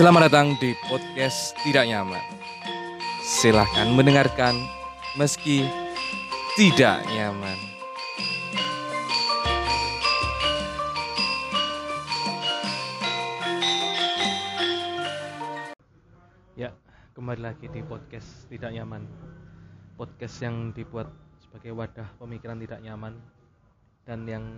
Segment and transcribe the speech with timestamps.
[0.00, 2.24] Selamat datang di podcast Tidak Nyaman.
[3.20, 4.56] Silahkan mendengarkan
[5.20, 5.68] meski
[6.56, 7.60] tidak nyaman.
[16.56, 16.72] Ya,
[17.12, 19.04] kembali lagi di podcast Tidak Nyaman.
[20.00, 21.12] Podcast yang dibuat
[21.44, 23.20] sebagai wadah pemikiran tidak nyaman
[24.08, 24.48] dan yang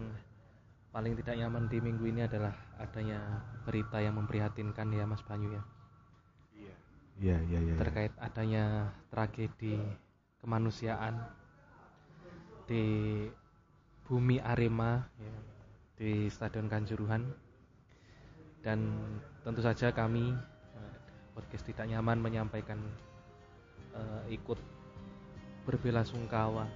[0.93, 5.65] paling tidak nyaman di minggu ini adalah adanya berita yang memprihatinkan ya Mas Banyu ya.
[7.23, 7.75] Iya, iya, iya.
[7.77, 9.79] terkait adanya tragedi
[10.41, 11.23] kemanusiaan
[12.67, 12.85] di
[14.09, 15.37] bumi Arema ya,
[15.97, 17.25] di Stadion Kanjuruhan.
[18.63, 18.95] Dan
[19.43, 20.35] tentu saja kami
[20.77, 20.95] eh,
[21.35, 22.79] podcast tidak nyaman menyampaikan
[23.95, 24.59] eh, ikut
[25.63, 26.67] berbelasungkawa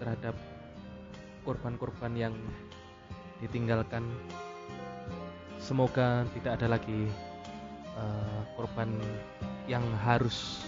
[0.00, 0.36] terhadap
[1.44, 2.34] korban-korban yang
[3.44, 4.08] ditinggalkan.
[5.60, 7.08] Semoga tidak ada lagi
[7.96, 8.88] eh, korban
[9.68, 10.64] yang harus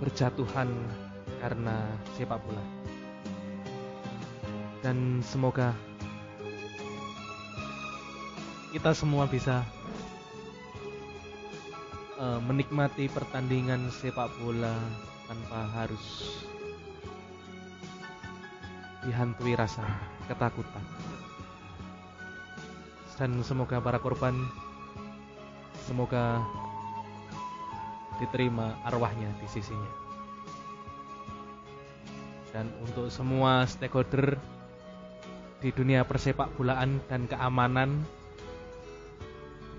[0.00, 0.68] berjatuhan
[1.40, 1.84] karena
[2.16, 2.64] sepak bola.
[4.84, 5.72] Dan semoga
[8.72, 9.64] kita semua bisa
[12.20, 14.76] eh, menikmati pertandingan sepak bola
[15.26, 16.04] tanpa harus
[19.06, 19.86] dihantui rasa
[20.26, 20.82] ketakutan.
[23.16, 24.36] Dan semoga para korban
[25.86, 26.44] semoga
[28.18, 29.92] diterima arwahnya di sisinya.
[32.52, 34.36] Dan untuk semua stakeholder
[35.62, 38.04] di dunia persepak bolaan dan keamanan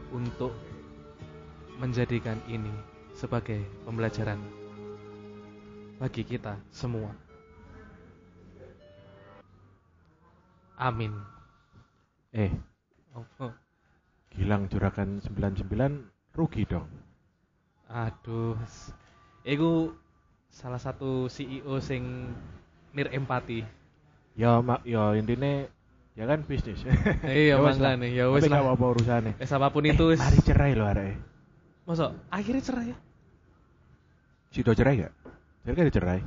[0.09, 0.55] untuk
[1.77, 2.73] menjadikan ini
[3.13, 4.41] sebagai pembelajaran
[5.97, 7.26] bagi kita semua.
[10.77, 11.13] Amin.
[12.31, 12.53] Eh,
[13.17, 13.49] Oh.
[14.29, 15.65] Gilang Juragan 99
[16.37, 16.85] rugi dong.
[17.89, 18.53] Aduh.
[19.41, 19.89] Iku
[20.53, 22.29] salah satu CEO sing
[22.93, 23.65] nir empati.
[24.37, 25.73] Ya mak ya intine
[26.13, 26.85] ya kan bisnis.
[27.25, 28.61] Iya, makanya, ya wes lah.
[28.61, 29.31] apa-apa urusane.
[29.41, 30.13] Eh, apa pun Eh, itu.
[30.13, 31.17] s- mari cerai lo arek.
[31.89, 32.97] Masa akhirnya cerai ya?
[34.53, 35.13] Sido cerai gak?
[35.65, 36.19] Jadi kan cerai.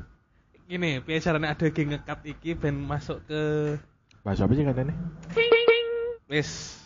[0.67, 3.43] Gini, piye caranya ada geng ngekat iki ben masuk ke
[4.21, 4.95] Bahasa apa sih katanya?
[6.31, 6.79] wis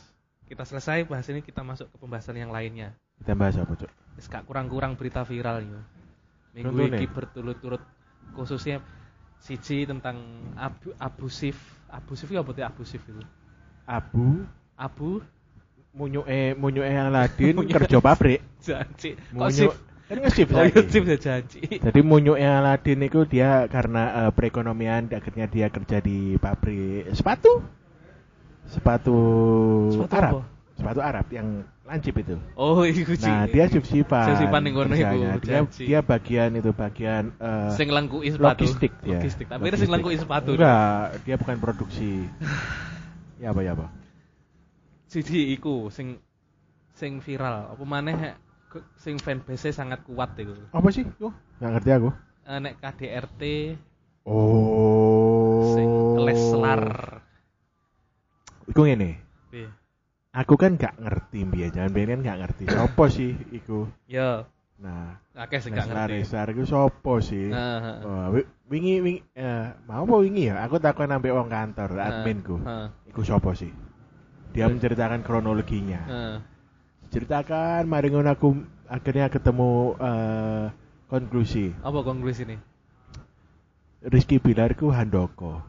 [0.48, 2.96] kita selesai bahas ini kita masuk ke pembahasan yang lainnya.
[3.20, 3.90] Kita bahas apa, Cuk?
[4.16, 5.80] Wis gak kurang-kurang berita viral yo.
[6.54, 7.82] Minggu ini berturut-turut
[8.32, 8.80] khususnya
[9.42, 10.16] siji tentang
[10.56, 11.58] abu, abusif
[11.92, 13.20] abusif ya apa tuh abusif itu
[13.84, 15.20] Abu abu
[15.92, 17.84] munyuke munyuke Aladin Munyuke.
[17.84, 18.40] kerja pabrik.
[18.64, 19.14] janji
[19.52, 19.72] sip
[20.04, 25.98] kan sip ya janji Jadi munyuke Aladin itu dia karena eh, perekonomian akhirnya dia kerja
[26.04, 27.64] di pabrik sepatu.
[28.64, 29.16] Sepatu,
[29.92, 30.32] Sepatu Arab.
[30.32, 30.42] apa?
[30.74, 31.48] Sepatu Arab yang
[31.84, 32.40] lancip itu.
[32.56, 34.26] oh iya sih Nah, dia sip-sipan.
[34.32, 35.16] Sip-sipan ning kono iku.
[35.44, 39.20] Dia, dia bagian itu bagian eh, sing langkui sepatu logistik dia.
[39.20, 42.24] logistik tapi dia sing langkui sepatu Enggak, dia bukan produksi.
[43.44, 43.88] ya apa ya apa?
[45.14, 46.18] siji iku sing
[46.98, 48.34] sing viral apa maneh
[48.98, 51.04] sing fanbase sangat kuat iku Apa sih?
[51.22, 52.10] Oh, nggak ngerti aku.
[52.44, 53.42] Eh, nek KDRT
[54.24, 55.76] Oh.
[55.76, 55.88] sing
[56.24, 56.82] Leslar
[58.64, 59.20] Iku ngene.
[59.52, 59.68] Piye?
[60.34, 62.64] Aku kan gak ngerti mbiyen, jangan mbiyen kan gak ngerti.
[62.66, 63.86] Sopo sih iku?
[64.10, 64.48] ya
[64.80, 67.52] Nah, akeh sing gak ngerti Leslar iku sopo sih?
[67.52, 68.02] Heeh.
[68.34, 70.64] Wi- wingi wingi eh, mau apa wingi ya?
[70.66, 72.56] Aku takon ambek wong kantor, adminku.
[73.06, 73.70] Iku sopo sih?
[74.56, 76.00] Dia menceritakan kronologinya.
[76.08, 76.34] Heeh.
[77.14, 80.66] Ceritakan, mari ngono aku akhirnya ketemu eh,
[81.06, 81.70] konklusi.
[81.78, 82.58] apa konklusi ini
[84.04, 85.62] Rizky Bilar ku Handoko.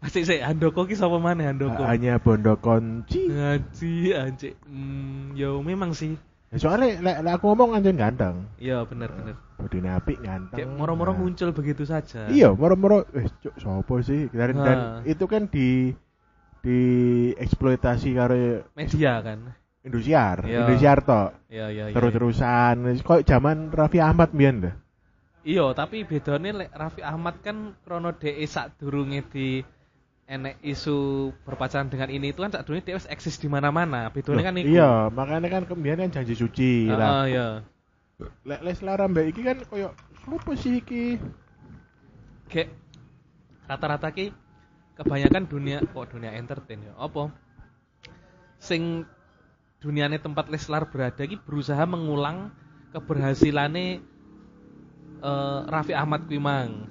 [0.00, 3.26] asik sik Handoko ki sapa maneh Handoko Hanya Bondo Konci.
[3.26, 6.14] ngaji anjir hmm, yo memang sih
[6.52, 8.44] Ya, Soalnya lek lek aku ngomong anjen ganteng.
[8.56, 10.60] iya bener bener Bodine apik ganteng.
[10.60, 11.18] kayak moro-moro Nah.
[11.18, 14.28] muncul begitu saja Iya, moro-moro eh cuk sopo sih?
[14.28, 15.96] Dan, dan itu kan di
[16.60, 16.78] di
[17.34, 18.36] eksploitasi karo
[18.76, 20.62] media kan Indosiar, Iya.
[20.62, 21.34] Indosiar tok.
[21.50, 24.72] iya iya iya Terus-terusan kok zaman Raffi Ahmad mbiyen lho.
[25.42, 29.66] Iya, tapi bedanya lek Raffi Ahmad kan krono DE sadurunge di
[30.30, 34.06] enek isu berpacaran dengan ini itu kan sadurunge dia wis eksis di mana-mana.
[34.14, 34.70] Bedanya kan iku.
[34.70, 37.26] Iya, makanya kan kembian kan janji suci Heeh, lah.
[37.26, 37.46] iya.
[38.46, 39.90] Lek Leslar mbak iki kan koyo
[40.22, 41.18] sopo sih iki?
[42.46, 42.70] Kayak
[43.66, 44.30] rata-rata ki
[44.94, 46.94] kebanyakan dunia kok dunia entertain ya.
[46.94, 47.34] Apa?
[48.62, 49.02] Sing
[49.82, 52.54] duniane tempat Leslar berada ki berusaha mengulang
[52.94, 53.98] keberhasilannya
[55.20, 56.86] eh, Raffi Ahmad kuwi mang.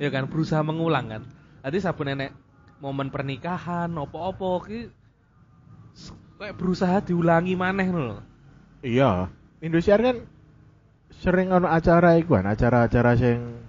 [0.00, 1.22] Ya kan berusaha mengulang kan.
[1.60, 2.32] Tadi sabun nenek
[2.80, 4.88] momen pernikahan opo-opo ki
[6.40, 8.24] kayak berusaha diulangi maneh lho.
[8.80, 9.28] Iya,
[9.60, 10.24] Indosiar kan
[11.20, 13.60] sering ono acara iku kan, acara-acara sing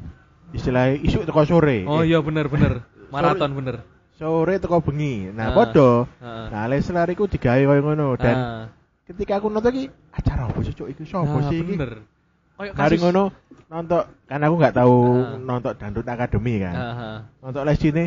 [0.56, 1.84] istilahnya isu teko sore.
[1.84, 2.88] Oh iya bener bener.
[3.12, 3.84] Maraton bener.
[4.22, 5.34] Sore teko bengi.
[5.34, 5.90] Nah, Ah, padha.
[6.22, 6.46] Heeh.
[6.54, 8.64] Nah, Leslar iku digawe koyo ngono dan Ah.
[9.10, 11.74] ketika aku nonton iki acara apa sih cuk iki sapa Nah, sih iki?
[11.74, 12.06] bener.
[12.54, 13.24] Kayak kasus- ngono
[13.66, 15.42] nonton kan aku nggak tahu Ah.
[15.42, 16.76] nonton Dangdut Academy kan.
[16.78, 17.18] Ah, ah.
[17.42, 18.06] Nonton les sini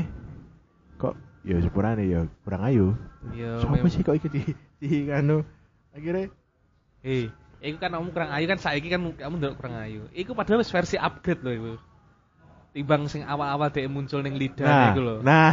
[0.95, 2.95] kok ya sepurane ya kurang ayu.
[3.35, 4.43] Iya, Siapa mem- sih kok iki di
[4.79, 5.43] di anu
[5.91, 6.31] akhirnya
[7.03, 7.29] Eh,
[7.61, 10.07] iku kan kamu kurang ayu kan saiki kan kamu ndelok kurang ayu.
[10.15, 11.73] Iku padahal wis versi upgrade loh iku.
[12.75, 15.17] Timbang sing awal-awal dhek muncul ning lidah nah, iku lho.
[15.23, 15.51] nah,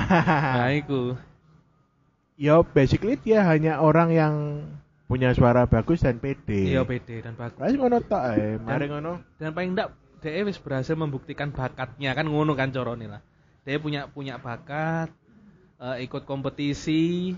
[0.57, 1.13] Nah, iku.
[2.33, 4.35] ya basically dia hanya orang yang
[5.05, 6.73] punya suara bagus dan pede.
[6.73, 7.61] Iya pede dan bagus.
[7.61, 9.21] Wes ngono tok ae, mari ngono.
[9.37, 9.93] Dan paling ndak
[10.25, 13.21] dhek wis berhasil membuktikan bakatnya kan ngono kan corone lah.
[13.69, 15.13] Dhek punya punya bakat,
[15.77, 17.37] eh, ikut kompetisi,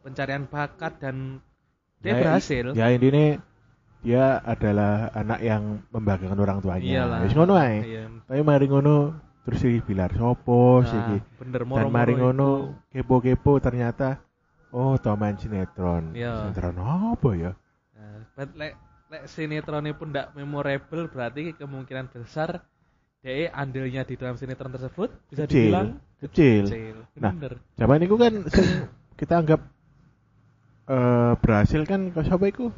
[0.00, 1.44] pencarian bakat dan
[2.00, 2.64] dia Ya, berhasil.
[2.72, 3.42] Ya intinya
[3.98, 6.86] dia adalah anak yang membanggakan orang tuanya.
[6.86, 7.18] Iyalah.
[7.26, 7.78] Wis ngono ae.
[7.82, 8.02] Iya.
[8.30, 8.94] Tapi mari ngono
[9.42, 10.84] terus iki bilar sopo.
[10.84, 14.22] Nah, bener Dan mari ngono kepo-kepo ternyata
[14.70, 16.14] oh toh main sinetron.
[16.14, 16.46] Iya.
[16.46, 17.52] Sinetron apa ya?
[17.98, 18.74] Nah, lek
[19.08, 22.62] lek sinetronnya pun tidak memorable berarti kemungkinan besar
[23.18, 25.74] DE andilnya di dalam sinetron tersebut bisa Kecil.
[25.74, 25.88] dibilang
[26.22, 26.64] Kecil.
[26.70, 26.96] kecil.
[27.18, 27.58] Nah, Bener.
[27.74, 28.32] Zaman itu kan
[29.18, 29.60] kita anggap
[30.88, 32.70] eh berhasil kan sapa iku?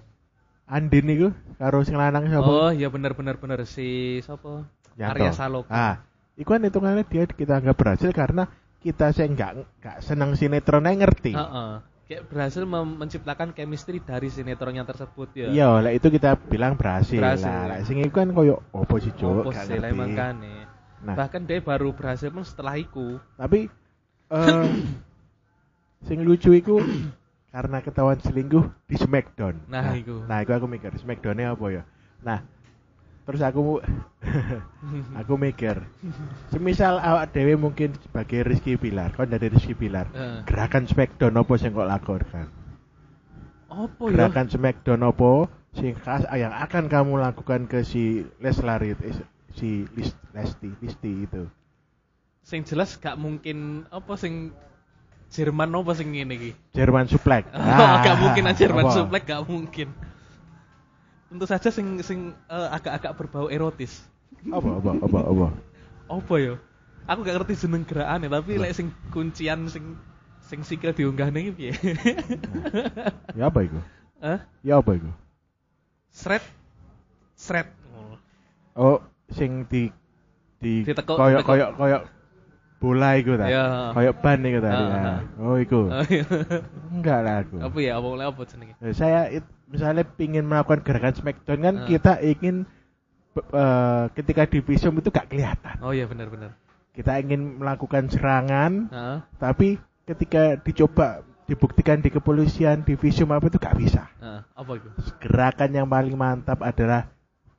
[0.71, 1.29] Andin iku
[1.59, 2.47] karo sing lanang sapa?
[2.47, 4.63] Oh, iya bener bener bener si sapa?
[4.95, 5.67] Arya Saloka.
[5.75, 5.95] Ah,
[6.39, 8.47] iku kan hitungannya dia kita anggap berhasil karena
[8.79, 11.35] kita sih nggak nggak seneng sinetronnya ngerti.
[11.35, 11.73] Heeh.
[12.11, 15.47] Kayak berhasil menciptakan chemistry dari sinetronnya tersebut ya.
[15.51, 17.19] Iya, lah itu kita bilang berhasil.
[17.19, 17.47] Berhasil.
[17.47, 19.47] Lah, lah sing iku kan koyo opo sih, Cuk?
[19.47, 20.55] Nggak sih lah makane.
[21.01, 23.19] Nah, Bahkan dia baru berhasil pun setelah iku.
[23.39, 23.67] tapi
[24.31, 24.67] eh
[26.07, 26.79] sing lucu iku
[27.51, 29.59] karena ketahuan selingkuh di Smackdown.
[29.67, 30.23] Nah, iku.
[30.27, 31.83] Nah, iku aku mikir Smackdownnya apa ya?
[32.23, 32.39] Nah,
[33.27, 33.79] terus aku
[35.21, 35.79] aku mikir
[36.51, 40.43] semisal awak dewe mungkin sebagai Rizky Bilar kon dari Rizky Bilar Heeh.
[40.49, 42.49] gerakan Smackdown apa sing kok lakukan
[43.71, 44.15] Apa ya?
[44.19, 45.47] gerakan Smackdown apa
[45.79, 49.15] sing khas yang akan kamu lakukan ke si Leslar itu eh,
[49.55, 49.87] si
[50.35, 51.47] Lesti Listi itu
[52.43, 54.51] Sing jelas gak mungkin apa sing
[55.31, 56.51] Jerman apa sing ngene iki?
[56.73, 58.97] Jerman Suplex Oh, gak mungkin aja Jerman Ah, apa?
[58.97, 59.89] Suplex gak mungkin.
[61.27, 64.03] Tentu saja sing sing eh, agak-agak berbau erotis.
[64.43, 65.47] apa apa apa apa
[66.09, 66.55] Apa ya?
[67.07, 69.95] Aku gak ngerti jeneng gerakane tapi lek sing kuncian sing
[70.43, 71.71] sing sikil diunggah ning piye?
[73.39, 73.79] ya apa itu
[74.19, 74.43] Hah?
[74.61, 75.11] ya apa itu
[76.11, 76.43] Shred
[77.35, 77.71] shred.
[78.75, 78.99] oh
[79.31, 79.95] sing di
[80.59, 82.03] di Ditekuk- koyok koyok koyok
[82.81, 83.93] bola iku ta Ya.
[83.93, 85.05] koyok ban iku tadi Ah, nah.
[85.05, 85.21] ah.
[85.39, 86.25] oh iku Oh, iya.
[86.91, 87.93] enggak lah aku apa ya?
[87.95, 88.73] Apa oleh apa jenenge?
[88.79, 91.87] Eh, saya it- misalnya ingin melakukan gerakan Smackdown kan Ah.
[91.87, 92.65] kita ingin
[93.37, 96.57] eh, ketika di visum itu gak kelihatan Oh iya benar-benar.
[96.91, 99.19] kita ingin melakukan serangan Heeh.
[99.37, 104.89] tapi ketika dicoba dibuktikan di kepolisian di visum apa itu gak bisa Heeh, apa itu?
[105.21, 107.07] gerakan yang paling mantap adalah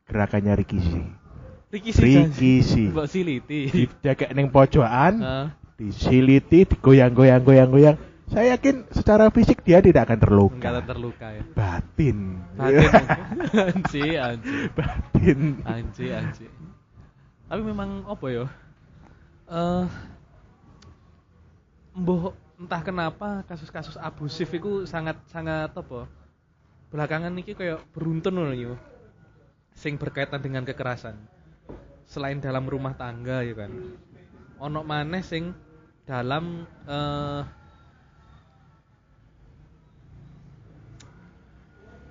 [0.03, 1.20] gerakannya Rikishi
[1.71, 2.27] Sih.
[2.27, 3.59] Rikishi Mbok siliti.
[3.71, 5.45] dijaga neng pojokan Heeh.
[5.79, 7.95] disiliti digoyang-goyang goyang-goyang
[8.27, 11.43] saya yakin secara fisik dia tidak akan terluka Enggak terluka ya.
[11.51, 12.19] batin
[12.55, 12.87] Batin.
[13.75, 14.55] anji, anji.
[14.71, 16.45] batin Anji, anji.
[17.47, 18.45] Tapi memang apa ya?
[19.51, 19.85] Eh
[21.91, 26.07] mbuh entah kenapa kasus-kasus abusif itu sangat sangat apa?
[26.91, 28.79] Belakangan ini kayak beruntun loh.
[29.75, 31.15] Sing berkaitan dengan kekerasan.
[32.11, 33.71] Selain dalam rumah tangga ya kan.
[34.59, 35.55] Ono maneh sing
[36.03, 37.41] dalam eh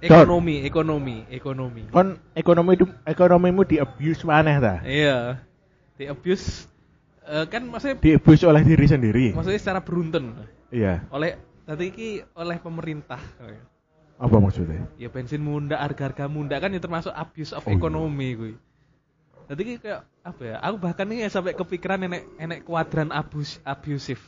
[0.00, 1.82] ekonomi, ekonomi, ekonomi.
[1.92, 2.72] kon ekonomi
[3.04, 5.36] ekonomimu di abuse maneh ta Iya.
[6.00, 6.64] Di abuse
[7.28, 10.32] eh, kan maksudnya di abuse oleh diri sendiri maksudnya secara beruntun
[10.72, 11.36] iya oleh
[11.68, 13.20] tadi iki oleh pemerintah.
[14.20, 17.76] apa maksudnya Ya bensin munda, harga-harga munda kan itu termasuk abuse of Oh, iya.
[17.76, 18.28] economy
[19.58, 20.56] ki kayak apa ya?
[20.62, 24.22] Aku bahkan nih sampai kepikiran enek enek kuadran abus abusif.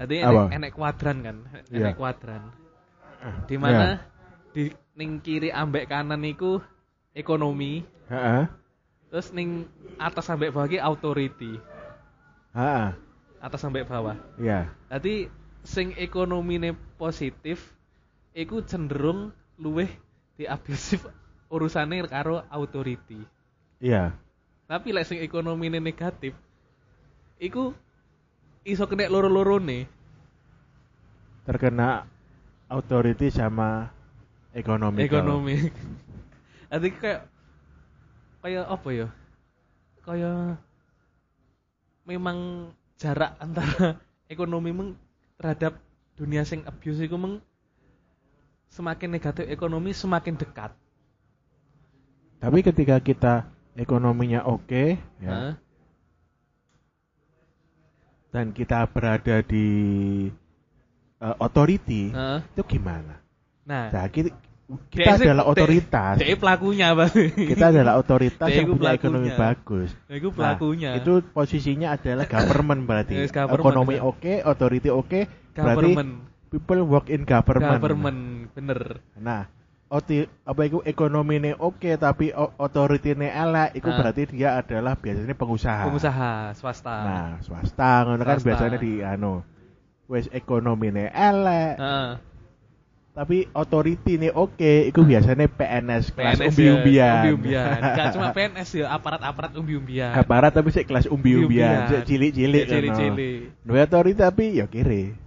[0.00, 1.36] Tadi enek, enek kuadran kan,
[1.68, 2.42] enek kuadran.
[3.44, 4.00] Di mana
[4.56, 6.58] di ning kiri ambek kanan niku
[7.12, 8.48] ekonomi, Heeh.
[9.12, 9.68] terus ning
[10.00, 11.60] atas sampai bawah ki authority.
[12.56, 12.88] Heeh.
[13.44, 14.16] Atas sampai bawah.
[14.40, 14.72] Iya.
[14.88, 15.28] Tadi
[15.66, 17.60] sing ekonomine positif
[18.32, 19.92] iku cenderung luweh
[20.40, 21.04] di abusif
[21.54, 23.35] urusane karo authority.
[23.80, 24.16] Iya.
[24.66, 26.34] Tapi lek sing ekonomine negatif
[27.36, 27.76] iku
[28.64, 29.86] iso kena loro-lorone.
[31.46, 32.02] Terkena
[32.66, 33.92] authority sama
[34.50, 35.06] ekonomi.
[35.06, 35.54] ekonomi.
[36.72, 37.22] Nanti kayak
[38.42, 39.08] kayak apa ya?
[40.02, 40.58] Kayak
[42.06, 44.00] memang jarak antara
[44.32, 44.90] ekonomi meng
[45.38, 45.78] terhadap
[46.16, 47.38] dunia sing abuse iku meng
[48.72, 50.74] semakin negatif ekonomi semakin dekat.
[52.42, 53.34] Tapi ketika kita
[53.76, 54.84] ekonominya oke,
[55.20, 55.52] ya, Hah?
[58.28, 59.66] dan kita berada di
[61.16, 62.44] eh, authority, Hah?
[62.44, 63.20] itu gimana?
[63.64, 64.30] Nah, Nah, kita,
[64.92, 66.20] kita sih- adalah otoritas.
[66.20, 67.10] dek pelakunya, Bang.
[67.34, 69.36] kita adalah otoritas yang punya ekonomi pelakunya.
[69.36, 69.88] bagus.
[70.06, 70.90] Nah, iku Nah, pelakunya.
[71.00, 73.14] itu posisinya adalah government berarti.
[73.16, 75.20] Yes, government, Ekonomi oke, authority oke,
[75.52, 76.10] berarti government.
[76.46, 77.72] people work in government.
[77.80, 78.20] Government,
[78.52, 78.80] bener.
[79.16, 79.48] Nah,
[79.88, 83.96] oti, apa itu ekonomi ini oke tapi o- authority ini elek, itu Nah.
[83.96, 85.86] berarti dia adalah biasanya pengusaha.
[85.86, 86.96] Pengusaha swasta.
[87.00, 88.46] Nah, swasta ngono kan Swasta.
[88.66, 89.46] biasanya di anu
[90.06, 92.10] wes ekonomi ini elek, Heeh.
[93.10, 97.06] tapi authority ini oke, itu biasanya PNS kelas PNS umbi-umbian.
[97.06, 97.78] ya, umbi-umbian.
[97.98, 100.14] Gak cuma PNS ya, aparat-aparat umbi-umbian.
[100.14, 103.38] Aparat tapi sih kelas umbi-umbian, sik cilik-cilik cilik-cilik.
[103.66, 105.25] authority tapi ya kiri.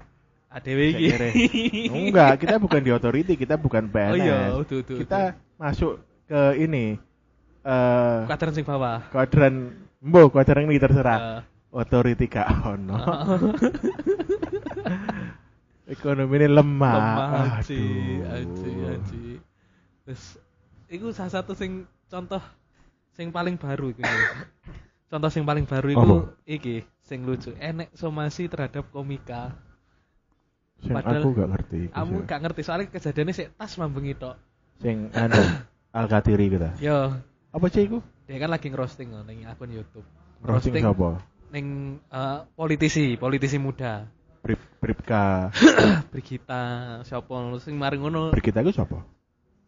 [0.49, 1.07] ADW iki.
[2.09, 4.11] Enggak, kita bukan di authority, kita bukan PNS.
[4.11, 6.97] Oh iya, utuh, utuh, kita masuk ke ini
[7.59, 9.03] eh Kuadran sing bawah.
[9.11, 11.19] kuadran mbo kuadran ini terserah.
[11.19, 12.97] Eh, Authority gak ono.
[12.97, 13.53] Oh.
[15.89, 16.93] Ekonomi ini lemah.
[16.97, 17.29] lemah
[17.61, 17.81] aji,
[18.25, 18.33] Aduh.
[18.33, 19.23] aji, aji.
[20.05, 20.37] Terus,
[20.85, 22.41] iku salah satu sing contoh
[23.13, 24.01] sing paling baru iku.
[25.09, 26.17] contoh sing paling baru iku Apa?
[26.45, 27.53] iki sing lucu.
[27.57, 29.53] Enek somasi terhadap komika.
[30.79, 31.79] Sing Padahal aku gak ngerti.
[31.91, 32.25] Kamu sih.
[32.27, 34.35] gak ngerti soalnya kejadiannya sih tas mambengi tok.
[34.79, 35.39] Sing anu
[35.99, 36.69] Al-Qadiri kita.
[36.79, 37.17] Yo,
[37.49, 37.99] Apa sih iku?
[38.29, 40.05] dia kan lagi ngerosting oh, ning akun YouTube.
[40.45, 41.17] Roasting sapa?
[41.49, 44.05] ning eh, politisi, politisi muda.
[44.45, 45.49] Brip Bripka.
[46.13, 46.61] Brigita,
[47.03, 48.29] siapa sing mari ngono.
[48.29, 49.01] Brigita iku sapa?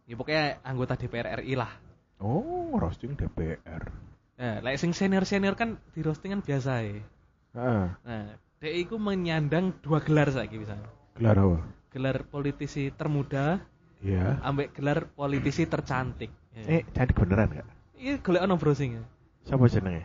[0.06, 1.74] Ya pokoknya anggota DPR RI lah.
[2.22, 3.82] Oh, roasting DPR.
[4.38, 7.01] Nah, like sing senior-senior kan di roasting kan biasa ya.
[7.58, 7.86] Heeh.
[7.98, 8.25] Nah,
[8.62, 10.77] dia itu menyandang dua gelar saiki bisa.
[11.18, 11.58] Gelar apa?
[11.91, 13.60] Gelar politisi termuda,
[14.01, 14.39] Iya.
[14.41, 16.32] ambek gelar politisi tercantik.
[16.56, 16.80] Ya.
[16.80, 17.68] Eh, cantik beneran gak?
[18.00, 19.03] Ini golek ono browsing ya.
[19.46, 20.03] Siapa jenenge?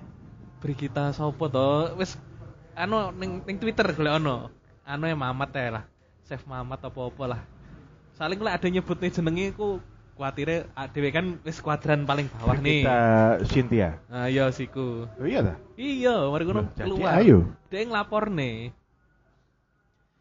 [0.60, 1.96] Brigita sopo to?
[1.96, 2.20] Wis
[2.76, 4.52] anu ning ning Twitter golek ono.
[4.84, 5.84] Anu ya Mamat ya lah.
[6.26, 7.40] Chef Mamat apa-apa lah.
[8.18, 9.80] Saling lah ada nyebut nih jenenge ku
[10.16, 10.64] kuatire
[10.96, 12.82] dhewe kan wis kuadran paling bawah nih.
[12.84, 13.00] Brigita
[13.48, 13.88] Cynthia.
[14.08, 15.08] Nah, iya siku.
[15.08, 15.54] Oh iya ta?
[15.76, 17.12] Iya, mari jadi keluar.
[17.20, 17.38] ayo.
[17.68, 18.72] Dia ngelapor nih.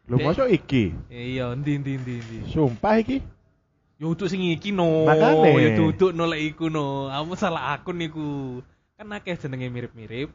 [0.06, 0.26] Lu Dek.
[0.30, 0.94] masuk iki?
[1.10, 2.38] Iya, ndi ndi ndi ndi.
[2.50, 3.18] Sumpah iki.
[3.98, 5.08] Yo duduk sing iki no.
[5.08, 5.50] Makane.
[5.58, 7.10] Ya duduk no lek iku no.
[7.10, 8.60] Kamu salah akun niku.
[8.94, 10.30] Kan akeh jenenge mirip-mirip.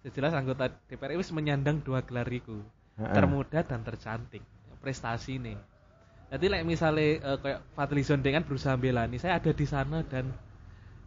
[0.00, 2.62] Sejelas anggota DPR wis menyandang dua gelar iku.
[2.94, 4.44] Termuda dan tercantik.
[4.80, 5.58] Prestasi nih.
[6.30, 10.30] Jadi like misalnya eh, kayak Fadli Zon dengan berusaha belani, saya ada di sana dan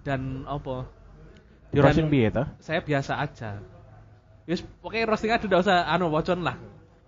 [0.04, 0.84] dan apa?
[1.72, 2.28] Di roasting piye
[2.60, 3.58] saya biasa aja.
[4.44, 6.60] Yus, pokoknya roasting aja udah usah anu wocon lah.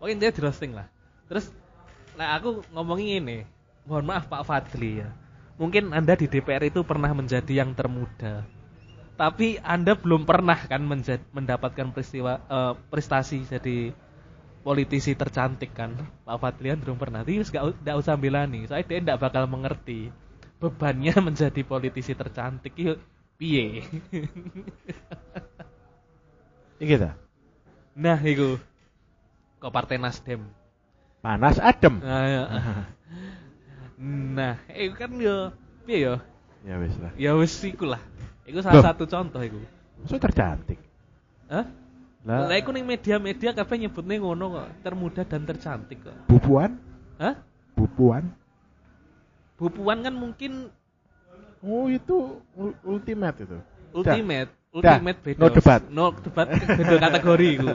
[0.05, 0.85] Pokoknya intinya di roasting lah.
[1.25, 1.49] Terus,
[2.13, 3.41] nah aku ngomongin ini,
[3.89, 5.09] mohon maaf Pak Fadli ya.
[5.57, 8.45] Mungkin Anda di DPR itu pernah menjadi yang termuda.
[9.17, 13.97] Tapi Anda belum pernah kan menjad- mendapatkan peristiwa eh, prestasi jadi
[14.61, 15.97] politisi tercantik kan.
[16.21, 17.25] Pak Fadlian belum pernah.
[17.25, 18.69] Jadi gak, u- gak usah belani.
[18.69, 20.13] Soalnya dia gak bakal mengerti
[20.61, 22.93] bebannya menjadi politisi tercantik itu
[23.41, 23.81] piye.
[27.01, 27.17] Ta?
[27.97, 28.61] Nah, itu
[29.65, 30.45] kok partai Nasdem.
[31.25, 31.97] Panas adem.
[31.97, 32.43] Nah, ya.
[34.37, 35.49] nah, itu kan yo
[35.89, 36.15] piye yo?
[36.61, 37.11] ya wis lah.
[37.17, 38.01] Ya wis iku lah.
[38.45, 38.85] Iku salah Loh.
[38.85, 39.57] satu contoh iku.
[40.05, 40.77] So tercantik.
[41.49, 41.65] Hah?
[42.25, 46.13] Lah, Lah iku ning media-media kabeh nyebutnya ngono kok, termuda dan tercantik kok.
[46.29, 46.77] bubuan?
[47.17, 47.41] Hah?
[47.73, 48.29] Bubuan?
[49.57, 50.69] Bupuan kan mungkin
[51.65, 53.57] Oh, itu ul- ultimate itu.
[53.89, 54.53] ultimate.
[54.75, 55.39] Ultimate beda.
[55.39, 55.81] No debat.
[55.87, 57.67] No debat beda kategori iku.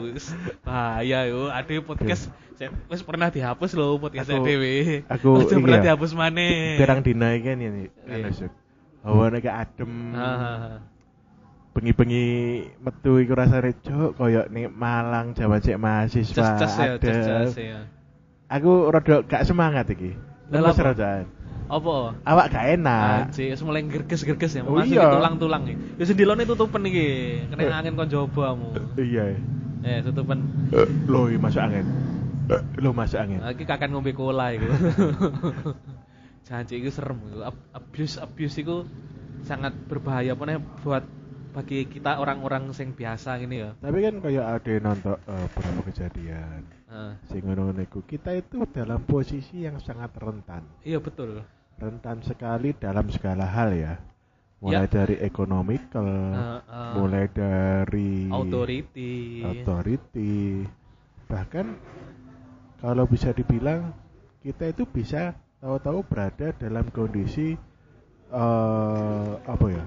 [0.61, 5.01] Bahaya yo, ada podcast saya wis pernah dihapus loh podcast Aku- dhewe.
[5.09, 5.85] aku Ojo pernah ya.
[5.89, 6.77] dihapus maneh.
[6.77, 7.83] Pirang dina iki kan ini.
[8.05, 8.53] Iya.
[9.01, 9.91] Hawane kayak adem.
[11.71, 12.25] Bengi-bengi
[12.83, 16.59] metu iku rasane cuk koyo ning Malang Jawa cek mahasiswa.
[16.59, 17.79] Ces-ces ya, ces-ces ya.
[18.51, 20.11] Aku rada gak semangat iki.
[20.51, 21.23] Lemes apa?
[21.71, 22.19] Apa?
[22.27, 23.31] Awak gak enak.
[23.31, 25.07] Anjir, wis mulai gerges-gerges ya, Oh, masuk iya.
[25.07, 25.75] tulang-tulang iki.
[25.95, 27.07] Ya sendilone tutupen iki,
[27.47, 28.75] kena angin kon jobamu.
[28.99, 29.39] Iya.
[29.81, 30.51] Eh, tutupen.
[30.75, 31.87] Eh, Loh, masuk angin.
[32.51, 33.39] Eh, Loh, masuk angin.
[33.39, 34.67] Iki kakan ngombe cola iku.
[36.51, 37.23] Janji iku serem.
[37.39, 38.83] Ab- Abuse abuse iku
[39.47, 41.07] sangat berbahaya pokoknya buat
[41.51, 43.71] bagi kita orang-orang sing biasa ini ya.
[43.79, 46.61] Tapi kan kayak ada nonton eh, beberapa kejadian.
[46.91, 47.11] Heeh.
[47.31, 47.43] Sing
[48.07, 50.67] kita itu dalam posisi yang sangat rentan.
[50.83, 51.39] iya betul.
[51.81, 53.97] Rentan sekali dalam segala hal ya.
[54.61, 56.91] Mulai dari economical, Heeh.
[56.93, 59.41] mulai dari authority.
[59.41, 60.61] authority.
[61.25, 61.65] Bahkan
[62.77, 63.89] kalau bisa dibilang
[64.45, 67.57] kita itu bisa tahu-tahu berada dalam kondisi
[68.29, 69.85] eh apa ya?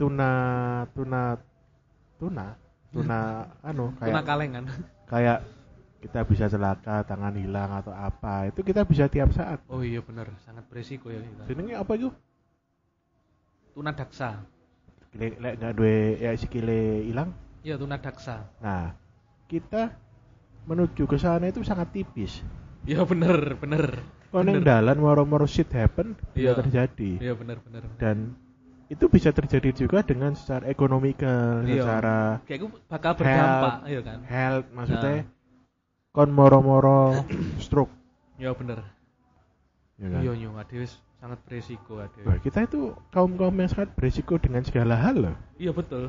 [0.00, 0.32] Tuna
[0.96, 1.36] tuna
[2.16, 2.46] tuna
[2.88, 3.18] tuna
[3.68, 4.64] anu Tuna kayak kalengan.
[5.04, 5.38] kayak
[6.00, 8.48] kita bisa celaka, tangan hilang atau apa.
[8.48, 9.60] Itu kita bisa tiap saat.
[9.68, 11.44] Oh iya bener, sangat beresiko ya kita.
[11.46, 12.08] Jenenge apa itu?
[13.76, 14.40] Tuna daksa.
[15.14, 17.30] Lek lek nggak duwe ya sikile hilang.
[17.60, 18.48] Iya tuna daksa.
[18.64, 18.96] Nah,
[19.44, 19.92] kita
[20.64, 22.40] menuju ke sana itu sangat tipis.
[22.88, 24.00] Iya bener, bener.
[24.30, 26.54] Kalau yang dalan moro-moro shit happen Iya.
[26.56, 27.18] terjadi.
[27.20, 27.58] Iya bener.
[27.60, 27.82] bener.
[27.98, 28.32] Dan
[28.88, 31.82] itu bisa terjadi juga dengan secara ekonomikal, Iya.
[31.84, 34.18] secara Kayak gue bakal berdampak, iya kan?
[34.26, 35.39] health maksudnya Nah.
[36.10, 37.14] Kon moro-moro
[37.64, 37.92] stroke.
[38.40, 38.82] Iya bener.
[40.00, 40.20] Ya kan?
[40.24, 40.86] Iya adewe
[41.20, 42.24] sangat beresiko adewe.
[42.24, 45.36] Wah, kita itu kaum-kaum yang sangat berisiko dengan segala hal loh.
[45.60, 46.08] Iya betul.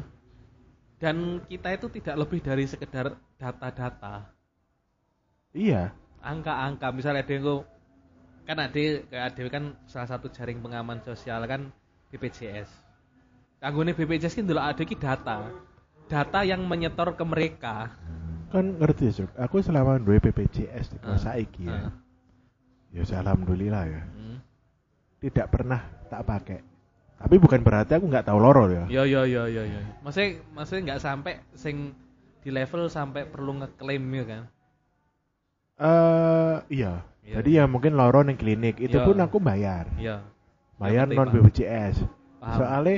[1.02, 4.30] Dan kita itu tidak lebih dari sekedar data-data,
[5.50, 5.98] Iya.
[6.22, 6.94] angka-angka.
[6.94, 7.66] Misalnya ada yang
[8.46, 11.74] kan ada kayak ada kan salah satu jaring pengaman sosial kan
[12.14, 12.70] BPJS.
[13.58, 15.50] Kanggone BPJS kan dulu ada ki data,
[16.06, 17.98] data yang menyetor ke mereka.
[18.52, 21.88] Kan ngerti Sok, aku selama duwe BPJS di Ah, saiki ya.
[21.88, 21.92] ah.
[22.92, 24.04] Ya alhamdulillah ya.
[24.04, 24.38] Hmm.
[25.24, 25.80] Tidak pernah
[26.12, 26.60] tak pakai.
[27.16, 28.84] Tapi bukan berarti aku nggak tahu loro ya.
[28.92, 29.82] Ya ya ya ya ya.
[30.04, 31.96] Maksudnya maksudnya nggak sampai sing
[32.42, 34.44] di level sampai perlu ngeklaim ya kan.
[35.80, 36.94] Eh iya.
[37.22, 37.34] Iya.
[37.40, 39.06] Jadi ya mungkin loro ning klinik itu Iya.
[39.06, 39.86] pun aku bayar.
[39.96, 40.26] Iya.
[40.82, 41.30] Bayar penting, non.
[41.46, 41.96] BPJS.
[42.42, 42.58] Paham.
[42.58, 42.98] Soalnya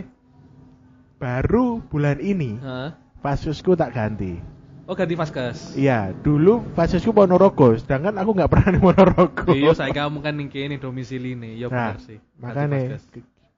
[1.20, 2.90] baru bulan ini Heeh.
[3.20, 4.40] Fasusku tak ganti.
[4.84, 5.80] Oh ganti vaskes.
[5.80, 9.48] Iya, dulu Fasusku Ponorogo, sedangkan aku nggak pernah di Ponorogo.
[9.56, 11.64] Iya, saya kamu kan ning kene domisili nih.
[11.64, 12.20] Ya Nah, benar sih.
[12.36, 13.04] Makanya vaskes.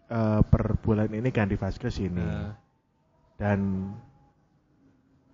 [0.05, 2.21] eh, per bulan ini ganti Faskes ini.
[2.21, 2.53] Nah,
[3.41, 3.89] Dan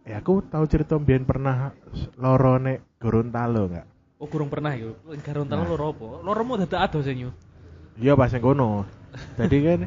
[0.07, 1.75] ya aku tahu cerita Bian pernah
[2.17, 3.87] loro nek Gorontalo nggak?
[4.21, 4.95] oh kurang pernah ya.
[5.03, 5.69] Gorontalo Nah.
[5.75, 6.07] loro apa?
[6.23, 7.03] Loro mau dadak ado.
[7.99, 8.87] Iya pas yang kono.
[9.35, 9.79] Jadi kan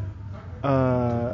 [0.60, 1.30] eh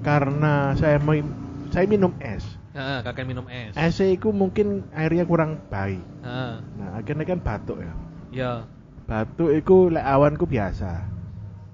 [0.00, 1.36] karena saya min-
[1.68, 2.42] saya minum es.
[2.76, 3.72] Heeh, kakek minum es.
[3.72, 6.04] Es itu mungkin airnya kurang baik.
[6.20, 6.52] Heeh.
[6.76, 7.92] Nah, akhirnya kan batuk ya.
[8.28, 8.52] Ya.
[9.08, 11.08] Batuk itu lek awanku biasa.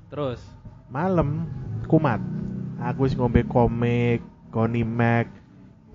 [0.07, 0.39] Terus
[0.93, 1.49] Malam
[1.89, 2.21] kumat.
[2.79, 4.21] Aku wis ngombe komik,
[4.53, 5.33] Konimax,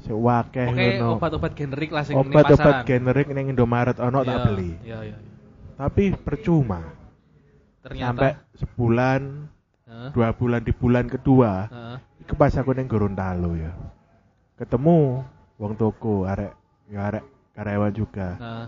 [0.01, 1.21] sewakeh Oke, ngono.
[1.21, 2.87] obat-obat generik lah sing Obat-obat pasaran.
[2.87, 4.71] generik ning Indomaret ono tak Iya, beli.
[4.81, 5.17] Iya, iya.
[5.21, 5.31] iya.
[5.77, 6.81] Tapi percuma.
[7.85, 9.21] Ternyata Sampai sebulan,
[9.85, 10.09] Heeh.
[10.17, 11.97] dua bulan di bulan kedua, Heeh.
[12.25, 13.71] Iku pas aku ning Gorontalo ya.
[14.57, 15.21] Ketemu
[15.57, 16.53] wong toko arek
[16.89, 18.27] ya arek karyawan juga.
[18.37, 18.67] Nah,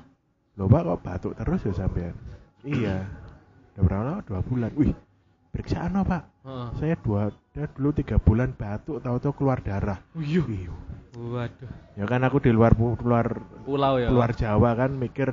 [0.59, 2.13] Pak kok batuk terus ya sampean?
[2.61, 3.07] iya.
[3.73, 4.21] Udah berapa lama?
[4.27, 4.71] Dua bulan.
[4.75, 4.91] Wih,
[5.49, 6.23] periksaan apa Pak?
[6.43, 6.67] heeh.
[6.77, 10.03] Saya dua, dia dulu tiga bulan batuk, tahu-tahu keluar darah.
[10.13, 10.67] Wih, Wih,
[11.15, 11.69] waduh.
[11.95, 14.11] ya kan aku di luar luar Pulau ya.
[14.11, 15.31] luar Jawa kan mikir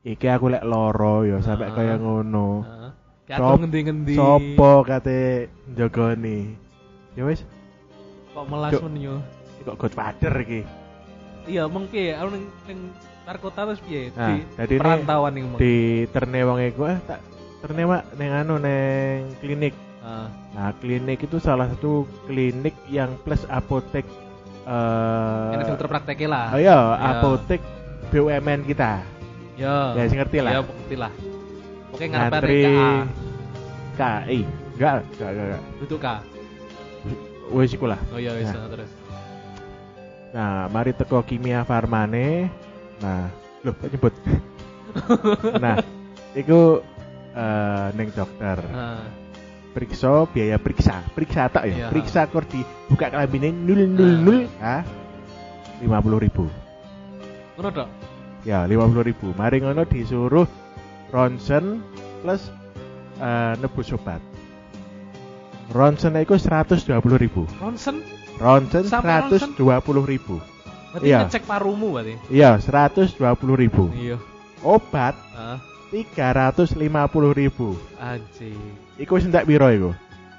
[0.00, 1.74] iki aku lek loro ya sampai Ah.
[1.74, 2.62] kaya ngono.
[3.24, 4.14] Kayak Sop- ngendi-ngendi.
[4.14, 6.54] Sopo kate njogoni?
[7.16, 7.42] Ya wis,
[8.30, 8.84] Kok melas Cuk.
[9.64, 9.72] Yo.
[9.72, 10.60] kok Godfather iki.
[11.44, 12.80] Iya, mengke aku ning ning
[13.24, 14.12] Tarkota terus piye?
[14.12, 14.36] Nah,
[14.68, 17.24] di perantauan ning di terne wong iku eh tak
[17.64, 19.72] terne mak neng anu neng klinik.
[20.04, 24.04] Ah, Nah, klinik itu salah satu klinik yang plus apotek
[24.64, 26.46] eh ini filter prakteknya lah.
[26.52, 27.08] Oh iya, Ya.
[27.16, 27.60] apotek
[28.12, 29.00] BUMN kita.
[29.56, 29.96] Ya.
[29.96, 30.52] Ya, sing ngerti lah.
[30.52, 31.12] Ya, ngerti lah.
[31.94, 32.90] Oke, ngarepe KA.
[33.94, 34.40] KI.
[34.74, 35.44] Enggak, enggak, enggak.
[35.46, 35.62] enggak.
[35.80, 36.06] Duduk K.
[37.54, 38.00] Wis iku lah.
[38.10, 38.68] Oh iya, wis Nah.
[38.68, 38.90] terus.
[40.34, 42.50] Nah, mari teko kimia farmane.
[42.98, 43.30] Nah,
[43.62, 44.14] loh kok nyebut.
[45.62, 45.78] nah,
[46.34, 46.82] iku
[47.34, 48.58] eh neng dokter.
[48.66, 49.24] Nah,
[49.74, 51.74] Periksa biaya periksa, periksa tak ya.
[51.74, 51.86] Iya.
[51.90, 54.86] Periksa kor di buka kelambine nul nul nul, ah.
[55.82, 56.46] 50.000 ribu.
[57.58, 57.88] ngono tok.
[58.46, 59.34] Ya, 50.000 ribu.
[59.34, 60.46] Mari ngono disuruh
[61.10, 61.82] ronsen
[62.22, 62.54] plus
[63.18, 64.22] eh nebus obat.
[65.74, 67.42] Ronsen iku 120.000 ribu.
[67.58, 67.98] Ronsen,
[68.34, 69.54] Ronsen Sampai ronsen?
[69.54, 70.36] 120.000 ribu.
[70.90, 71.18] berarti Iya.
[71.22, 72.14] ngecek parumu berarti.
[72.28, 73.18] Iya, 120.000
[73.56, 73.90] ribu.
[73.90, 74.16] Iya.
[74.60, 75.58] Obat Ah,
[75.90, 76.94] 350.000
[77.32, 77.74] ribu.
[77.96, 78.58] anjing.
[78.96, 79.90] Iku wis entek piro iku?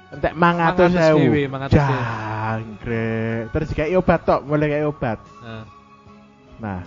[0.08, 1.44] Entek 500.000, 500.000.
[1.44, 1.76] 500.000.
[1.76, 3.42] Jangkrik.
[3.50, 5.18] Terus kayak obat tok, mulai kayak obat.
[5.42, 5.64] Nah,
[6.56, 6.80] Nah.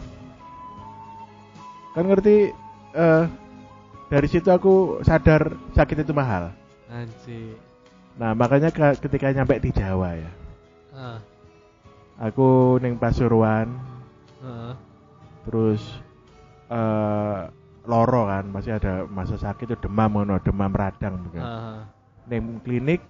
[1.91, 2.49] Kan ngerti
[2.91, 3.23] eh
[4.07, 6.49] dari situ aku sadar sakit itu mahal.
[6.87, 7.53] anjing.
[8.15, 10.29] Nah, makanya ke- ketika nyampe di Jawa ya.
[12.19, 13.71] Aku ning Pasuruan,
[14.43, 14.73] heeh.
[15.47, 15.81] terus
[16.67, 17.39] eh
[17.87, 21.39] loro kan, masih ada masa sakit itu demam ngono, demam radang bukan.
[21.41, 21.79] Ah,
[22.27, 23.01] Ning klinik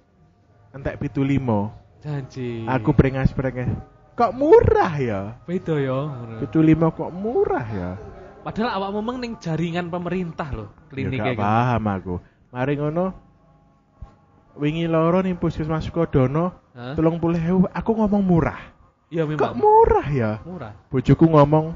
[0.72, 1.74] entek pitu limo.
[2.00, 2.64] janji.
[2.64, 3.68] Aku brengas-brengas.
[4.16, 5.22] Kok murah ya?
[5.44, 6.00] beda ya.
[6.40, 7.92] Pitu limo kok murah ya?
[8.40, 11.44] Padahal awak memang ning jaringan pemerintah loh Ya kliniknya gak kan.
[11.44, 12.16] paham aku.
[12.56, 13.06] Mari ngono
[14.56, 18.60] wingi loro ning puskesmas Kodono Telung puluh ewu, aku ngomong murah.
[19.12, 19.54] Iya Kok memang.
[19.58, 20.32] murah ya?
[20.46, 20.74] Murah.
[20.88, 21.76] Bojoku ngomong,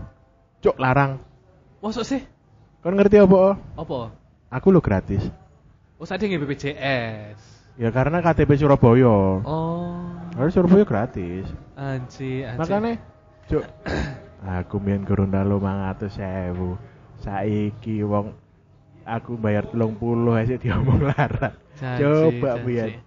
[0.63, 1.19] cuk larang.
[1.83, 2.21] Masuk sih?
[2.79, 3.59] Kon ngerti apa?
[3.75, 4.15] Apa?
[4.53, 5.27] Aku lo gratis.
[5.99, 7.39] Oh, saya nggih BPJS.
[7.75, 9.41] Ya karena KTP Surabaya.
[9.43, 9.97] Oh.
[10.37, 11.49] Harus Surabaya gratis.
[11.73, 12.45] Anji.
[12.45, 13.01] Makanya,
[13.49, 13.65] cuk,
[14.61, 16.77] aku mien kurun dalu mangatus sewu.
[17.23, 18.35] Saiki wong
[19.03, 21.55] aku bayar telung puluh aja diomong larang.
[21.75, 22.99] Coba janji.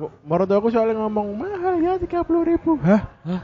[0.00, 0.10] Biar.
[0.22, 2.74] Menurut aku soalnya ngomong mahal ya tiga puluh ribu.
[2.78, 3.04] Hah?
[3.20, 3.42] Hah?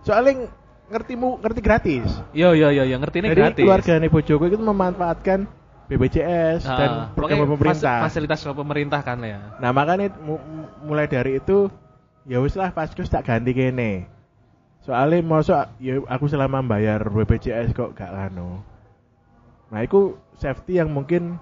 [0.00, 0.46] Soalnya
[0.86, 2.08] ngertimu ngerti gratis.
[2.30, 3.60] Yo yo yo yo ngerti ini Jadi gratis.
[3.60, 5.44] keluarga nih bojoku itu memanfaatkan
[5.84, 8.04] BPJS Ah, dan program pemerintah.
[8.04, 9.56] fas- fasilitas pemerintah kan ya.
[9.56, 11.72] Nah makanya mu- mu- mulai dari itu
[12.24, 14.04] ya wis lah paskus tak ganti kene.
[14.80, 18.64] Soalnya mosok ya aku selama bayar BPJS kok gak lano.
[19.68, 21.36] Nah itu safety yang mungkin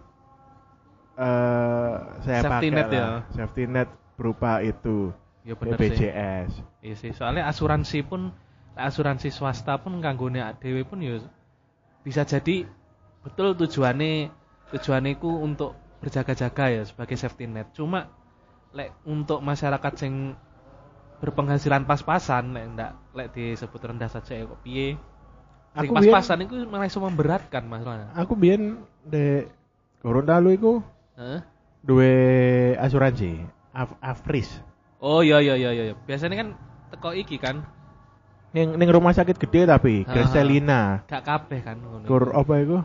[1.16, 2.92] eh saya Safety pakai net lah.
[2.92, 3.06] ya.
[3.32, 5.12] Safety net berupa itu
[5.46, 5.94] Ya bener sih.
[5.94, 6.50] BPJS.
[6.82, 8.34] Iya sih, soalnya asuransi pun
[8.74, 11.22] asuransi swasta pun kanggone dhewe pun ya
[12.02, 12.66] bisa jadi
[13.22, 14.28] betul tujuannya
[14.74, 17.70] tujuannya ku untuk berjaga-jaga ya sebagai safety net.
[17.78, 18.10] Cuma
[18.74, 20.34] lek untuk masyarakat yang
[21.22, 24.98] berpenghasilan pas-pasan lek ndak lek disebut rendah saja ya kok piye.
[25.78, 28.10] Sing Aku pas-pasan itu malah iso memberatkan masalahnya.
[28.18, 29.46] Aku biyen de
[30.02, 30.82] Gorontalo iku
[31.14, 31.40] Heeh.
[31.86, 32.12] duwe
[32.82, 34.48] asuransi Af Afris.
[35.04, 35.94] Oh iya iya iya iya.
[36.08, 36.48] Biasanya kan
[36.88, 37.60] teko iki kan
[38.56, 40.16] Ning ning rumah sakit gede tapi Ah.
[40.16, 41.04] Grestelina.
[41.04, 42.08] gak kabeh kan ngono.
[42.08, 42.78] Kur apa iku?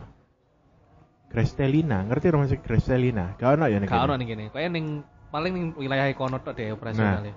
[1.32, 3.32] Grestelina, ngerti rumah sakit Grestelina?
[3.40, 4.52] Gak ono ya ning Gak ono ning kene.
[4.52, 5.00] Kayak ning
[5.32, 7.32] paling ning wilayah kono tok deh operasionalnya.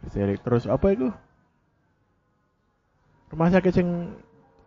[0.00, 0.40] Grestelina.
[0.40, 1.12] Terus apa iku?
[3.28, 4.16] Rumah sakit sing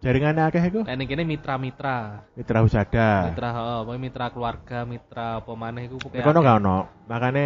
[0.05, 0.85] jaringannya akeh iku?
[0.85, 2.29] Nah, ning kene mitra-mitra.
[2.37, 3.33] Mitra Husada.
[3.33, 6.77] Mitra, heeh, mitra keluarga, mitra apa maneh iku Nek kono gak ono.
[7.09, 7.45] Makane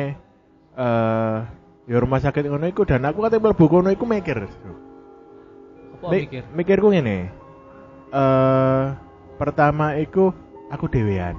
[0.76, 1.38] eh
[1.86, 4.44] ya rumah sakit ngono iku dan aku kate mlebu kono iku mikir.
[4.44, 6.44] Apa Mi- mikir?
[6.52, 7.32] Mikirku ngene.
[8.12, 8.84] Eh
[9.36, 10.32] pertama iku
[10.70, 11.36] aku dhewean.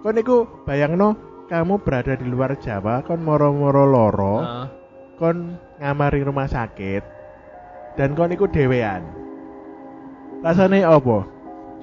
[0.00, 1.14] Kon iku bayangno
[1.50, 4.66] kamu berada di luar Jawa, kon moro-moro loro, Heeh.
[5.18, 7.02] kon ngamari rumah sakit
[7.98, 9.02] dan kon iku dhewean.
[10.40, 11.26] Rasane apa?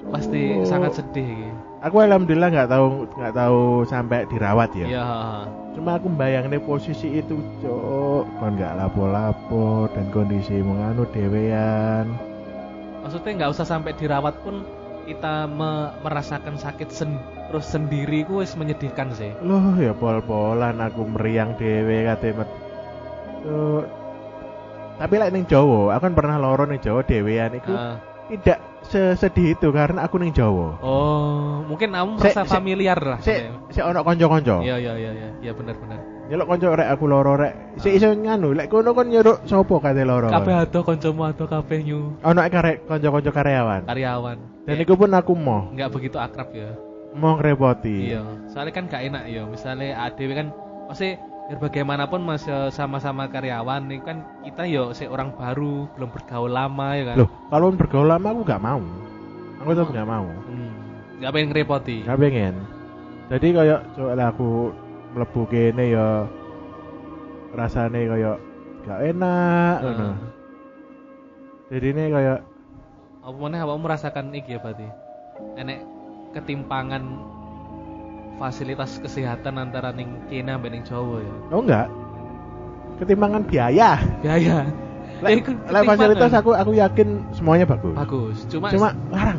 [0.08, 0.64] pasti Oh.
[0.64, 1.50] sangat sedih iki.
[1.78, 4.86] Aku alhamdulillah nggak tahu nggak tahu sampai dirawat ya.
[4.90, 5.08] Iya.
[5.78, 12.18] Cuma aku bayangin posisi itu, cok, kon nggak lapo-lapo dan kondisi menganu dewean.
[13.06, 14.66] Maksudnya nggak usah sampai dirawat pun
[15.06, 19.30] kita me- merasakan sakit sen- terus sendiri ku wis menyedihkan sih.
[19.40, 22.50] Loh ya pol-polan aku meriang dewe kate met.
[24.98, 27.94] Tapi lek ning Jawa, aku kan pernah loro ning Jawa dewean iku Heeh.
[28.34, 30.80] tidak sesedih itu karena aku ning Jawa.
[30.80, 33.18] Oh, mungkin kamu merasa sik, familiar lah.
[33.20, 34.60] Sik sik ono kanca-kanca.
[34.60, 36.00] Iya, iya, iya, iya, iya benar-benar.
[36.28, 37.52] Nyeluk kanca rek aku loro rek.
[37.76, 40.28] Sik iso nganu, lek kono kon nyeruk sapa kate loro.
[40.28, 43.82] Kabeh ado kancamu ado kabeh nyu Ono karek kanca-kanca karyawan.
[43.84, 44.38] karyawan.
[44.64, 46.76] Dan Ya, iku pun aku mau nggak begitu akrab ya.
[47.16, 48.12] mau ngerepoti.
[48.12, 48.20] Iya,
[48.52, 49.42] soalnya kan gak enak ya.
[49.48, 50.46] Misalnya ADW kan
[50.86, 51.16] pasti
[51.48, 56.92] biar bagaimanapun masih sama-sama karyawan ini kan kita yo si orang baru belum bergaul lama
[56.92, 57.16] ya kan.
[57.24, 58.84] Loh, kalau bergaul lama aku gak mau.
[59.64, 60.28] Aku tetap gak mau.
[60.28, 60.72] Hmm,
[61.16, 61.96] nggak pengen ngerepoti.
[62.04, 62.54] Gak pengen.
[63.32, 64.76] Jadi kayak coba lah aku
[65.16, 66.28] mlebu kene ya
[67.56, 68.36] rasane kayak
[68.84, 70.08] gak enak ngono.
[71.72, 72.38] Jadi ini kayak
[73.24, 74.88] Apa mana apa merasakan iki ya berarti?
[75.56, 75.80] Enek
[76.32, 77.24] ketimpangan
[78.38, 81.34] fasilitas kesehatan antara ning kene ambek ning Jawa ya.
[81.50, 81.86] oh enggak.
[82.98, 83.98] Ketimbangan biaya.
[84.22, 84.66] Biaya.
[85.24, 85.42] Lek
[85.86, 87.94] fasilitas aku aku yakin semuanya bagus.
[87.94, 88.38] bagus.
[88.46, 89.38] Cuma Cuma larang.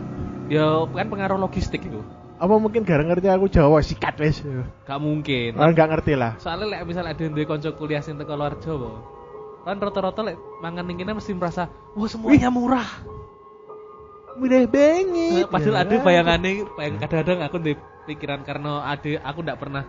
[0.52, 2.04] ya kan pengaruh logistik itu.
[2.40, 4.44] Apa mungkin gara ngerti aku Jawa sikat wis.
[4.88, 5.60] Gak mungkin.
[5.60, 6.40] Orang gak ngerti lah.
[6.40, 8.96] Soalnya lek misal ada duwe kanca kuliah sing teko luar Jawa,
[9.64, 12.88] kan rata-rata lek mangan ning kene mesti merasa, "Wah, semuanya murah."
[14.40, 15.52] Mudah banget.
[15.52, 15.84] Padahal Ya.
[15.84, 17.74] ada bayangane, bayang kadang-kadang aku di
[18.10, 19.86] pikiran karena ada aku ndak pernah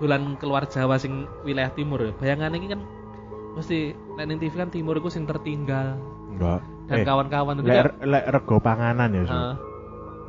[0.00, 2.12] dolan keluar Jawa sing wilayah timur ya.
[2.16, 2.80] Bayangane iki kan
[3.52, 6.00] mesti lek ning TV kan timur iku sing tertinggal
[6.32, 6.64] Enggak.
[6.88, 9.36] dan Eh, kawan-kawan itu lek kan lek rego panganan ya, Su.
[9.36, 9.54] Heeh.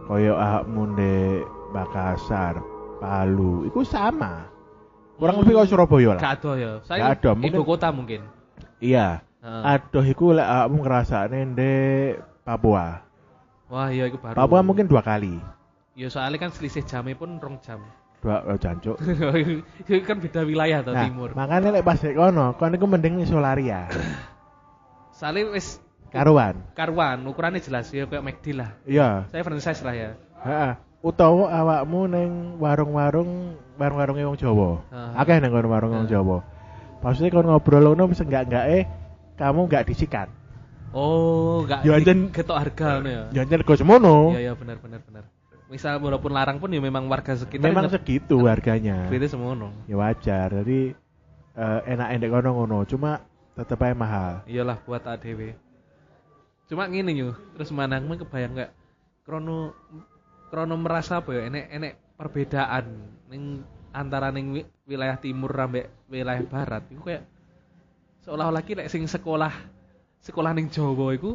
[0.04, 2.60] Kaya ahakmu ndek Makassar,
[3.00, 4.46] Palu, itu sama.
[5.18, 6.22] Kurang lebih kok Surabaya lah.
[6.22, 6.72] Gak ada ya.
[6.84, 8.22] Saya Gak ada, ibu kota mungkin.
[8.84, 9.24] Iya.
[9.42, 9.64] Heeh.
[9.64, 13.00] Aduh iku lek awakmu ngrasakne ndek Papua.
[13.72, 14.36] Wah, iya itu baru.
[14.38, 15.40] Papua mungkin dua kali.
[15.94, 17.78] Ya soalnya kan selisih jamnya pun rong jam.
[18.24, 18.98] Dua oh, jancuk.
[19.84, 21.30] itu kan beda wilayah atau Nah, timur.
[21.36, 23.92] makanya lek pas kono, kono iku mending Solaria.
[25.20, 25.78] Soalnya wis
[26.14, 26.62] Karuan.
[26.78, 28.78] karuan, ukurannya jelas ya kayak McD lah.
[28.86, 29.26] Iya.
[29.34, 30.10] Saya franchise lah ya.
[30.46, 30.72] Heeh.
[31.04, 34.70] Utawa awakmu ning warung-warung warung-warunge wong Jawa.
[35.18, 36.06] Akeh nang kono warung wong.
[36.08, 36.46] Jawa.
[37.02, 38.84] Maksudnya kon ngobrol ngono bisa enggak enggak eh
[39.36, 40.30] kamu enggak disikat.
[40.94, 43.24] Oh, enggak Ya, dan- ketok harga ngono ya.
[43.42, 44.18] Jangan rego semono.
[44.38, 45.24] Iya, iya benar benar benar.
[45.74, 49.10] Misal walaupun larang pun ya memang warga sekitar Memang segitu harganya.
[49.10, 49.74] Beda semono.
[49.90, 50.54] Ya wajar.
[50.62, 50.94] Jadi
[51.58, 53.26] eh, enak endek kono ngono, cuma
[53.58, 54.34] tetep aja mahal.
[54.46, 55.58] Iyalah buat ADW.
[56.70, 58.72] Cuma ngene yo, terus manangmu kebayang nggak
[59.26, 59.74] krono
[60.54, 62.86] krono merasa apa ya enek enek perbedaan
[63.34, 67.26] ning antara ning wi- wilayah timur sampai wilayah barat itu kayak
[68.22, 69.50] seolah-olah ki lek sing sekolah
[70.22, 71.34] sekolah ning Jawa iku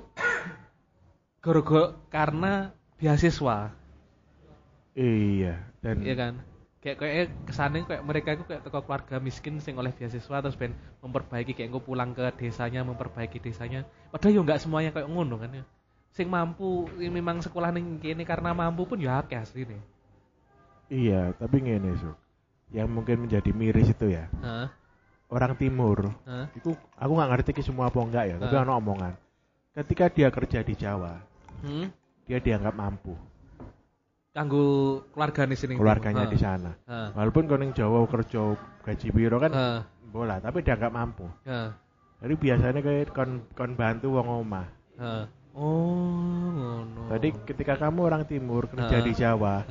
[1.44, 3.77] gara-gara karena beasiswa,
[4.98, 6.34] Iya, dan iya kan?
[6.78, 10.74] Kayak kayak kesane kayak mereka itu kayak teko keluarga miskin sing oleh beasiswa terus ben
[11.02, 13.86] memperbaiki kayak engko pulang ke desanya memperbaiki desanya.
[14.10, 15.64] Padahal yo nggak semuanya kayak ngono kan ya.
[16.10, 19.78] Sing mampu yang memang sekolah ning kene karena mampu pun ya akeh asline.
[20.88, 22.10] iya, tapi ngene, Su.
[22.72, 24.24] Yang mungkin menjadi miris itu ya.
[24.40, 24.68] Heeh.
[25.28, 26.46] Orang timur Heeh.
[26.56, 28.64] itu aku nggak ngerti ki semua apa enggak ya, tapi Heeh.
[28.64, 29.14] ono omongan.
[29.76, 31.20] Ketika dia kerja di Jawa,
[31.60, 31.92] Hmm.
[32.24, 33.12] dia dianggap mampu.
[34.38, 34.64] Kanggo
[35.10, 35.74] keluargane sini.
[35.74, 36.70] Keluarganya di sana.
[36.86, 38.54] Walaupun kau ning Jawa kerja
[38.86, 39.80] gaji biro kan Heeh.
[40.14, 41.26] bola, tapi dianggap mampu.
[41.42, 41.74] Heeh.
[42.22, 44.66] Jadi biasanya kayak kon kon bantu wong omah.
[44.94, 45.24] Heeh.
[45.58, 47.10] Oh, ngono.
[47.10, 49.66] Tadi ketika kamu orang timur kerja di Jawa,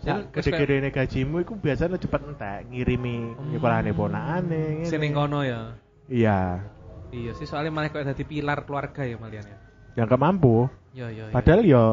[0.00, 3.52] ya, terus gede-gede gajimu itu biasanya cepet entek ngirimi Hmm.
[3.52, 4.88] nyekolahane ponakane.
[4.88, 5.76] Sing ning kono ya.
[6.08, 6.64] Iya,
[7.12, 9.58] Iya sih soalnya malah kayak dadi pilar keluarga ya malian ya.
[9.94, 10.64] dianggap mampu.
[10.96, 11.24] Iya iya.
[11.28, 11.32] iya.
[11.32, 11.84] Padahal yo yo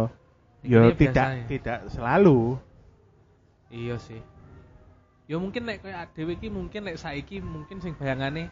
[0.63, 1.45] Ini tidak biasanya.
[1.52, 2.39] tidak selalu.
[3.67, 4.21] Iya sih.
[5.28, 8.52] Ya mungkin nek koyo dhewe iki mungkin nek saiki mungkin sing bayangane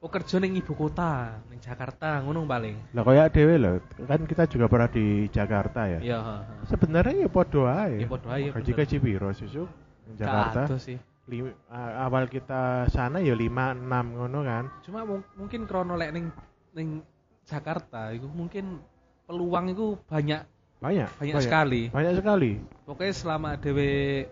[0.00, 2.96] oh kerja ning ibu kota, ning Jakarta ngono paling.
[2.96, 3.76] Lah kayak dewe loh,
[4.08, 6.00] kan kita juga pernah di Jakarta ya.
[6.00, 6.42] Iya, heeh.
[6.72, 8.00] Sebenarnya ya podo ae.
[8.00, 8.76] Ya podo ae, Gaji bener.
[8.80, 9.68] gaji biro susu
[10.16, 10.72] Jakarta.
[10.80, 10.96] Sih.
[11.28, 14.64] Lim- awal kita sana ya 5 6 ngono kan.
[14.82, 16.32] Cuma mung- mungkin krono lek ning
[16.72, 17.04] ning
[17.44, 18.80] Jakarta itu mungkin
[19.28, 20.42] peluang itu banyak
[20.80, 21.08] Banyak.
[21.20, 21.82] banyak, sekali.
[21.92, 22.52] Banyak sekali.
[22.88, 24.24] Pokoknya selama dewe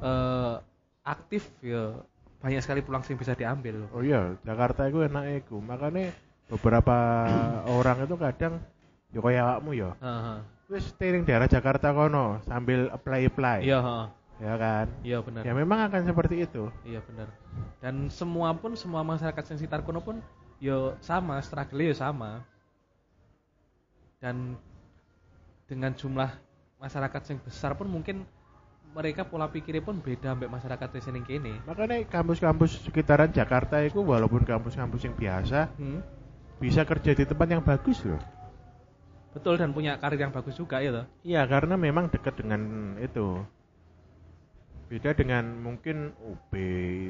[0.00, 0.54] eh,
[1.02, 1.98] aktif ya
[2.40, 3.84] banyak sekali peluang yang bisa diambil.
[3.92, 5.58] Oh iya, Jakarta itu enak iku.
[5.60, 6.14] Makanya
[6.48, 6.96] beberapa
[7.78, 8.62] orang itu kadang
[9.10, 9.90] ya kayak awakmu ya.
[9.98, 10.38] Heeh.
[10.70, 13.66] Wis daerah Jakarta kono sambil apply-apply.
[13.66, 14.06] Iya, heeh.
[14.40, 14.86] Ya kan?
[15.04, 15.42] Iya benar.
[15.44, 16.72] Ya memang akan seperti itu.
[16.86, 17.28] Iya benar.
[17.82, 20.24] Dan semua pun semua masyarakat sekitar kono pun
[20.62, 22.40] yo sama, struggle yo sama.
[24.16, 24.56] Dan
[25.70, 26.26] dengan jumlah
[26.82, 28.26] masyarakat yang besar pun mungkin
[28.90, 31.62] mereka pola pikirnya pun beda ambek masyarakat di sini kene.
[31.62, 36.02] Makanya kampus-kampus sekitaran Jakarta itu walaupun kampus-kampus yang biasa Hmm.
[36.58, 38.18] bisa kerja di tempat yang bagus loh.
[39.30, 41.06] Betul dan punya karir yang bagus juga ya toh.
[41.22, 42.60] Iya, karena memang dekat dengan
[42.98, 43.46] itu.
[44.90, 46.50] Beda dengan mungkin UB,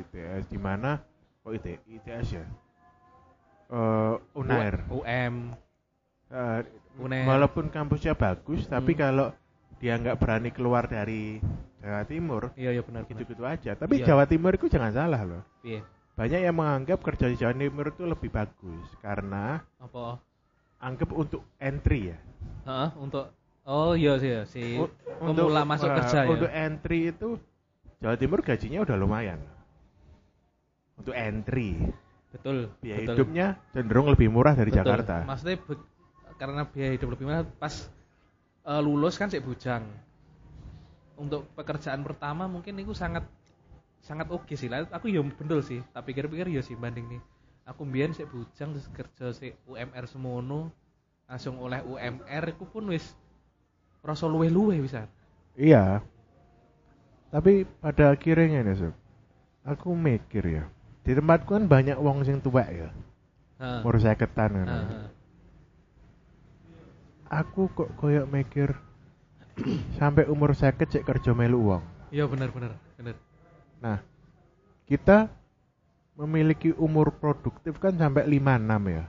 [0.05, 1.01] ITS di mana
[1.49, 2.44] oh IT, ITS ya.
[3.73, 4.85] Eh Unair.
[4.92, 5.57] UM.
[6.29, 6.61] Eh,
[7.00, 9.00] Walaupun kampusnya bagus, tapi Hmm.
[9.00, 9.26] kalau
[9.80, 11.40] dia nggak berani keluar dari
[11.80, 13.72] Jawa Timur, Iya iya benar gitu-gitu aja.
[13.72, 14.12] Tapi Iya.
[14.12, 15.42] Jawa Timur itu jangan salah loh.
[15.64, 15.80] Iya.
[16.12, 20.20] Banyak yang menganggap kerja di Jawa Timur itu lebih bagus karena Apa?
[20.78, 22.18] anggap untuk entry ya.
[22.68, 23.32] Heeh, untuk
[23.64, 24.88] Oh iya sih ya, si U-
[25.20, 26.28] pemula masuk eh, kerja ya.
[26.28, 27.38] Untuk entry itu
[28.00, 29.40] Jawa Timur gajinya udah lumayan.
[30.96, 31.76] Untuk entry,
[32.32, 32.68] Betul.
[32.80, 33.14] biaya betul.
[33.16, 34.80] hidupnya cenderung lebih murah dari Betul.
[34.84, 35.24] Jakarta.
[35.24, 35.56] Maksudnya
[36.40, 37.92] karena biaya hidup lebih mahal pas
[38.64, 39.85] eh, lulus kan sik bujang.
[41.20, 43.29] Untuk pekerjaan pertama mungkin itu sangat
[44.00, 44.88] sangat oke sih lah.
[44.88, 45.85] Aku ya bener sih.
[45.92, 47.22] Tak pikir-pikir ya sih banding nih.
[47.68, 50.72] Aku mbiyen sik bujang terus kerja sik UMR semono
[51.29, 53.12] langsung oleh UMR iku pun wis
[54.00, 55.05] rasa luwe-luwe bisa.
[55.55, 56.00] Iya.
[57.31, 58.94] Tapi pada akhirnya nih, Sob,
[59.62, 60.64] aku mikir ya.
[61.07, 62.90] Di tempatku kan banyak wong sing tua ya.
[63.61, 64.66] Umur saya ketan kan.
[67.31, 68.75] Aku kok koyok mikir
[70.03, 71.83] sampai umur saya cek kerja melu uang.
[72.11, 73.14] Iya benar benar benar.
[73.79, 73.99] Nah,
[74.90, 75.31] kita
[76.19, 79.05] memiliki umur produktif kan sampai 56 ya.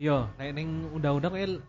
[0.00, 1.60] Iya, nek ning undang-undang kayak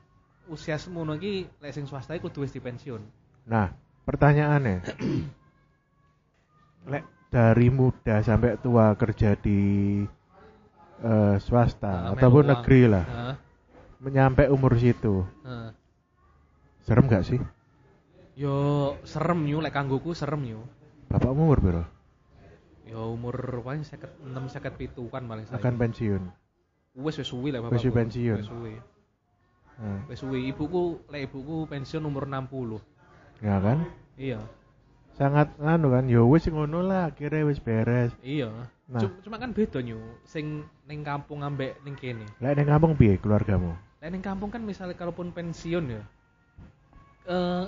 [0.47, 3.01] usia semono iki lek sing swasta iku kudu wis dipensiun.
[3.49, 3.73] Nah,
[4.07, 4.77] pertanyaannya,
[6.91, 9.59] lek dari muda sampai tua kerja di
[11.01, 12.51] eh, swasta Nah, ataupun uang.
[12.55, 13.35] negeri lah, Heeh.
[14.01, 15.69] Menyampai umur situ, heeh.
[16.83, 17.37] serem gak sih?
[18.33, 20.61] Yo serem yo lek kanggoku serem yo.
[21.07, 21.85] Bapak umur berapa?
[22.89, 25.61] Yo umur paling 56 57 kan paling saya.
[25.61, 26.23] Akan pensiun.
[26.91, 27.93] wis wis suwi lek Wis bapakku.
[27.95, 28.39] pensiun.
[28.41, 28.73] Wis suwi.
[29.79, 32.81] Nah, Wis suwi ibuku lek ibuku pensiun umur 60.
[33.39, 33.85] ya kan?
[34.19, 34.41] Iya.
[35.15, 38.11] Sangat anu kan, ya wis ngono lah, akhirnya wis beres.
[38.23, 38.49] Iya.
[38.91, 38.99] Nah.
[38.99, 42.25] Cuma, cuma kan beda nyu sing ning kampung ambek ning kene.
[42.43, 43.75] Lek ning kampung piye keluargamu?
[44.01, 46.03] Lek ning kampung kan misalnya kalaupun pensiun ya.
[47.29, 47.65] Eh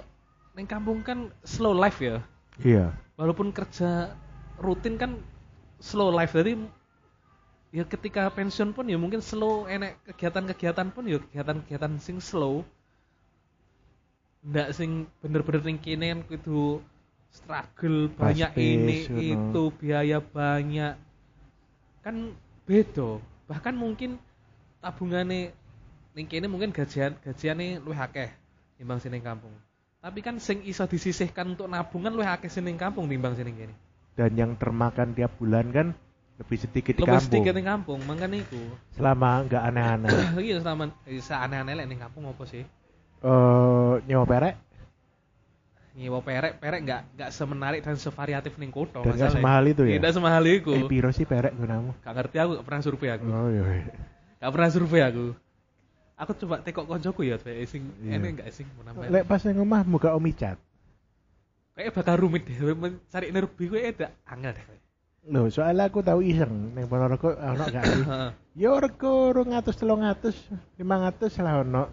[0.58, 2.26] ning kampung kan slow life ya.
[2.62, 2.90] Iya.
[3.18, 4.18] Walaupun kerja
[4.58, 5.22] rutin kan
[5.78, 6.58] slow life jadi
[7.74, 12.62] ya ketika pensiun pun ya mungkin slow enek kegiatan-kegiatan pun ya kegiatan-kegiatan sing slow
[14.46, 16.86] ndak sing bener-bener ning kene kan kudu
[17.34, 19.50] struggle banyak Fast-paced, ini you know.
[19.50, 20.94] itu biaya banyak
[22.06, 22.16] kan
[22.70, 23.18] beda
[23.50, 24.22] bahkan mungkin
[24.78, 25.50] tabungane
[26.14, 28.30] ning kene mungkin gajian gajiane luwih akeh
[28.78, 29.54] timbang sing ning kampung
[29.98, 33.58] tapi kan sing iso disisihkan untuk nabungan luwih akeh sing ning kampung timbang sing ning
[33.58, 33.76] kene
[34.14, 35.88] Dan yang termakan tiap bulan kan
[36.38, 37.26] lebih sedikit di lebih kampung.
[37.30, 38.62] sedikit ning kampung makanya iku
[38.94, 40.10] Selama nggak aneh-aneh.
[40.42, 42.62] iya sama bisa aneh-aneh lek ning kampung apa sih
[43.24, 44.56] Eh nyewa perek
[45.94, 49.38] nyewa perek perek nggak nggak semenarik dan sevariatif ning kota dan nggak masalahnya.
[49.38, 49.94] semahal itu ya.
[50.02, 51.94] tidak semahal iku Eh piro sih perek gunamu?
[52.02, 53.64] gak ngerti aku gak pernah survei aku Oh iya.
[54.42, 55.26] gak pernah survei aku
[56.16, 58.18] aku coba tekok koncoku ya kayak sing Iya.
[58.18, 60.58] ini enggak sing mau nambah Lek pas nang omah muka omicat.
[61.74, 64.66] kayak bakal rumit deh mencari energi gue ada angel deh.
[65.24, 68.04] Loh, soalnya aku tahu iseng ning Ponorogo ono gak sih?
[68.54, 70.84] Ya rego 200 300 500
[71.40, 71.84] lah ono.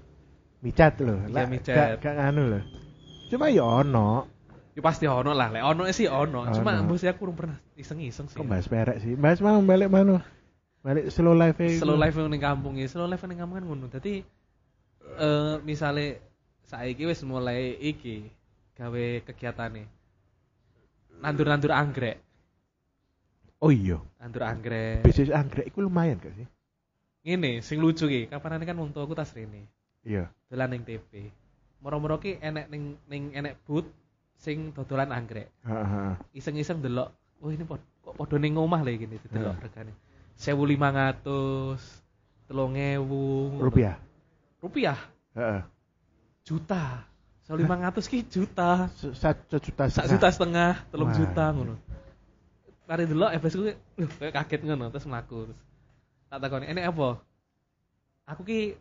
[0.61, 1.16] Micat lho.
[1.16, 1.72] Iya, Lah, micat.
[1.72, 2.61] Gak, gak nganu lho.
[3.30, 4.26] Cuma ya ono.
[4.70, 6.87] ya pasti ono lah lek ono sih ono cuma Ono.
[6.87, 9.18] bos aku kurang pernah iseng-iseng sih Kok bahas perek sih?
[9.18, 10.22] Bahas mana balik mana?
[10.81, 12.88] Balik slow life e slow life yang ning kampung ya.
[12.88, 13.87] Slow life ning kampung kan ngono.
[13.93, 14.25] Dadi
[15.21, 16.21] eh misale
[16.64, 18.25] saiki wis mulai iki
[18.77, 19.85] gawe kegiatane.
[21.21, 22.16] Nandur-nandur anggrek.
[23.61, 24.01] Oh iya.
[24.16, 25.05] nandur anggrek.
[25.05, 26.49] Bisnis anggrek itu lumayan gak sih?
[27.21, 29.69] ngene sing lucu ki kapanane kan wong tuaku tas rene.
[30.01, 30.33] Iya.
[30.49, 31.29] dolan ning TP
[31.85, 33.88] moro-moro ki enek ning ning enek booth
[34.40, 35.53] sing dodolan anggrek.
[35.64, 36.16] Heeh.
[36.33, 37.12] iseng-iseng delok
[37.45, 39.57] oh ini pod, kok padha ning omah lho gini delok
[40.40, 40.57] Heeh.
[40.57, 42.00] regane 1500
[42.48, 43.96] 3000 Rupiah.
[44.61, 44.98] rupiah?
[45.37, 45.62] Heeh.
[46.42, 47.05] juta.
[47.46, 48.87] 1500 ki juta.
[48.94, 50.11] Satu juta setengah.
[50.11, 51.74] juta setengah telung juta ngono.
[52.87, 53.70] Mari delok FS lho
[54.18, 55.61] kayak kaget ngono terus mlaku terus.
[56.31, 57.18] Tak takoni enek apa?
[58.31, 58.74] Aku ki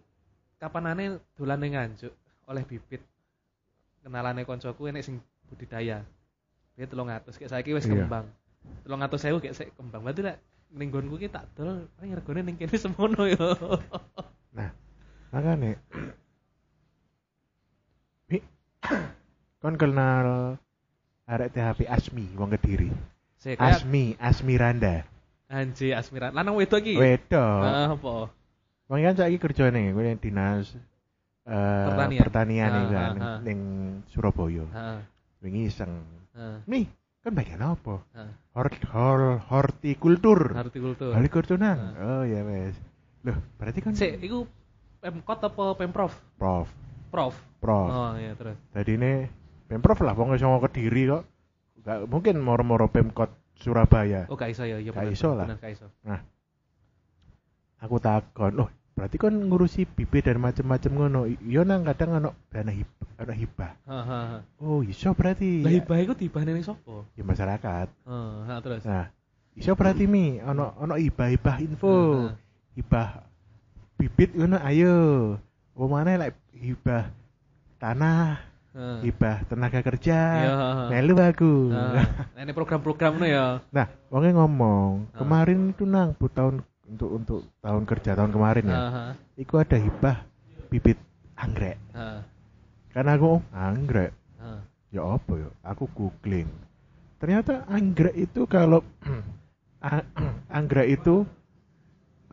[0.58, 2.14] kapanane dolan ning Nganjuk
[2.46, 3.02] oleh bibit.
[4.02, 6.02] Kenalane koncoku enek sing budidaya.
[6.74, 8.06] Dia 300 kayak saiki wis Iya.
[8.06, 8.26] kembang.
[8.86, 10.02] 300.000 kayak sik kembang.
[10.06, 10.38] Berarti lek
[10.70, 13.48] ning nggonku ki tak dol paling regane ning kene semono yo
[15.30, 15.78] Makanya.
[18.34, 18.42] Mi,
[19.62, 20.58] kon kenal
[21.30, 22.90] arek THP Asmi wong Kediri.
[23.38, 25.06] sik kayak Asmi, Asmiranda.
[25.50, 27.62] anji Asmira lanang wedok ki Wedok.
[27.62, 28.14] Heeh, apa
[28.90, 30.74] Wong kan saiki kerja nih, gue dinas
[31.46, 32.22] eh, Pertanian.
[32.26, 33.40] pertanian nih Ah, kan ah, ah.
[33.46, 33.60] ning
[34.10, 34.66] Surabaya.
[34.66, 35.00] heeh
[35.46, 35.94] Wingi iseng.
[36.34, 38.02] heeh Nih, kan bagian apa?
[38.56, 40.56] Hort, hor, hortikultur.
[40.56, 41.80] hortikultur Hortikultur nang.
[42.00, 42.22] Ah.
[42.22, 42.76] Oh ya wes.
[43.28, 44.48] Loh, berarti kan Sik, iku
[45.00, 46.12] Pemkot apa Pemprov?
[46.40, 46.68] Prof,
[47.12, 47.36] Prof.
[47.60, 47.90] Prof.
[47.92, 48.56] Oh iya terus.
[48.72, 49.12] Jadi ini
[49.68, 51.24] Pemprov lah, wong iso Kediri kok.
[51.84, 54.28] Gak mungkin moro-moro Pemkot Surabaya.
[54.32, 55.48] Oh gak iso ya, iya Gak iso lah.
[55.48, 55.88] bener, gak iso.
[57.80, 61.24] Aku takon, loh berarti kan ngurusi bibit dan macem-macem ngono.
[61.24, 63.72] Iya nang kadang ono dana hibah, ono hibah.
[63.84, 64.28] Heeh.
[64.64, 65.62] Oh iso berarti.
[65.62, 67.04] Lah hibah iku dibahane sapa?
[67.20, 67.88] Ya masyarakat.
[68.08, 68.82] Heeh, terus.
[68.88, 69.12] Nah,
[69.60, 71.96] iso berarti mi ono ono hibah-hibah info.
[72.80, 73.28] Hibah
[74.00, 74.98] bibit ngono ayo.
[75.80, 77.08] Mana lek hibah
[77.80, 78.44] tanah,
[79.04, 80.20] hibah tenaga kerja.
[80.44, 80.88] Heeh.
[80.92, 81.72] Melu aku.
[81.72, 82.08] Nah,
[82.40, 83.64] ini program-program ngono ya.
[83.72, 88.80] Nah, wongnya ngomong, kemarin itu nang bu tahun untuk untuk tahun kerja tahun kemarin ya.
[88.80, 89.10] Heeh.
[89.48, 90.24] Iku ada hibah
[90.68, 91.00] bibit
[91.40, 91.80] anggrek.
[91.96, 92.20] Heeh.
[92.94, 94.12] Karena aku anggrek.
[94.42, 94.62] Heeh.
[94.90, 95.50] Ya apa ya?
[95.62, 96.50] Aku googling.
[97.22, 98.82] Ternyata anggrek itu kalau
[100.58, 101.24] anggrek itu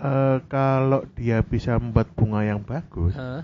[0.01, 3.43] eh, kalau dia bisa membuat bunga yang bagus, Heeh.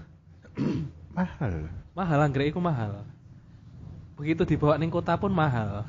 [1.16, 1.68] mahal.
[1.92, 3.04] Mahal anggrek iku mahal.
[4.16, 5.84] Begitu dibawa ning kota pun mahal.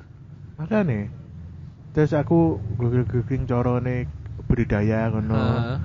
[0.59, 1.09] Makanya
[1.93, 4.09] terus aku googling-googling corone
[4.49, 5.37] budidaya ngono.
[5.37, 5.77] Heeh.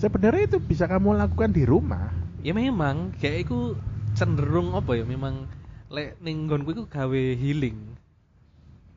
[0.00, 2.08] Sebenarnya itu bisa kamu lakukan di rumah.
[2.40, 3.76] Ya memang kayak iku
[4.14, 5.46] cenderung apa ya memang
[5.90, 7.78] lek ning nggonku iku gawe healing.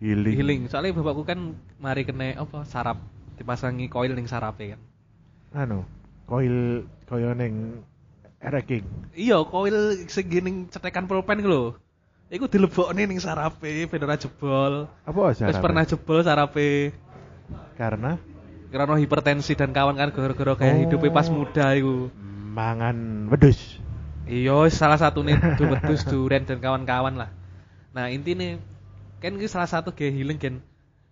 [0.03, 0.35] Healing.
[0.35, 0.61] Healing.
[0.67, 2.99] Soalnya bapakku kan mari kena apa sarap
[3.39, 4.81] dipasangi koil ning sarape kan.
[5.53, 5.85] Anu,
[6.27, 7.81] koil koyo ning
[8.43, 8.83] Ereking.
[9.15, 11.63] Iya, koil sing ning cetekan pulpen ku lho.
[12.27, 14.91] Iku dilebokne ning sarape ben ora jebol.
[15.07, 15.63] Apa Wis aja?
[15.63, 16.91] pernah jebol sarape.
[17.79, 18.19] Karena
[18.73, 20.81] Karena hipertensi dan kawan-kawan gara-gara gaya Oh.
[20.81, 22.09] hidupnya pas muda iku.
[22.53, 23.77] mangan wedhus.
[24.23, 27.29] Iya, salah satu nih wedus duren dan kawan-kawan lah.
[27.91, 28.55] Nah, intinya
[29.19, 30.55] kan ini salah satu gaya healing kan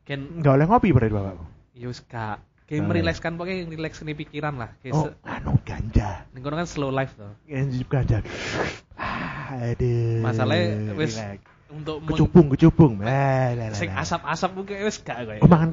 [0.01, 1.45] kan Enggak oleh ngopi berarti bapakku.
[1.71, 2.87] ya wis gak kayak Ah.
[2.87, 4.69] merilekskan pokoknya rileks nih pikiran lah.
[4.79, 6.23] Kayak Oh, anu ganja.
[6.31, 7.31] ning kan slow life tuh.
[7.45, 8.17] Ganja ganja.
[8.95, 10.23] Ah, aduh.
[10.23, 11.39] Masalahnya wis Relax.
[11.69, 12.93] untuk kecubung kecubung.
[13.03, 14.03] Ah, lah, lah, sing lah.
[14.03, 15.39] asap-asap mungkin wis gak kayak.
[15.43, 15.67] Oh, makan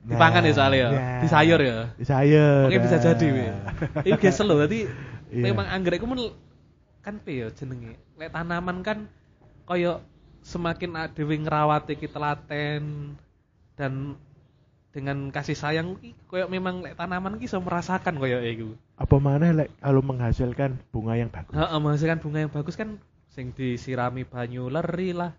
[0.00, 0.16] kecubung.
[0.16, 0.88] Dipangan ya soalnya ya?
[0.90, 1.20] Nah.
[1.20, 1.76] Di sayur ya?
[1.94, 2.66] Di sayur.
[2.72, 3.04] Bisa nah.
[3.12, 3.46] jadi we.
[4.08, 4.78] Itu gak slow tadi
[5.30, 5.54] Iya.
[5.54, 6.34] memang anggrek men
[7.00, 7.96] kan piye ya jenenge.
[8.18, 9.06] Lek tanaman kan
[9.64, 10.02] koyo
[10.42, 13.14] semakin dhewe ngrawati ki telaten
[13.78, 14.18] dan
[14.90, 18.74] dengan kasih sayang ki koyo memang lek tanaman ki iso merasakan koyo iku.
[18.98, 21.54] Apa mana lek kalau menghasilkan bunga yang bagus?
[21.54, 22.98] Heeh, menghasilkan bunga yang bagus kan
[23.30, 25.32] sing disirami banyu leri lah.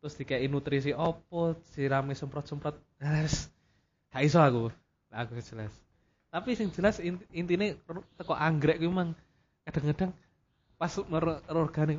[0.00, 2.72] Terus dikei nutrisi opo, sirami semprot-semprot.
[3.04, 3.52] Nah, wis,
[4.10, 4.64] Gak iso aku.
[5.10, 5.72] Aku jelas.
[6.30, 7.74] Tapi sing jelas int- intine
[8.14, 9.10] teko anggrek kuwi memang
[9.66, 10.14] kadang-kadang
[10.78, 11.98] pas mer- organik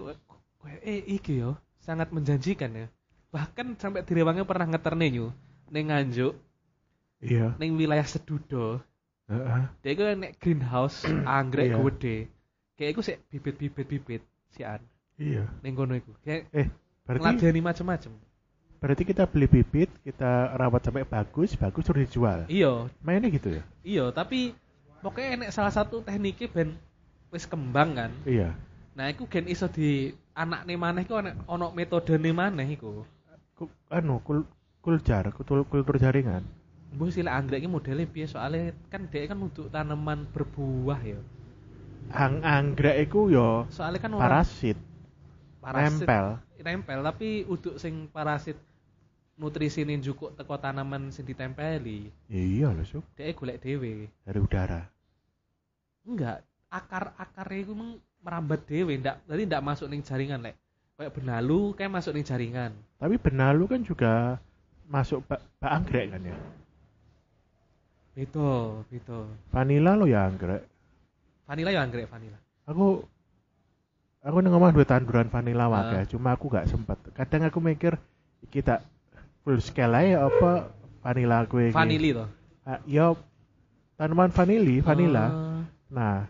[0.58, 2.88] koyo eh iki yo sangat menjanjikan ya.
[3.32, 5.28] Bahkan sampai direwangi pernah ngeterne nyu
[5.72, 6.36] ning Nganjuk,
[7.24, 7.56] Iya.
[7.56, 8.84] ning wilayah Sedudo.
[9.32, 9.64] Heeh.
[9.80, 11.78] Dia iku nek greenhouse anggrek Iya.
[11.80, 12.18] gede.
[12.76, 14.80] Kayak iku sik bibit-bibit bibit sian
[15.16, 15.48] Iya.
[15.64, 16.12] ning kono iku.
[16.24, 16.68] Kayak Eh,
[17.04, 18.12] berarti ngeladeni macem-macem.
[18.82, 22.50] Berarti kita beli bibit, kita rawat sampai bagus, bagus terus dijual.
[22.50, 23.64] Iya, Mainnya gitu ya?
[23.86, 24.58] iya, tapi
[25.06, 26.70] pokoknya enek salah satu tekniknya ben
[27.30, 28.12] wis kembang kan.
[28.26, 28.58] Iya.
[28.98, 33.06] Nah, iku gen iso di anak nih maneh iku ana ono metode nih maneh iku.
[33.54, 34.44] Ku- anu kul
[34.82, 36.42] kuljar, kultur, kultur jaringan.
[36.92, 41.22] Mbok sila anggrek iki modele piye soalnya kan dia kan untuk tanaman berbuah ya.
[42.12, 44.76] Ang anggrek iku yo Soalnya kan parasit,
[45.64, 46.26] parasit nempel.
[46.60, 48.60] nempel tapi uduk sing parasit
[49.42, 52.14] nutrisi nih cukup teko tanaman sing ditempeli.
[52.30, 53.02] Iya loh, Suk.
[53.18, 54.06] Dia golek dhewe.
[54.22, 54.86] Dari udara.
[56.06, 60.54] Enggak, akar-akarnya itu meng merambat dhewe, ndak jadi ndak masuk ning jaringan lek.
[60.94, 62.72] Kayak benalu kayak masuk ning jaringan.
[63.02, 64.38] Tapi benalu kan juga
[64.86, 66.38] masuk bak, bak anggrek kan ya.
[68.14, 69.26] Betul, betul.
[69.50, 70.62] Vanilla lo ya anggrek.
[71.50, 72.38] Vanilla ya anggrek vanilla.
[72.70, 73.02] Aku
[74.22, 75.90] aku nang ngomong dua tanduran vanilla Ah.
[75.90, 77.00] wae, cuma aku gak sempet.
[77.18, 77.98] Kadang aku mikir
[78.54, 78.86] kita
[79.42, 80.70] full scale aja apa
[81.02, 81.74] vanilla gue.
[81.74, 82.30] Vanili toh.
[82.62, 83.14] Ah, ya
[83.98, 85.26] tanaman vanili, vanilla.
[85.28, 85.62] Ah,
[85.92, 86.24] Nah,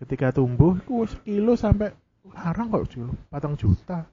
[0.00, 1.92] ketika tumbuh itu sekilo sampai
[2.32, 4.08] larang kok kilo, patang juta.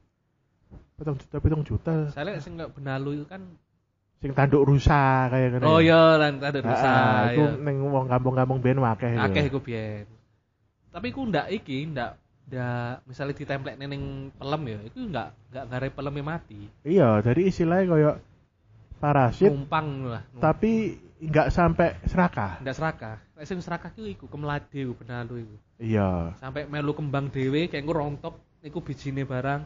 [1.00, 1.96] Patang juta, patang juta.
[2.12, 3.42] saya lihat sing nggak benalu itu kan
[4.18, 5.66] Sing tanduk rusa kayak gini.
[5.70, 7.64] Oh iya lan ada Ah, rusa ah, iku ya.
[7.70, 9.14] ning wong kampung-kampung ben akeh.
[9.14, 10.10] Akeh iku biyen.
[10.90, 12.18] Tapi ku ndak iki, ndak
[12.48, 16.72] ndak misalnya ditemplek ning pelem ya, itu nggak nggak ngare pelemnya mati.
[16.88, 18.16] Iya, jadi istilahnya kayak
[18.98, 20.24] parasit Numpang lah.
[20.40, 22.64] tapi nggak sampai serakah.
[22.64, 23.16] ndak serakah.
[23.36, 25.56] Nek sing serakah ku iku kemlade iku benalu iku.
[25.78, 28.36] Iya, Sampai melu kembang dhewe kayak engko rontok
[28.66, 29.62] niku bijine barang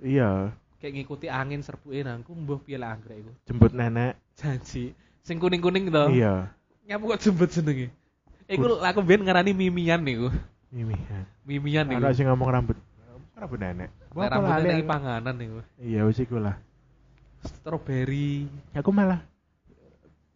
[0.00, 0.48] iya.
[0.80, 3.32] kayak ngikuti angin serbuke nangku mbuh piye lah anggrek iku.
[3.44, 4.16] Jemput nenek.
[4.38, 4.94] Janji.
[5.20, 6.04] Sing kuning-kuning to.
[6.14, 6.48] Iya.
[6.84, 7.88] Nyapa kok jembet jenenge?
[8.44, 10.28] Iku aku ben ngarani mimian niku.
[10.74, 10.98] Mimi.
[11.46, 12.02] Mimian niku.
[12.02, 12.78] Ada sing ngomong rambut
[13.38, 13.90] rambut nenek.
[14.10, 14.90] Lali lagi aku?
[14.90, 15.60] panganan niku.
[15.78, 16.58] Iya, wis iku lah.
[17.46, 18.50] Strawberry.
[18.74, 19.22] Aku malah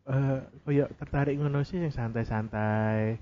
[0.09, 3.19] eh kayak tertarik ngono sih yang santai-santai.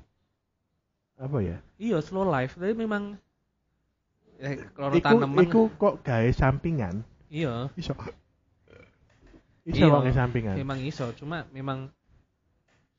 [1.17, 1.57] Apa ya?
[1.81, 2.55] Iya, slow life.
[2.55, 3.17] Tapi memang
[4.39, 7.01] eh, kalau Iku, tanaman iku kok gawe sampingan.
[7.27, 7.97] iya, Iso.
[9.67, 10.55] Iso Iya, gawe sampingan.
[10.61, 11.09] memang iso.
[11.17, 11.89] Cuma memang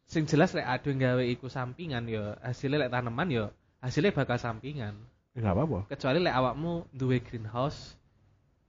[0.04, 3.46] sing jelas lek ada yang gawe iku sampingan ya hasilnya lek tanaman ya
[3.84, 4.98] hasilnya bakal sampingan.
[5.38, 5.80] Enggak apa-apa.
[5.94, 7.94] Kecuali lek awakmu duwe greenhouse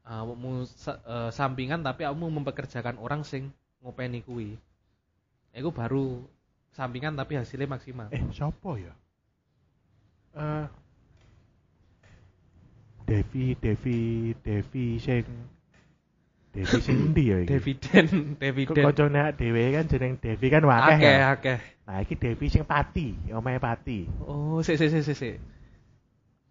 [0.08, 3.52] awakmu eh, sampingan tapi awakmu mempekerjakan orang sing
[3.84, 4.56] ngopeni kuwi.
[5.56, 6.24] Iku baru
[6.76, 8.08] sampingan tapi hasilnya maksimal.
[8.12, 8.92] Eh, siapa ya?
[10.36, 10.66] Eh
[13.08, 15.24] Devi, Devi, Devi sing
[16.52, 17.48] Devi sing endi ya iki?
[17.56, 18.84] Dividen, Kok dividen.
[18.84, 21.32] Koncone dhewe kan jeneng Devi kan wakeh Akeh, ya.
[21.32, 21.58] akeh.
[21.88, 24.04] Nah, iki Devi sing pati, omahe pati.
[24.20, 25.36] Oh, sik sik sik sik.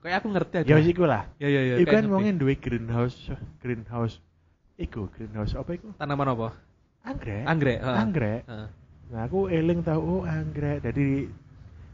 [0.02, 0.66] Kayak aku ngerti aja.
[0.66, 1.30] Ya wis iku lah.
[1.38, 1.76] Ya ya ya.
[1.78, 3.30] Iku kan wong duwe greenhouse,
[3.62, 4.18] greenhouse.
[4.82, 5.94] Iku greenhouse apa iku?
[6.02, 6.58] tanaman apa?
[7.06, 7.46] Anggrek.
[7.46, 7.80] Anggrek.
[7.86, 7.98] heeh.
[8.02, 8.42] Anggrek.
[8.50, 8.68] Heeh.
[9.14, 10.82] Nah, aku eling tau oh anggrek.
[10.82, 11.30] Jadi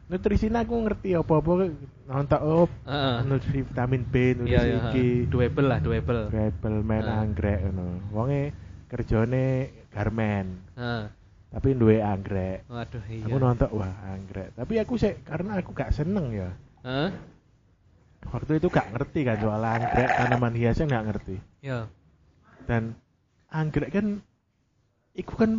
[0.04, 1.74] Nutrisinya aku ngerti apa-apa
[2.12, 3.24] nonton oh Heeh.
[3.24, 4.92] nutrisi vitamin B, nutrisi iya.
[4.92, 5.08] iki.
[5.32, 6.28] Doable lah, doable.
[6.28, 7.22] Rebel main Heeh.
[7.24, 7.88] anggrek ngono.
[8.12, 8.52] Wonge
[8.92, 11.23] kerjane garmen, Heeh.
[11.54, 12.66] Tapi duwe anggrek.
[12.66, 13.30] Waduh, iya.
[13.30, 14.58] Aku nonton wah anggrek.
[14.58, 16.50] Tapi aku sih karena aku gak seneng ya.
[16.82, 17.10] Heeh.
[18.26, 21.36] Waktu itu gak ngerti kan soal anggrek tanaman hiasnya gak ngerti.
[21.62, 21.86] Ya.
[22.66, 22.98] Dan
[23.54, 24.26] anggrek kan
[25.14, 25.52] iku kan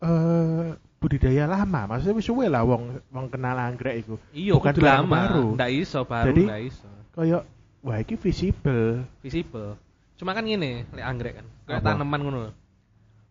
[0.00, 1.90] eh budidaya lama.
[1.90, 4.22] Maksudnya wis suwe lah wong wong kenal anggrek iku.
[4.30, 5.16] Iya, Bukan lama.
[5.26, 5.46] baru.
[5.58, 6.88] Ndak iso baru, Jadi- ndak iso.
[7.10, 7.42] Kayak
[7.82, 9.02] wah iki visible.
[9.18, 9.74] Visible.
[10.14, 11.46] Cuma kan gini, lek anggrek kan.
[11.66, 12.40] Kayak tanaman ngono.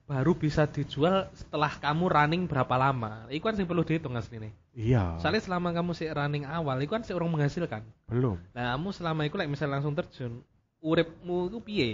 [0.09, 3.29] Baru bisa dijual setelah kamu running berapa lama.
[3.29, 4.49] Iku kan sing perlu dihitung asline.
[4.73, 5.21] Iya.
[5.21, 7.85] Soalnya selama kamu sih running awal, iku kan sih orang menghasilkan.
[8.09, 8.41] Belum.
[8.57, 10.41] Nah, kamu selama itu like, misalnya langsung terjun,
[10.81, 11.91] uripmu itu piye?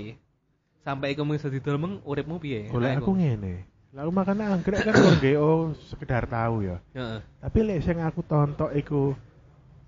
[0.80, 2.72] Sampai kamu bisa didol meng uripmu piye?
[2.72, 3.20] Golek Nah, aku iku.
[3.20, 3.56] ngene.
[3.92, 5.52] Lalu makanya anggrek kan wong GO
[5.92, 6.80] sekedar tahu ya.
[6.96, 7.20] Heeh.
[7.20, 9.12] Tapi lek sing aku tonton iku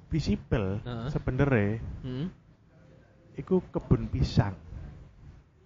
[0.07, 1.07] visible Heeh.
[1.11, 2.28] sebenarnya Hmm.
[3.36, 4.55] iku kebun pisang.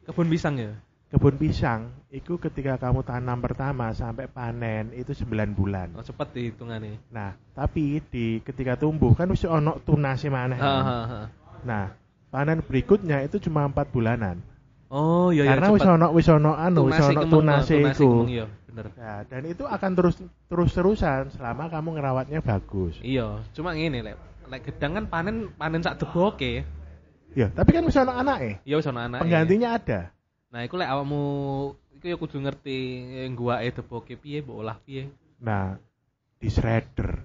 [0.06, 0.74] Kebun pisang ya?
[1.12, 5.92] Kebun pisang iku ketika kamu tanam pertama sampai panen itu 9 bulan.
[5.92, 7.12] Oh, cepet dihitungannya.
[7.12, 10.56] Nah, tapi di ketika tumbuh kan wis ono tunase maneh.
[10.56, 10.72] kan?
[10.72, 11.22] Hahaha.
[11.68, 11.92] Nah,
[12.32, 14.40] panen berikutnya itu cuma empat bulanan.
[14.88, 18.24] Oh, iya iya Karena wis ono wis ono anu, wis ono tunase iku.
[18.32, 18.86] Iya, bener.
[18.96, 20.16] Nah, dan itu akan terus
[20.48, 22.96] terus terusan selama kamu ngerawatnya bagus.
[23.04, 24.16] Iya, cuma ngene lek.
[24.48, 26.64] Lek gedang kan panen panen sak deboke.
[27.36, 28.64] Ya, tapi kan wis ono anake.
[28.64, 29.28] Ya wis ana anake.
[29.28, 30.16] Penggantinya ada.
[30.52, 31.24] Nah, iku lek awakmu
[31.96, 32.78] iku ya kudu ngerti
[33.32, 35.08] guake deboke piye, mbok olah piye.
[35.40, 35.80] Nah,
[36.38, 37.24] di shredder.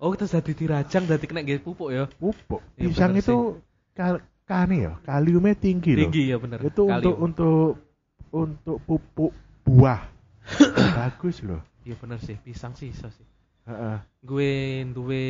[0.00, 2.08] Oh, terus dadi dirajang dadi kena nggih pupuk ya.
[2.08, 2.64] Pupuk.
[2.80, 3.60] Iya, Pisang itu
[3.92, 6.08] kal kane ya, kaliumnya tinggi, loh.
[6.08, 6.58] Tinggi ya bener.
[6.64, 7.26] Itu untuk Kalium.
[7.28, 7.68] untuk
[8.32, 9.32] untuk pupuk
[9.64, 10.00] buah.
[10.98, 11.60] bagus loh.
[11.84, 13.28] Iya bener sih, pisang sih iso sih.
[13.64, 13.96] Heeh.
[14.24, 15.24] Gue duwe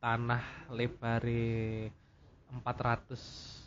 [0.00, 1.88] tanah lebare
[2.52, 3.61] 400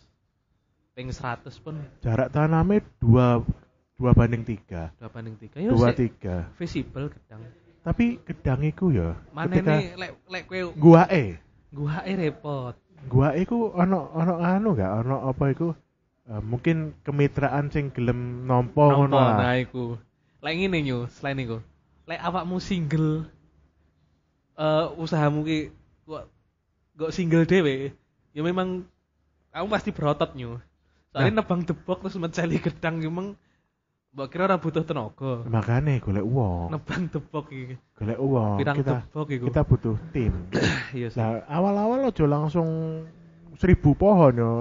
[0.95, 3.43] ping 100 pun Jarak tanamnya dua
[3.99, 5.59] dua banding tiga, 2 banding 3.
[5.59, 6.47] Ya dua tiga.
[6.55, 7.43] visible gedang.
[7.85, 11.37] Tapi gedang iku ya, Mana nih lek lek kowe gua e,
[11.69, 12.75] gua e repot.
[13.05, 15.77] gua iku ono ono anu gak ono apa iku
[16.25, 19.85] eh, mungkin kemitraan sing gelem nompo ngono Nompo, nah iku.
[20.41, 21.57] Lek ngene nyu, selain iku.
[22.09, 23.29] Lek awakmu single
[24.55, 25.69] eh usahamu ki
[26.07, 26.23] kok
[26.95, 27.91] kok single dhewe,
[28.31, 28.87] ya memang
[29.53, 30.57] kamu pasti berotot nyu.
[31.15, 33.39] Soalnya nebang debok terus menceli gedang memang
[34.11, 35.43] mbok kira ora butuh tenaga.
[35.43, 37.75] Makanya golek uang, Nebang debok iki.
[37.95, 38.55] golek uang.
[38.59, 39.43] Pirang Kita debok iku.
[39.47, 40.33] kita butuh tim.
[40.91, 41.15] Iya sih.
[41.15, 42.67] Nah, awal-awal aja langsung
[43.55, 44.53] seribu pohon ya.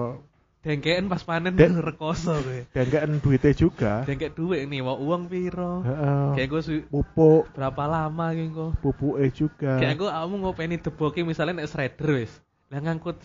[0.64, 2.58] Dengkeken pas panen Dek- rekoso kowe.
[2.70, 3.92] Dan gak duitnya juga.
[4.02, 5.82] Dengkek duit nih, mau uang piro?
[5.82, 6.26] Heeh.
[6.34, 8.70] Kayak gue Pupuk, berapa lama gue?
[8.80, 9.76] pupuknya juga.
[9.76, 12.32] Kayak gue kamu ngopeni deboke misalnya nek shredder wis.
[12.72, 13.20] Lah ngangkut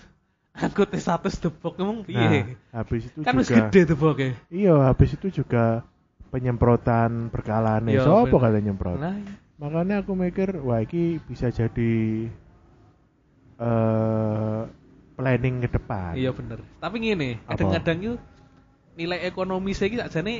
[0.53, 2.57] angkut satu debok emang Nah, piye?
[2.73, 4.27] habis itu kan juga gede deboke.
[4.49, 5.85] Iya, habis itu juga
[6.33, 7.91] penyemprotan berkalane.
[7.91, 8.43] Iya, Sopo bener.
[8.43, 9.01] kalian nyemprot?
[9.01, 9.09] Iya.
[9.61, 11.91] Makanya aku mikir, wah ini bisa jadi
[13.59, 14.61] eh
[15.17, 16.15] planning ke depan.
[16.17, 16.59] iya bener.
[16.81, 17.49] Tapi ngene, Apa?
[17.49, 18.13] kadang-kadang itu
[18.99, 20.35] nilai ekonomi saya iki sakjane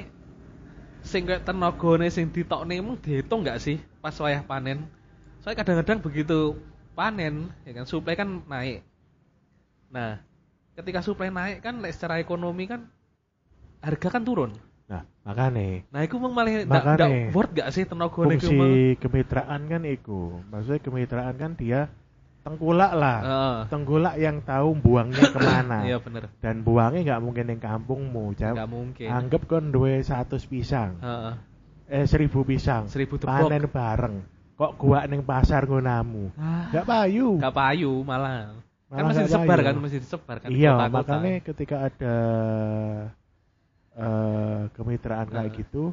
[1.03, 4.87] sing kayak tenagane sing ditokne emang dihitung nggak sih pas wayah panen?
[5.41, 6.39] Soalnya kadang-kadang begitu
[6.97, 7.35] panen,
[7.67, 8.83] ya kan suplai kan naik.
[9.89, 10.21] Nah,
[10.73, 12.85] ketika suplai naik kan lek secara ekonomi kan
[13.79, 14.51] harga kan turun.
[14.85, 16.97] Nah, makanya Nah, itu emang malah ndak Makane.
[16.97, 18.57] ndak worth gak sih tenagane iku fungsi
[18.97, 20.21] kemitraan kan iku.
[20.45, 21.93] Maksudnya kemitraan kan dia
[22.39, 23.17] tengkulak lah.
[23.21, 23.57] Heeh.
[23.69, 25.85] Tengkulak yang tahu buangnya ke mana.
[25.85, 26.33] Iya bener.
[26.41, 28.33] Dan buangnya nggak mungkin yang kampungmu.
[28.33, 29.07] Jam, Nggak mungkin.
[29.07, 30.97] anggap kan duwe 100 pisang.
[30.97, 31.33] Heeh.
[31.89, 32.89] Eh seribu pisang.
[32.89, 33.45] Seribu tepok.
[33.45, 34.15] Panen bareng.
[34.57, 36.33] Kok gua ning pasar ngonamu.
[36.35, 37.37] Ah, Nggak payu.
[37.37, 38.57] Gak payu malah.
[38.89, 40.49] Kan Malah masih nggak disebar kan, masih disebar kan.
[40.49, 40.89] iya, kota-kota.
[40.91, 42.15] makanya ketika ada
[43.93, 45.55] eh kemitraan kayak Nah.
[45.55, 45.83] gitu,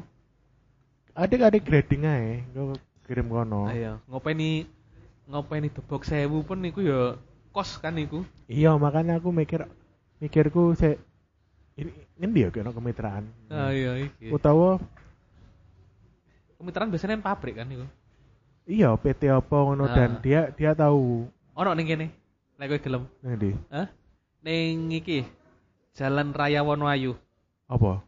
[1.13, 2.73] adik-adik grading aja, gue
[3.03, 3.67] kirim kono.
[3.67, 4.65] Ayo, ngopeni
[5.25, 7.19] ngopeni debok sewu pun niku ya
[7.51, 8.25] kos kan niku.
[8.45, 9.67] Iya, makanya aku mikir,
[10.17, 10.97] mikirku saya
[11.75, 13.29] ini ngendi ya kena kemitraan.
[13.47, 14.31] Ah iya iki.
[14.31, 14.81] Utawa
[16.57, 17.85] Kemitraan biasanya kan pabrik kan niku.
[18.65, 19.93] iya PT apa ngono Ah.
[19.93, 21.23] dan dia dia tahu
[21.53, 22.07] Ono ning kene.
[22.57, 23.03] Lek kowe gelem.
[23.21, 23.87] ngendi Hah?
[24.41, 25.25] Ning iki
[25.93, 27.13] Jalan Raya Wonoayu.
[27.67, 28.01] apa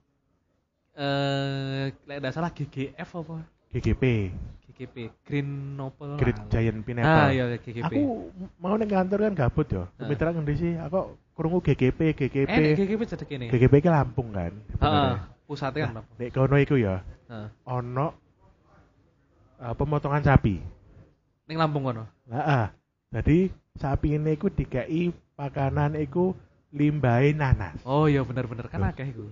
[0.99, 3.39] Eh, lek ndak salah GGF apa?
[3.71, 4.03] GGP
[4.67, 6.19] GGP Green Novel.
[6.19, 6.49] Great lah.
[6.51, 7.29] Giant Ah Pineapple.
[7.31, 7.85] iya GGP.
[7.87, 8.01] Aku
[8.59, 9.83] mau ning kantor kan gabut ya.
[9.95, 10.73] Kemitraan ngendi sih?
[10.75, 12.51] Aku krungu GGP, GGP.
[12.51, 13.47] Eh, nek GGP cedek kene.
[13.47, 14.51] GGP ke Lampung kan.
[14.51, 15.13] Heeh.
[15.47, 16.11] Pusatnya kan Nah, apa?
[16.19, 16.99] Nek kono iku ya
[17.31, 17.47] Heeh.
[17.63, 18.07] ono
[19.61, 20.55] eh, pemotongan sapi.
[21.47, 22.03] Ning Lampung kono.
[22.27, 22.65] Heeh.
[23.09, 26.37] Jadi sapi ini iku dikei pakanan iku
[26.69, 27.81] limbahe nanas.
[27.81, 29.25] Oh iya bener-bener kan akeh iku.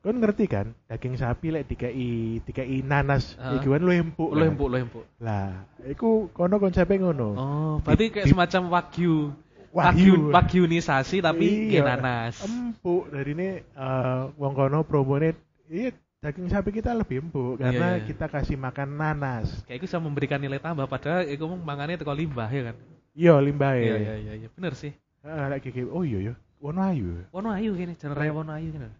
[0.00, 3.60] Kon ngerti kan, daging sapi lek dikei dikei nanas Heeh.
[3.60, 4.32] iku kan lu empuk.
[4.32, 4.48] Kan?
[4.48, 5.04] empuk, lo empuk.
[5.20, 7.28] Lah, iku kono konsepnya ngono.
[7.36, 9.30] Oh, berarti kayak di- semacam wagyu.
[9.70, 10.34] Wagyu.
[10.34, 11.84] Wagyu, wagyunisasi tapi Iya.
[11.94, 12.42] nanas.
[12.42, 15.36] Empuk dari ini eh, wong kono promone
[15.70, 18.04] iya daging sapi kita lebih empuk karena Iya, iya.
[18.04, 19.64] kita kasih makan nanas.
[19.64, 22.76] Kayak itu bisa memberikan nilai tambah padahal iku mung mangane teko limbah ya kan.
[23.16, 23.80] Iya limbahe.
[23.80, 24.92] Iya iya iya iya bener sih.
[25.24, 26.34] Heeh, lek gigi oh iya ya.
[26.60, 27.24] Wono ayu.
[27.32, 28.92] Wono ayu kene jenenge raya wono ayu kene.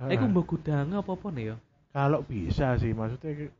[0.00, 0.16] Heeh.
[0.16, 1.56] Iku mbok gudang apa-apa nih ya?
[1.92, 3.52] Kalau bisa sih maksudnya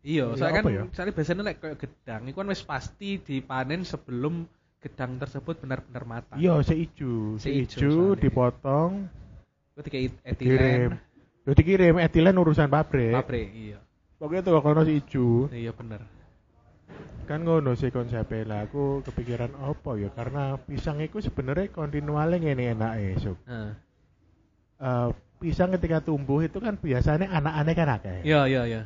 [0.00, 0.82] Iya, Iya, soalnya kan ya?
[0.94, 4.48] soalnya biasanya lek kayak gedang itu kan wis pasti dipanen sebelum
[4.80, 6.38] gedang tersebut benar-benar matang.
[6.38, 9.10] iya seijo, Seijo dipotong,
[9.74, 10.14] kayak dikirim.
[10.22, 10.90] etilen,
[11.48, 13.16] Yo dikirim etilen urusan pabrik.
[13.16, 13.80] pabrik, iya.
[14.20, 15.48] Pokoknya tuh kono seijo.
[15.48, 16.04] Iya bener.
[17.24, 18.60] Kan ngono sih konsepnya lah.
[18.68, 23.40] Aku kepikiran apa ya karena pisang itu sebenarnya kontinualnya ngene enake sok.
[23.48, 23.72] Heeh.
[24.76, 25.08] Eh,
[25.40, 28.18] pisang ketika tumbuh itu kan biasanya anak-anaknya kan akeh.
[28.28, 28.82] Iya iya iya.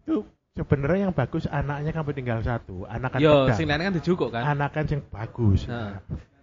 [0.00, 0.24] Itu
[0.56, 3.56] sebenarnya yang bagus anaknya kan tinggal satu, anakan Yo, pedang.
[3.60, 4.42] sing lainnya kan dijukuk kan.
[4.56, 5.68] Anakan yang bagus.
[5.68, 6.00] Nah.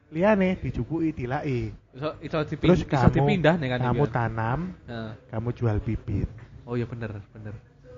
[0.08, 1.68] Liane dijupuki dilai.
[1.92, 3.80] Iso iso dipi- Terus kamu dipindah nih kan.
[3.84, 4.14] kamu juga.
[4.16, 5.12] tanam, Heeh.
[5.30, 6.30] kamu jual bibit.
[6.64, 7.54] Oh iya bener bener.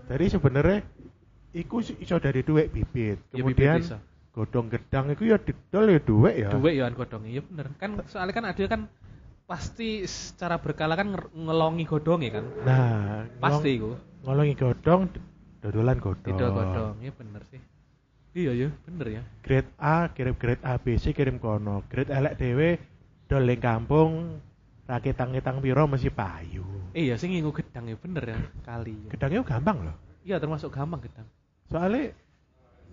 [0.09, 0.77] Jadi sebenarnya
[1.51, 3.21] iku iso dari duit bibit.
[3.29, 3.97] Ya, Kemudian bibit iso.
[4.33, 6.49] godong gedang itu ya didol ya duit ya.
[6.49, 7.67] Duit ya godong iya bener.
[7.77, 8.81] Kan soalnya kan ada kan
[9.45, 12.45] pasti secara berkala kan ngelongi godongnya kan.
[12.61, 13.93] Nah, Pasti iku.
[14.25, 15.09] ngolongi godong
[15.59, 16.25] dodolan godong.
[16.25, 17.61] Didol godong, iya bener sih.
[18.37, 19.21] Iya ya, bener ya.
[19.41, 21.81] Grade A kirim grade A B C kirim kono.
[21.89, 22.77] Grade elek dhewe
[23.25, 24.37] dol ning kampung
[24.85, 26.65] raketang-ketang piro mesti payu.
[26.93, 28.93] Iya sing nginggo gedang ya bener ya kali.
[29.05, 29.09] Ya.
[29.17, 29.95] Gedangnya gampang loh.
[30.21, 31.25] Iya termasuk gampang gedang.
[31.69, 32.13] Soalnya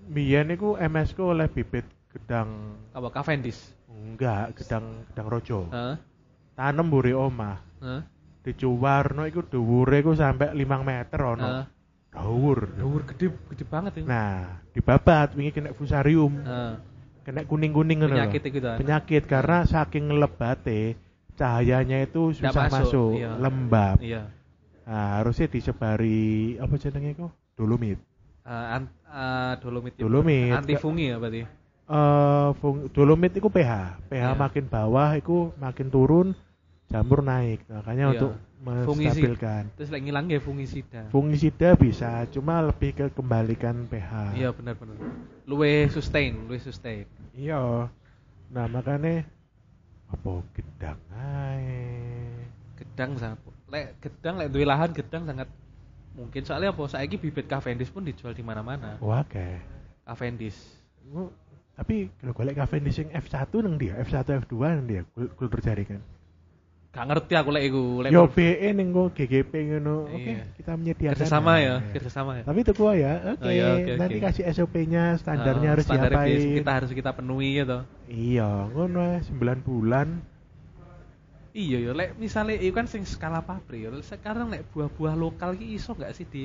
[0.08, 3.76] biyen niku MS ku oleh bibit gedang Apa Cavendish?
[3.92, 5.58] enggak, gedang gedang rojo.
[5.72, 5.96] Heeh.
[6.56, 7.60] Tanem mburi omah.
[7.84, 8.00] Heeh.
[8.44, 11.44] Dicuwarno iku dhuwure iku sampai 5 meter ono.
[11.44, 11.64] Heeh.
[12.16, 12.58] Dhuwur.
[12.74, 14.06] Dhuwur gede gede banget itu.
[14.08, 16.72] Nah, dibabat wingi kena fusarium, Heeh.
[17.22, 18.16] kena kuning-kuning ngono.
[18.16, 18.76] Penyakit itu kan.
[18.80, 20.96] Penyakit karena saking lebate
[21.36, 23.30] cahayanya itu Nggak susah masuk, masuk, iya.
[23.36, 23.96] lembab.
[24.00, 24.22] Iya.
[24.86, 27.32] Nah, harusnya disebari apa jenenge kok?
[27.52, 27.98] Dolomit.
[28.46, 29.92] Eh, an- eh, dolomit.
[29.98, 30.48] ya, Dolomit.
[30.48, 30.58] bener.
[30.62, 31.42] Anti fungi ya berarti.
[31.86, 33.72] Eh, fung- dolomit itu pH.
[34.08, 34.34] pH Iya.
[34.34, 36.26] makin bawah itu makin turun,
[36.86, 37.66] jamur naik.
[37.66, 38.12] Makanya Iya.
[38.14, 39.62] untuk menstabilkan.
[39.74, 41.02] Terus lagi ngilang ya fungisida.
[41.08, 44.34] Fungisida bisa, cuma lebih ke kembalikan pH.
[44.34, 44.74] Iya bener.
[45.44, 47.06] Luwe sustain, luwe sustain.
[47.32, 47.90] Iya.
[48.46, 49.26] Nah, makanya
[50.06, 51.90] apa gedang ae.
[52.76, 55.50] Gedang sangat lek gedang lek duwe lahan gedang sangat
[56.14, 58.96] mungkin soalnya apa saiki bibit Cavendish pun dijual di mana-mana.
[58.98, 59.48] Wah, oke.
[60.02, 60.56] Cavendish.
[61.04, 61.34] Gua-
[61.76, 66.00] Tapi kalau golek Cavendish yang F1 nang dia, F1 F2 nang dia, kul- kultur jaringan.
[66.96, 70.08] Gak ngerti aku lek iku lek Yo BE ning go GGP ngono.
[70.16, 70.44] Oke, Iya.
[70.56, 71.12] kita menyediakan.
[71.20, 72.42] kerjasama ya, Nah, kerjasama ya.
[72.48, 73.44] Tapi itu gua ya, oke.
[73.44, 76.56] Oh, ya, oke, Nanti kasih SOP-nya, standarnya Oh, harus standarnya diapain.
[76.56, 77.78] kita harus kita penuhi gitu.
[78.08, 80.08] Iya, ngono ae, 9 bulan.
[81.52, 83.88] Iya ya, lek misalnya itu kan sing skala pabrik ya.
[84.00, 86.44] Sekarang lek buah-buah lokal ki iso nggak sih di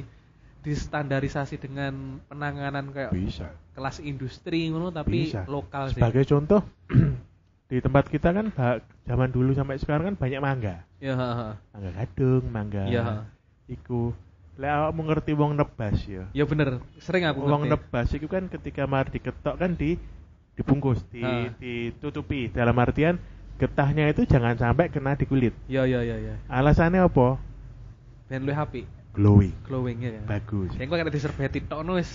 [0.62, 3.49] distandarisasi dengan penanganan kayak Bisa.
[3.74, 5.43] kelas industri ngono tapi Bisa.
[5.47, 5.99] lokal sih.
[5.99, 6.62] Sebagai contoh,
[7.72, 8.51] di tempat kita kan
[9.07, 10.84] zaman dulu sampai sekarang kan banyak mangga.
[10.99, 11.55] Ya, ha.
[11.72, 12.84] Mangga gadung, mangga.
[12.84, 13.03] Iya.
[13.65, 14.11] Iku.
[14.59, 16.28] Lek awakmu ngerti wong nebas ya.
[16.36, 17.72] Ya bener, sering aku Wong ngerti.
[17.72, 19.95] nebas itu kan ketika mar diketok kan di
[20.53, 21.55] dibungkus, di Ha.
[21.55, 22.51] ditutupi.
[22.51, 23.15] Dalam artian
[23.55, 25.55] getahnya itu jangan sampai kena di kulit.
[25.72, 26.36] Ya ya ya ya.
[26.51, 27.39] Alasannya apa?
[28.28, 29.51] Ben luwih apik, Glowing.
[29.68, 30.24] glowing ya.
[30.24, 30.72] Bagus.
[30.80, 32.09] Yang kok kena diserbeti tok wis.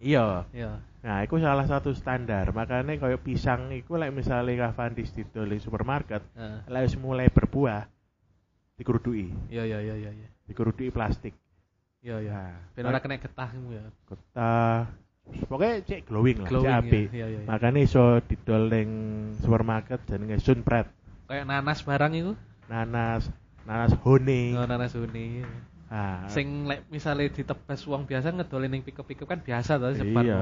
[0.00, 0.48] Iya.
[0.50, 0.80] Ya.
[0.98, 2.50] Nah, itu salah satu standar.
[2.50, 6.24] Makanya kayak pisang itu lek misalnya Cavendish didol di supermarket,
[6.66, 7.84] lek wis mulai berbuah
[8.78, 10.28] dikerudui, Ya ya ya ya ya.
[10.46, 11.34] dikerudui plastik.
[11.98, 12.54] Ya ya.
[12.54, 13.84] Nah, Ben ora kena getahmu ya.
[14.06, 14.86] kota
[15.28, 17.06] pokoknya cek glowing lah, cek apik.
[17.12, 17.46] ya, ya, ya.
[17.46, 18.90] Makanya iso didol ning
[19.42, 20.88] supermarket jenenge Sunpret,
[21.28, 22.32] Kayak nanas barang itu.
[22.70, 23.28] nanas,
[23.68, 24.56] nanas honey.
[24.56, 25.42] Oh, nanas uni.
[25.88, 30.40] Nah, Sing lek misalnya ditebas uang biasa ngedolin ning pickup-pickup kan biasa to sebar Iya.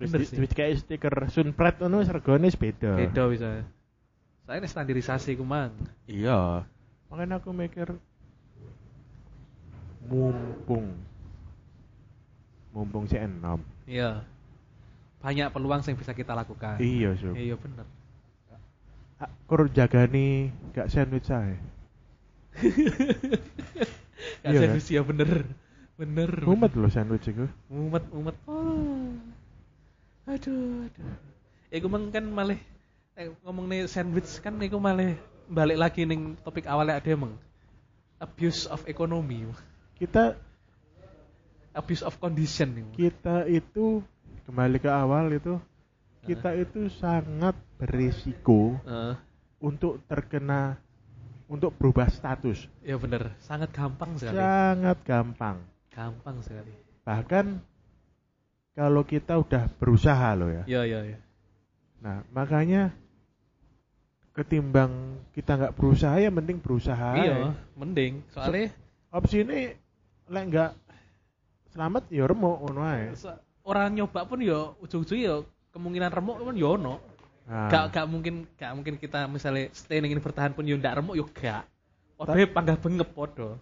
[0.00, 0.40] wis sih.
[0.40, 2.96] wis kayak stiker Sunpret ngono wis regane wis beda.
[2.96, 3.62] Beda bisa.
[4.48, 5.76] Saya ini standarisasi ku mang.
[6.08, 6.64] Iya.
[7.12, 7.92] Makanya aku mikir
[10.08, 10.96] mumpung
[12.72, 13.60] mumpung si enom.
[13.84, 14.24] Iya.
[15.20, 16.76] Banyak peluang yang bisa kita lakukan.
[16.80, 17.32] Iya, Sob.
[17.36, 17.86] Iya bener.
[19.20, 21.56] Ah, Kur jagani gak sandwich ae.
[24.44, 25.48] Gak Iya, ya bener.
[25.96, 26.30] Bener.
[26.44, 27.48] Mumet loh sandwich iku.
[27.72, 28.36] Mumet, mumet.
[28.44, 29.16] Oh.
[30.28, 31.16] Aduh, aduh.
[31.74, 32.56] iku mang kan malah
[33.18, 35.18] eh, ngomong nih sandwich kan iku malah
[35.50, 37.34] balik lagi ning topik awalnya ada emang
[38.22, 39.44] abuse of economy
[39.98, 40.38] Kita
[41.74, 44.00] abuse of condition nih kita itu
[44.46, 45.58] kembali ke awal itu
[46.24, 49.14] kita itu sangat berisiko Heeh.
[49.60, 50.80] untuk terkena
[51.48, 52.66] untuk berubah status.
[52.80, 54.38] Ya bener sangat gampang sekali.
[54.38, 55.56] Sangat gampang.
[55.92, 56.72] Gampang sekali.
[57.04, 57.60] Bahkan
[58.74, 60.64] kalau kita udah berusaha loh ya.
[60.66, 61.18] Ya ya ya.
[62.00, 62.90] Nah makanya
[64.34, 67.10] ketimbang kita nggak berusaha ya mending berusaha.
[67.14, 67.50] Iya aja.
[67.78, 68.12] mending.
[68.34, 68.74] Soalnya
[69.14, 69.70] opsi ini
[70.26, 70.70] lek nggak
[71.70, 73.14] selamat ya remuk ngono ae.
[73.64, 75.40] Orang nyoba pun ya ujung-ujung ya
[75.72, 77.13] kemungkinan remuk kan ya ono
[77.44, 81.00] nah, gak gak mungkin gak mungkin kita misalnya stay ning ini bertahan pun yo ndak
[81.00, 81.64] remuk yo gak.
[82.14, 83.58] Padha panggah bengep podo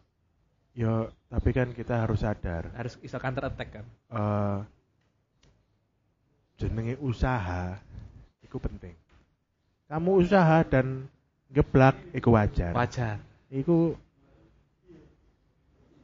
[0.72, 2.72] ya tapi kan kita harus sadar.
[2.76, 3.86] Harus iso counter attack kan?
[4.12, 4.58] Eh
[6.62, 7.74] jenenge usaha
[8.38, 8.94] itu penting.
[9.90, 11.10] Kamu usaha dan
[11.50, 12.72] geblak itu wajar.
[12.72, 13.18] Wajar.
[13.52, 13.98] Iku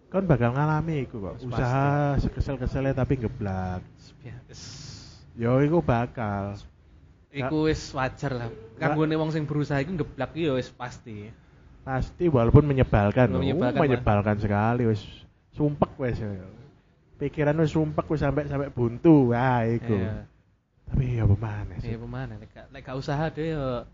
[0.09, 1.37] kan bakal ngalami iku kok.
[1.47, 3.85] Usaha sekesel-keselnya tapi geblak
[4.27, 4.35] Ya,
[5.39, 6.59] yo iku bakal
[7.33, 8.49] iku wis wajar lah.
[8.79, 11.29] Kanggone wong sing berusaha iku ngeblak yo wis pasti.
[11.85, 13.33] Pasti walaupun menyebalkan.
[13.33, 13.41] Loh.
[13.41, 15.03] Menyebalkan, Uh, menyebalkan sekali wis
[15.53, 16.19] sumpek wis.
[17.19, 19.33] Pikiran wis sumpek wis sampai sampai buntu.
[19.33, 19.97] Wah iku.
[19.97, 20.25] Iya.
[20.89, 23.85] Tapi ya pemane sih iya pemana nek nek gak usaha deh yo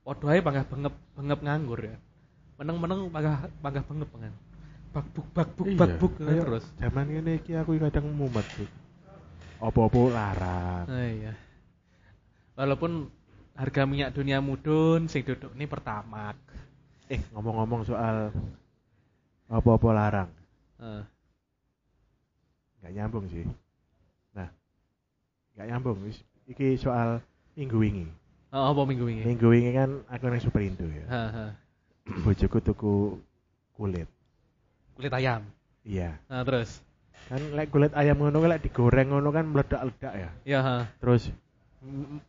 [0.00, 1.96] podo ae panggah bengep bengep nganggur ya.
[2.56, 4.32] Meneng-meneng panggah panggah bengep kan
[4.94, 6.64] bakbuk bakbuk Iya, bakbuk terus.
[6.78, 8.46] zaman ini iki aku kadang mumet
[9.58, 11.32] apa-apa larang Ah, iya.
[12.54, 13.10] Walaupun
[13.54, 16.38] harga minyak dunia mudun, sing duduk ini pertamak.
[17.04, 18.32] eh ngomong-ngomong soal
[19.44, 20.30] apa-apa larang
[20.80, 21.04] Eh,
[22.80, 23.44] nggak nyambung sih
[24.32, 24.48] nah
[25.52, 26.00] nggak nyambung
[26.48, 27.20] iki soal
[27.52, 28.08] minggu wingi
[28.52, 29.20] oh, apa minggu ini?
[29.20, 31.44] minggu wingi kan aku nang Superindo ya Ha, ha.
[32.24, 32.94] bojoku tuku
[33.76, 34.08] kulit
[34.96, 35.44] Kulit ayam.
[35.84, 36.80] iya Nah, terus.
[37.28, 40.76] kan lek kulit ayam ngono kan lek digoreng ngono kan meledak-ledak ya Ya, ha.
[41.04, 41.28] terus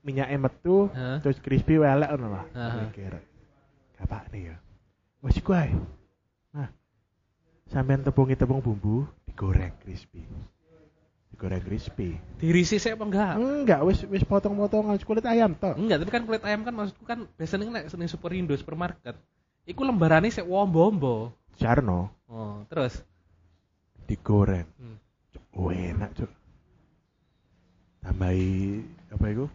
[0.04, 1.24] minyaknya metu Ha.
[1.24, 2.46] terus crispy welek ngono lah
[2.84, 3.16] mikir
[3.96, 4.56] kapak nih ya
[5.24, 5.72] wes iku ae
[6.52, 6.68] nah
[7.68, 10.22] sampean tepungi tepung bumbu digoreng crispy
[11.32, 13.34] digoreng crispy Dirisi saya apa enggak?
[13.36, 17.28] enggak wis wis potong-potongan kulit ayam toh Enggak, tapi kan kulit ayam kan maksudku kan
[17.36, 19.20] biasanya nek ning Superindo supermarket.
[19.66, 21.34] Iku lembarane sik wombo-wombo.
[21.58, 23.02] Jarno Oh, terus.
[24.06, 24.96] digoreng Hmm.
[25.34, 26.32] Cuk, enak cuk
[28.00, 29.46] tambahi apa itu?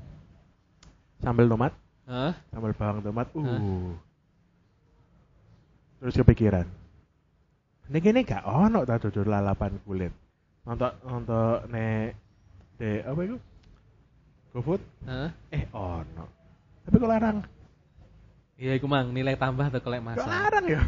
[1.21, 1.73] Sambal tomat.
[2.11, 2.33] Hah?
[2.51, 3.27] sambal bawang tomat.
[3.35, 3.45] Uh.
[3.45, 3.59] Hah?
[6.01, 6.65] terus kepikiran.
[7.93, 10.15] Ini gini gak ono tak dodol lalapan kulit?
[10.65, 12.17] Nonton nonton nek
[12.81, 13.37] de apa itu?
[14.57, 14.81] GoFood?
[15.05, 15.31] Hah?
[15.53, 16.25] eh ono.
[16.89, 17.39] Tapi kok larang?
[18.61, 20.29] Iya, iku mang nilai tambah atau kolek kok masa.
[20.29, 20.83] larang ya?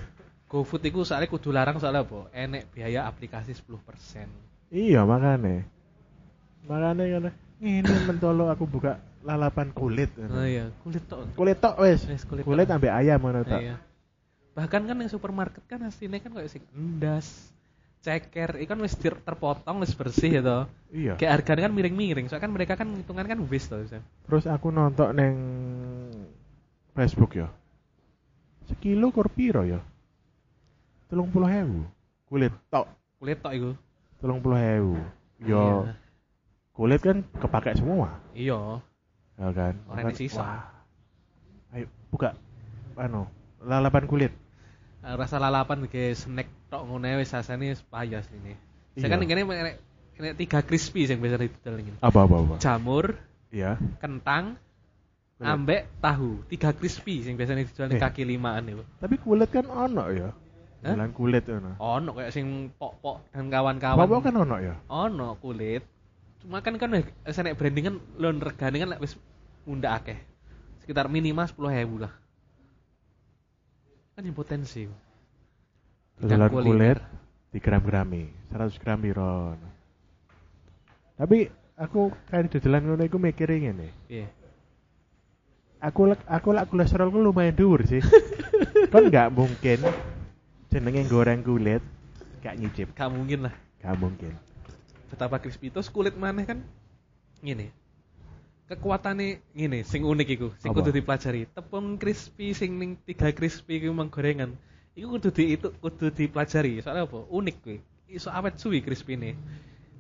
[0.49, 2.33] GoFood iku soalnya kudu larang soalnya apa?
[2.33, 4.73] Enek biaya aplikasi 10%.
[4.73, 5.69] iya makanya
[6.65, 11.31] makanya kan ini mentolo aku buka lalapan kulit Oh iya, kulit tok.
[11.33, 12.75] kulit tok wes Wes, kulit kulit tok.
[12.77, 13.77] ambek ayam ngono tok Iya.
[14.53, 17.49] Bahkan kan yang supermarket kan aslinya kan kayak sing endas,
[18.01, 20.69] ceker, ikan wis terpotong wis bersih toh.
[20.93, 23.65] iya Kayak harganya kan miring-miring, soalnya kan mereka kan hitungan kan wis.
[23.65, 24.03] Sam.
[24.27, 25.37] terus aku nonton neng
[26.93, 27.49] Facebook ya
[28.63, 29.81] sekilo kur piro ya
[31.07, 31.81] telung puluh hewu
[32.27, 33.71] kulit tok Kulit tok iku.
[34.19, 34.95] telung puluh hewu
[35.41, 35.87] yo
[36.73, 38.81] kulit kan kepake semua Iya.
[39.37, 40.41] ya kan Orang yang sisa.
[40.41, 40.63] wah.
[41.73, 42.37] ayo buka
[42.97, 43.25] anu
[43.61, 44.33] lalapan kulit
[45.03, 48.55] Eh, Rasa lalapan kayak snack tok ngono wis rasane wis payah ini.
[48.95, 49.11] Saya Iya.
[49.11, 49.77] kan ini enek
[50.15, 51.99] enek tiga crispy sing biasa didol ini.
[51.99, 53.19] apa apa apa Jamur,
[53.51, 54.55] iya kentang,
[55.35, 55.51] Kulit.
[55.51, 56.47] ambek tahu.
[56.47, 58.01] Tiga crispy biasanya dijual di Eh.
[58.01, 58.85] kaki limaan itu.
[58.97, 60.31] tapi kulit kan ono ya
[60.83, 60.95] Hah?
[60.95, 63.99] Bulan kulit ono Ono kayak sing pok-pok dan kawan-kawan.
[63.99, 65.83] apa kan ono ya ono kulit
[66.43, 69.15] cuma kan kan wis nek branding kan lon regane kan wis
[69.63, 70.19] munda akeh.
[70.83, 72.13] Sekitar minimal 10.000 lah.
[74.19, 74.91] Kan yang potensi.
[76.19, 76.51] Kuliner.
[76.51, 76.99] kulit
[77.51, 79.59] di gram-grami 100 gram piro
[81.19, 83.89] tapi aku kayak dodolan ngono iku mikirin ngene.
[84.11, 84.29] Iya.
[85.83, 88.03] Aku lek aku lek kolesterolku lumayan dhuwur sih.
[88.93, 89.83] Kan nggak mungkin
[90.71, 91.83] jenenge goreng kulit
[92.43, 92.91] gak nyicip.
[92.95, 93.55] Gak mungkin lah.
[93.79, 94.35] Gak mungkin
[95.13, 96.59] betapa crispy terus kulit maneh kan
[97.45, 97.69] ngene
[98.67, 100.81] kekuatannya ngene sing unik iku sing Apa?
[100.81, 104.57] kudu dipelajari tepung crispy sing ning tiga crispy iku mang gorengan
[104.97, 107.77] iku kudu di itu kudu dipelajari soalnya apa unik kuwi
[108.09, 109.33] iso awet suwi crispy ini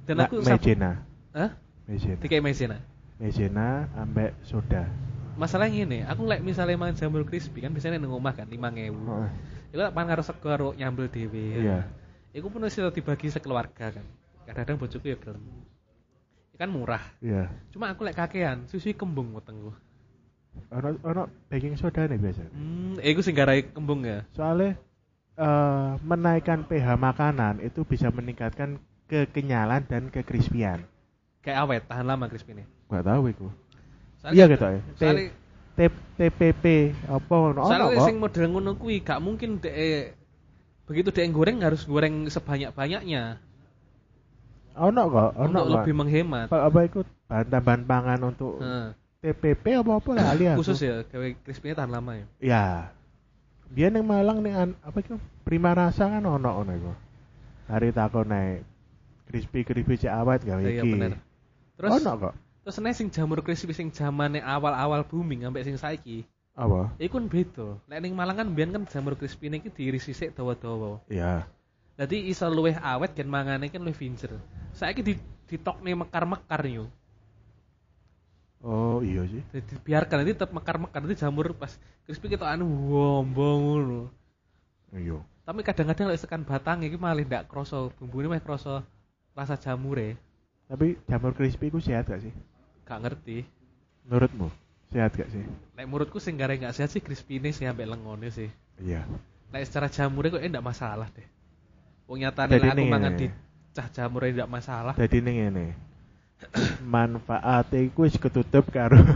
[0.08, 1.04] dan Nah, aku mejena
[1.36, 1.52] Hah?
[1.84, 2.76] mejena Tiga mesina.
[3.22, 4.90] maizena ambek soda.
[5.38, 8.58] Masalahnya gini, aku lek misalnya makan jamur crispy kan biasanya nang omah kan 5000.
[8.58, 9.30] Heeh.
[9.72, 11.44] Iku lek pangan karo sego nyambel dhewe.
[11.62, 11.86] Iya.
[12.34, 14.04] Iku pun iso dibagi sekeluarga kan.
[14.46, 15.42] Kadang-kadang bojoku ya gelem.
[16.58, 17.02] Kan murah.
[17.18, 17.50] Iya.
[17.74, 19.72] Cuma aku lek kakean, susu kembung wetengku.
[20.70, 22.44] Ono ono baking soda nih biasa.
[22.52, 24.22] Hmm, iku sing garai kembung ya.
[24.36, 24.76] Soalnya
[25.32, 28.76] eh menaikkan pH makanan itu bisa meningkatkan
[29.08, 30.84] kekenyalan dan kekrispian.
[31.40, 32.66] Kayak awet, tahan lama crispy nih.
[32.86, 33.48] Gak tahu iku.
[34.20, 34.80] Soalnya- Iya gitu ya.
[36.20, 36.64] TPP
[37.08, 40.12] apa ono soalnya sing model ngono kuwi gak mungkin dek
[40.84, 43.40] begitu dek goreng harus goreng sebanyak-banyaknya
[44.72, 46.46] Ono kok, ono lebih menghemat.
[46.48, 48.56] Apa, apa ikut bahan tambahan pangan untuk.
[49.22, 50.66] TPP apa apa lah ali aku.
[50.66, 52.26] khusus ya, gawe crispy tahan lama ya.
[52.42, 52.66] Ya.
[53.70, 55.14] Dia yang Malang nih an- apa itu?
[55.46, 56.92] Prima rasa kan ono ono iku.
[57.70, 58.66] Hari takon naik
[59.30, 60.90] crispy crispy cek awet gawe Iya iki.
[60.90, 61.22] bener.
[61.78, 62.34] Terus ono kok.
[62.62, 66.26] terus nih sing jamur crispy sing zamane awal-awal booming sampai sing saiki.
[66.52, 66.90] Apa?
[66.98, 67.68] Iku kan beda.
[67.86, 70.98] Lek ning Malang kan mbiyen kan jamur crispy niki diiris sisik dawa-dawa.
[71.06, 71.46] Iya.
[71.92, 74.32] Dadi iso luwih awet kan mangane kan luwih vincer.
[74.72, 75.14] Saiki di
[75.48, 76.88] ditokne mekar-mekar yo.
[78.62, 79.42] Oh iya sih.
[79.52, 81.74] Jadi biarkan nanti tetap mekar-mekar nanti jamur pas
[82.06, 84.00] crispy kita anu wombo ngono.
[84.94, 85.18] Iya.
[85.42, 88.86] Tapi kadang-kadang lek tekan batang iki malah ndak kroso bumbune meh kroso
[89.34, 90.14] rasa jamure.
[90.70, 92.32] Tapi jamur crispy ku sehat gak sih?
[92.86, 93.42] Gak ngerti.
[94.06, 94.48] Menurutmu
[94.94, 95.42] sehat gak sih?
[95.74, 98.48] Lek menurutku sing gare gak sehat sih crispy sih ambek lengone sih.
[98.78, 99.02] Iya.
[99.50, 101.26] Lek secara jamure kok ndak masalah deh.
[102.12, 103.32] Wong nyatane aku ini mangan di
[103.72, 104.92] cah jamure ndak masalah.
[105.00, 105.72] Jadi ngene.
[106.84, 109.00] Manfaatnya iku wis ketutup karo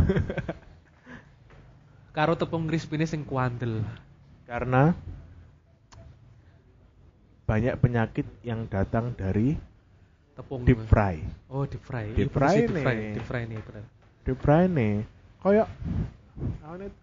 [2.17, 3.85] Karo tepung crispy sing kuandel.
[4.49, 4.97] karena
[7.45, 9.61] banyak penyakit yang datang dari
[10.33, 11.21] Tepung deep fry.
[11.53, 12.17] Oh, deep fry.
[12.17, 12.97] Deep Iya, fry deep fry.
[12.97, 13.13] nih.
[13.13, 13.85] Deep fry nih, bener.
[14.25, 14.95] Deep fry nih.
[15.45, 15.69] Kayak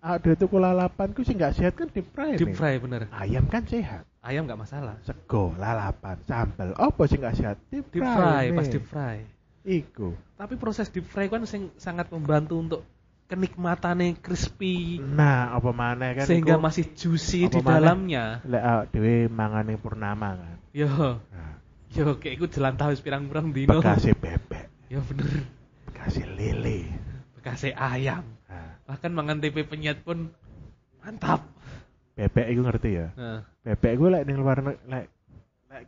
[0.01, 2.57] ada tuku lalapan ku sih nggak sehat kan deep fry Deep nih.
[2.57, 3.05] fry bener.
[3.13, 4.07] Ayam kan sehat.
[4.23, 4.95] Ayam gak masalah.
[5.03, 6.71] Sego, lalapan, sambal.
[6.73, 7.57] Apa sih nggak sehat?
[7.67, 8.15] Deep Deep fry.
[8.15, 9.15] fry, pas deep fry.
[9.61, 10.15] Iku.
[10.33, 12.81] Tapi proses deep fry kan sing sangat membantu untuk
[13.25, 16.23] kenikmatannya crispy Nah, apa mana kan?
[16.23, 17.67] sehingga iku- masih juicy di maneh?
[17.73, 18.25] dalamnya.
[18.43, 20.55] lek awak dhewe mangan ing purnama kan.
[20.71, 20.87] Yo,
[21.25, 21.53] Nah,
[21.89, 23.77] yo kayak iku jelantah wis pirang-pirang dino.
[23.77, 25.47] bekasi bebek, Ya bener.
[25.85, 26.87] bekasi lele.
[27.35, 28.23] Bekasnya ayam.
[28.45, 30.31] Nah, Bahkan mangan tempe penyet pun
[30.99, 31.43] mantap.
[32.13, 33.07] Bebek iku ngerti ya.
[33.13, 35.05] Nah, Bebek lek ning luar lek lek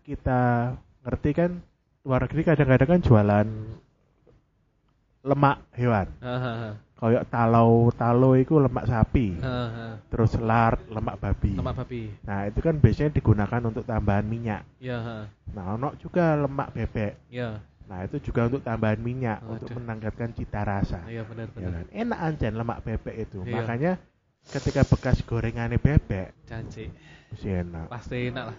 [0.02, 0.74] kita
[1.04, 1.52] ngerti kan
[2.02, 3.48] luar negeri kadang-kadang kan jualan
[5.26, 6.08] lemak hewan.
[6.22, 9.36] hahaha, Kayak talau talau iku lemak sapi.
[10.08, 11.58] Terus lard lemak babi.
[11.58, 12.14] Lemak babi.
[12.24, 14.64] Nah, itu kan biasanya digunakan untuk tambahan minyak.
[14.80, 15.18] Ya, ha.
[15.52, 17.14] Nah, ono juga lemak bebek.
[17.28, 19.78] ya, Nah, itu juga untuk tambahan minyak untuk Waduh.
[19.78, 21.06] menangkatkan cita rasa.
[21.06, 21.70] iya bener Ya bener.
[21.70, 21.86] kan?
[21.94, 23.40] Enak ancen lemak bebek itu.
[23.46, 23.54] Iya.
[23.62, 23.92] Makanya
[24.46, 26.90] ketika bekas gorengannya bebek, Janji.
[27.34, 27.88] mesti enak.
[27.90, 28.58] Pasti enak lah.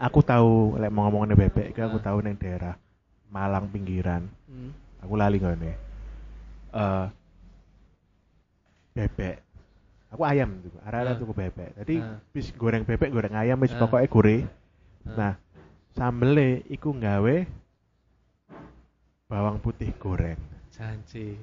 [0.00, 2.04] Aku tahu lek mau ngomongin bebek, iki aku Ah.
[2.12, 2.74] tahu neng daerah
[3.30, 4.26] Malang pinggiran.
[4.50, 4.74] Hmm.
[5.06, 5.72] Aku lali ngene.
[6.72, 7.06] Eh
[8.90, 9.36] bebek.
[10.10, 11.18] Aku ayam tuh, arah-arah Ah.
[11.20, 11.70] tuku bebek.
[11.78, 12.18] Tadi Ah.
[12.34, 13.78] bis goreng bebek, goreng ayam wis Ah.
[13.78, 14.36] pokoknya gore.
[15.06, 15.14] Ah.
[15.14, 15.32] Nah,
[15.94, 17.46] sambele iku nggawe
[19.30, 20.40] bawang putih goreng.
[20.74, 21.38] Janji.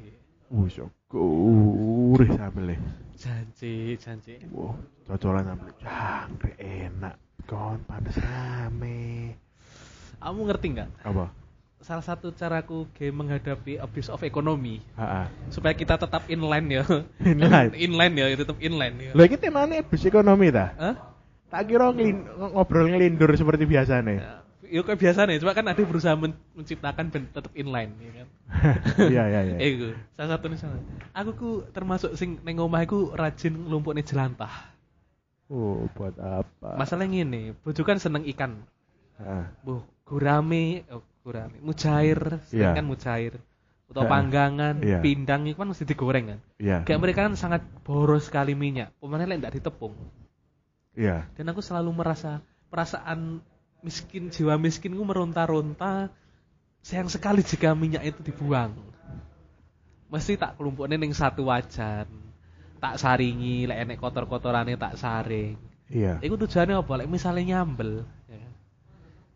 [0.51, 0.75] Wis
[1.07, 2.75] gurih sambele.
[3.17, 4.37] Janji, janji.
[4.53, 4.77] Wah,
[5.09, 5.73] cocolan sambel.
[5.81, 7.17] Jangkrik enak.
[7.49, 9.33] Kon panas rame.
[10.21, 10.89] Kamu ngerti nggak?
[11.01, 11.25] Apa?
[11.81, 15.25] Salah satu caraku game menghadapi abuse of economy Heeh.
[15.53, 16.83] supaya kita tetap inline ya.
[17.21, 17.73] Inline?
[17.85, 19.11] inline ya, tetap inline ya.
[19.13, 20.73] Lho iki temane bis ekonomi ta?
[20.77, 20.95] Hah?
[21.47, 24.13] Tak kira ngelin- ngobrol ngelindur seperti biasanya.
[24.13, 24.33] Ya,
[24.67, 28.27] ya kayak biasa nih, cuma kan ada berusaha men- menciptakan ben tetap inline ya kan.
[29.13, 29.55] Iya iya iya.
[29.59, 30.79] Eh, iku, salah satu nih salah.
[31.11, 34.51] Aku ku termasuk sing neng omah iku rajin nglumpukne jelantah.
[35.47, 36.75] Oh, buat apa?
[36.75, 38.67] Masalahnya ngene, bojo kan seneng ikan.
[39.15, 39.43] Heeh.
[39.63, 42.75] Bu, gurame, oh, gurame, mujair, Iya.
[42.75, 43.39] kan mujair.
[43.87, 44.11] Atau Heeh.
[44.11, 44.99] panggangan, Iya.
[44.99, 46.39] pindang itu kan mesti digoreng kan.
[46.59, 46.83] Iya.
[46.83, 48.91] Kayak mereka kan sangat boros sekali minyak.
[48.99, 49.95] Pemainnya lain tidak ditepung.
[50.97, 51.31] Iya.
[51.39, 53.39] Dan aku selalu merasa perasaan
[53.87, 56.11] miskin, jiwa miskin gue meronta-ronta.
[56.83, 58.75] Sayang sekali jika minyak itu dibuang.
[60.11, 62.07] Mesti tak kelompoknya ning satu wajan.
[62.77, 65.55] Tak saringi, lek enek kotor-kotorane tak saring.
[65.87, 66.19] Iya.
[66.19, 66.93] Iku tujuannya apa?
[66.99, 68.47] Lek misalnya nyambel, ya.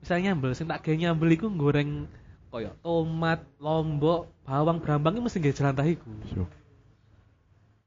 [0.04, 2.06] Misalnya nyambel, sing tak gawe nyambel iku goreng
[2.52, 6.12] koyo tomat, lombok, bawang, brambang iki mesti gawe jelantah iku.
[6.36, 6.44] So.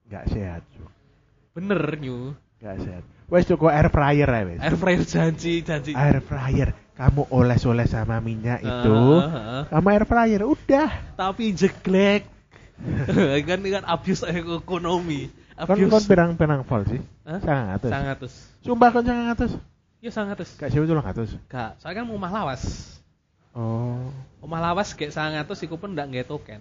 [0.09, 0.89] Gak sehat, so.
[1.53, 2.33] Bener nyu.
[2.59, 3.05] Gak sehat.
[3.25, 4.61] Wes cukup air fryer ya, wes.
[4.61, 5.97] Air fryer janji, janji.
[5.97, 6.77] Air fryer.
[6.95, 8.95] Kamu oles-oles sama minyak itu.
[9.18, 9.66] Ah.
[9.66, 10.89] Sama air fryer udah.
[11.18, 12.29] Tapi jeglek.
[13.49, 15.31] kan kan abuse ekonomi.
[15.55, 16.07] Kon kon Abuse.
[16.11, 17.01] pirang-pirang volt sih?
[17.22, 17.39] Hah?
[17.79, 17.87] 900.
[17.91, 18.33] Sangatus.
[18.66, 19.55] Sumpah kon 900.
[20.05, 20.51] Ya sangatus.
[20.59, 21.49] Gak sewu 300.
[21.49, 22.62] Gak, soalnya kan omah lawas.
[23.55, 24.11] Oh.
[24.43, 26.61] Omah lawas kayak sangatus iku pun ndak nggak token.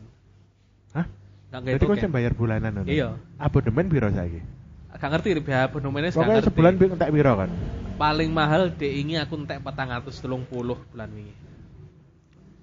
[0.94, 1.10] Hah?
[1.52, 2.12] Ndak nggak Jadi kon token.
[2.14, 2.72] bayar bulanan.
[2.86, 3.18] Iya.
[3.42, 4.40] Abonemen piro saiki?
[4.94, 6.50] Gak ngerti biaya abonemennya gak Pokoknya ngerti.
[6.54, 7.50] sebulan bi- entek piro kan?
[7.94, 10.50] paling mahal ini aku entek 430
[10.90, 11.34] bulan wingi.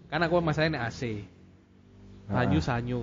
[0.06, 1.22] Kan aku masalahnya AC.
[2.26, 2.64] Banyu Ah.
[2.64, 3.02] sanyu.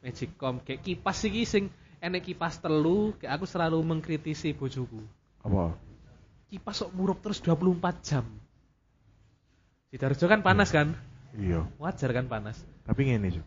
[0.00, 5.00] Magicom kayak kipas iki sing enek kipas telu, kayak aku selalu mengkritisi bojoku.
[5.42, 5.74] Apa?
[6.46, 8.24] Kipas kok murup terus 24 jam.
[9.90, 10.92] Sidoarjo kan panas kan?
[11.34, 11.64] Iya.
[11.76, 12.56] Wajar kan panas.
[12.84, 13.46] Tapi ngene, Cuk.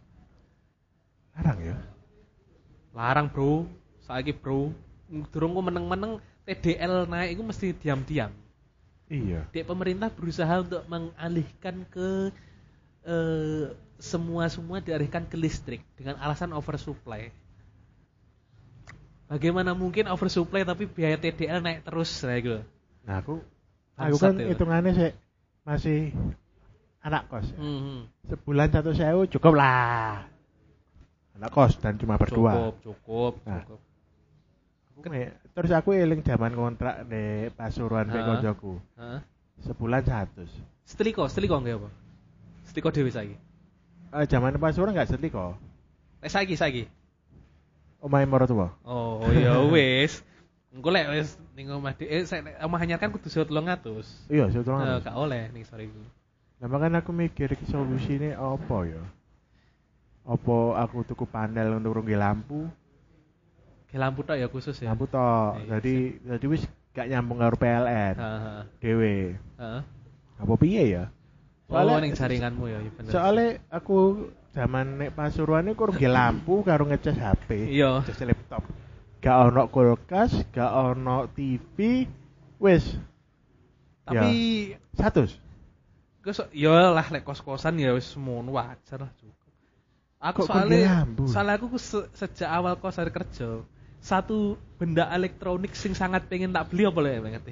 [1.33, 1.77] Larang ya.
[2.91, 3.69] Larang, Bro.
[4.03, 4.73] Saiki, Bro.
[5.33, 8.29] Durung ku meneng-meneng TDL naik itu mesti diam-diam.
[9.09, 9.49] Iya.
[9.49, 12.29] Dek pemerintah berusaha untuk mengalihkan ke
[13.03, 17.33] eh, semua semua dialihkan ke listrik dengan alasan oversupply.
[19.29, 22.61] Bagaimana mungkin oversupply tapi biaya TDL naik terus nah gitu.
[23.05, 23.41] Nah, aku
[23.93, 24.53] aku kan ya.
[24.53, 25.11] hitungannya sih
[25.65, 25.99] masih
[27.01, 27.45] anak kos.
[27.49, 27.57] ya.
[27.57, 30.25] Hmm, Sebulan satu sewu cukup lah.
[31.37, 32.73] Anak kos dan cuma berdua.
[32.73, 33.61] cukup, cukup, Nah.
[33.65, 33.79] cukup.
[35.07, 38.19] Me- terus aku eling zaman kontrak di Pasuruan uh.
[38.19, 38.75] koncoku.
[38.99, 39.19] Heeh.
[39.63, 40.43] Sebulan satu.
[40.83, 41.89] Setrika, setrika nggak apa?
[42.67, 43.35] Setrika dhewe saiki.
[44.15, 45.55] Eh, zaman Pasuruan nggak sedih kok.
[46.19, 46.83] Eh saiki saiki.
[47.99, 48.71] Omahe tua.
[48.87, 50.23] Oh, ya wis.
[50.69, 52.21] Engko lek wis ning omah dhek eh
[52.61, 54.29] omah anyar kan kudu sewa 300.
[54.29, 55.01] Iya, Eh, sebetulnya.
[55.01, 55.97] gak oleh ning sore iku.
[56.61, 59.01] Nah, makanya aku mikir iki solusine apa ya?
[60.29, 62.69] Apa aku tuku panel untuk runggi lampu?
[63.89, 64.93] Ke lampu tok ya khusus ya.
[64.93, 65.65] Lampu tok.
[65.65, 66.63] Iya, Jadi jadi wis
[66.93, 68.15] gak nyambung karo PLN.
[68.17, 68.61] Heeh.
[68.81, 69.15] Dewe.
[69.57, 69.81] Heeh.
[70.39, 71.05] Apa piye ya?
[71.69, 73.11] Oh, ning jaringanmu ya, bener.
[73.13, 77.69] Soalnya aku zaman nek Pasuruan iku runggi lampu karo ngecas HP.
[77.69, 78.01] Iya.
[78.01, 78.63] Ngecas laptop.
[79.19, 82.05] Gak ono kulkas, gak ono TV.
[82.59, 82.97] Wis,
[84.03, 85.23] Tapi satu.
[86.19, 89.51] Gus ya lah lek kos-kosan ya wis semono wajar lah cukup.
[90.19, 93.63] Aku Kok soalnya soalnya aku se- sejak awal kos hari kerja
[93.99, 97.43] satu benda elektronik sing sangat pengen tak beli apa lek banget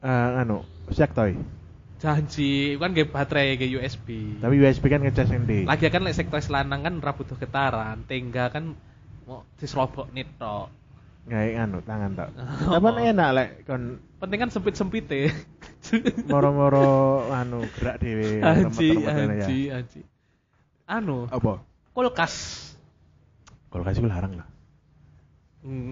[0.00, 1.36] Eh anu, sektoy.
[2.00, 4.40] Janji kan nggak baterai ke USB.
[4.40, 5.68] Tapi USB kan ngecas endi?
[5.68, 8.72] lagi kan lek sektor lanang kan ora butuh getaran, tengga kan
[9.28, 10.72] mau diserobok nit tok.
[11.28, 12.30] Nggak anu tangan tok.
[12.70, 12.80] Oh.
[12.80, 15.32] Tapi enak lek kon Penting kan sempit-sempite.
[16.32, 18.44] moro-moro anu gerak dhewe.
[18.44, 19.12] Anji, ya.
[19.16, 20.00] anji, anji.
[20.84, 21.64] Anu, Apa?
[21.96, 22.34] kulkas.
[23.72, 24.49] Kulkas iku larang lah.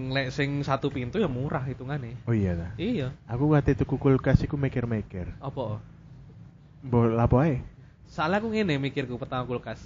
[0.09, 2.17] Lek sing satu pintu ya murah hitungannya.
[2.25, 2.73] Oh iya ta.
[2.81, 3.13] Iya.
[3.29, 5.29] Aku kate tuku kulkas iku mikir-mikir.
[5.37, 5.77] Apa?
[6.81, 7.61] Mbok lapo ae?
[8.09, 9.77] Soalnya aku ngene mikirku pertama kulkas.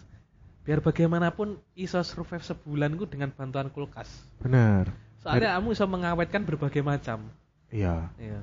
[0.63, 4.07] Biar bagaimanapun iso survive sebulan ku dengan bantuan kulkas.
[4.39, 4.87] Bener.
[5.19, 7.27] Soalnya kamu bisa mengawetkan berbagai macam.
[7.67, 8.07] Iya.
[8.15, 8.39] Iya.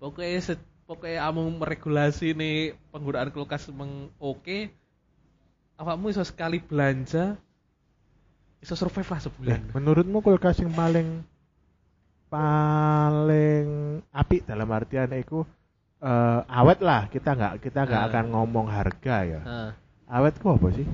[0.00, 0.54] Pokoknya se
[0.88, 4.72] pokoknya kamu meregulasi nih penggunaan kulkas meng oke.
[5.76, 7.36] Awakmu iso sekali belanja
[8.58, 9.60] iso survive lah sebulan.
[9.72, 11.22] Menurutmu kulkas yang paling
[12.28, 13.66] paling
[14.12, 15.48] apik dalam artian iku
[15.98, 18.08] eh, awet lah kita nggak kita nggak Ah.
[18.12, 19.70] akan ngomong harga ya Nah,
[20.06, 20.84] awet ku apa sih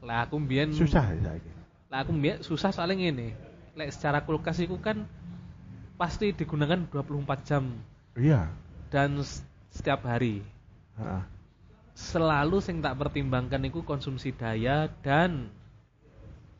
[0.00, 1.50] lah aku mbien susah ya saiki
[1.92, 3.34] Lah aku mbien susah soalnya ngene.
[3.76, 5.04] Lek secara kulkas itu kan
[6.00, 7.68] pasti digunakan 24 jam
[8.16, 8.48] iya
[8.88, 9.20] dan
[9.68, 10.40] setiap hari.
[10.96, 11.22] Heeh.
[11.92, 15.52] Selalu sing tak pertimbangkan itu konsumsi daya dan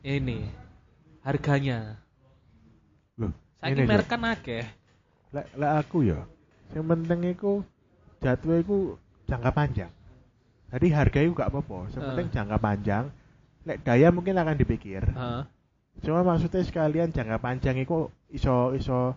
[0.01, 0.49] ini
[1.21, 2.01] harganya.
[3.17, 3.31] loh
[3.61, 4.65] Saiki ini, merek kan akeh.
[5.31, 6.19] lek lek aku ya
[6.75, 7.63] yang penting iku
[8.19, 8.77] jadwal iku
[9.29, 9.91] jangka panjang
[10.71, 13.03] jadi harga itu gak apa-apa yang penting jangka panjang
[13.63, 15.43] lek daya mungkin akan dipikir Heeh.
[16.03, 19.15] cuma maksudnya sekalian jangka panjang itu iso iso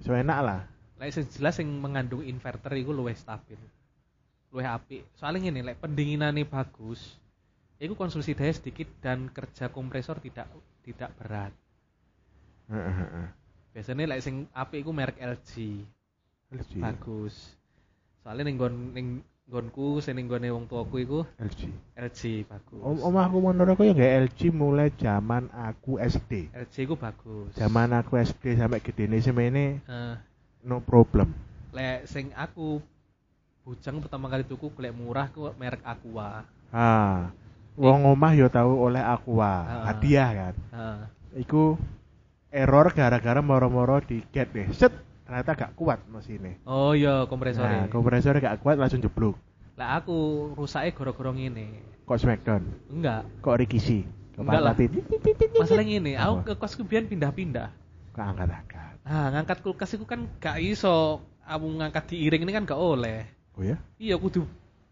[0.00, 0.60] iso enak lah
[0.94, 3.58] Lek sing jelas sing mengandung inverter itu luwih stabil.
[4.54, 5.02] Luwih apik.
[5.18, 7.18] Soalnya ngene, lek pendinginane bagus,
[7.76, 10.46] itu konsumsi daya sedikit dan kerja kompresor tidak
[10.82, 11.52] tidak berat.
[13.74, 15.82] Biasanya lek sing apik iku merek LG.
[16.54, 17.34] LG Bagus.
[18.22, 19.06] Soalnya ning nggon ning
[19.44, 21.68] nggonku sing ning nggone wong tuaku iku LG
[22.00, 22.80] LG bagus.
[22.80, 27.52] Om omahku menurut aku ya nggak LG mulai zaman aku SD LG iku bagus.
[27.52, 30.14] zaman aku SD sampai gede nih semene Eh,
[30.64, 31.28] no problem
[31.76, 32.80] lek sing aku
[33.60, 36.48] bujang pertama kali tuku golek murah ku merek Aqua.
[36.72, 37.28] ah
[37.74, 39.82] wong omah yo tahu oleh Aqua Ah.
[39.88, 40.98] hadiah kan Heeh.
[41.42, 41.74] iku
[42.48, 44.94] error gara-gara moro-moro di get deh set
[45.24, 47.88] ternyata gak kuat mesinnya Oh iya nah, kompresornya.
[47.88, 49.34] kompresor gak kuat langsung jeblok
[49.74, 50.14] Lah aku
[50.54, 51.82] rusake gara-gara ngene.
[52.04, 53.26] kok smackdown Enggak.
[53.40, 54.74] kok Rikishi Enggak lah.
[55.54, 57.70] Masalahnya ini, aku ke kosku biyen pindah-pindah.
[58.10, 59.06] Keangkat-angkat.
[59.06, 61.22] Nah, ngangkat kulkas itu kan gak iso.
[61.46, 63.30] Kamu ngangkat diiring ini kan gak oleh.
[63.54, 63.78] Oh ya?
[63.94, 64.42] Iya, kudu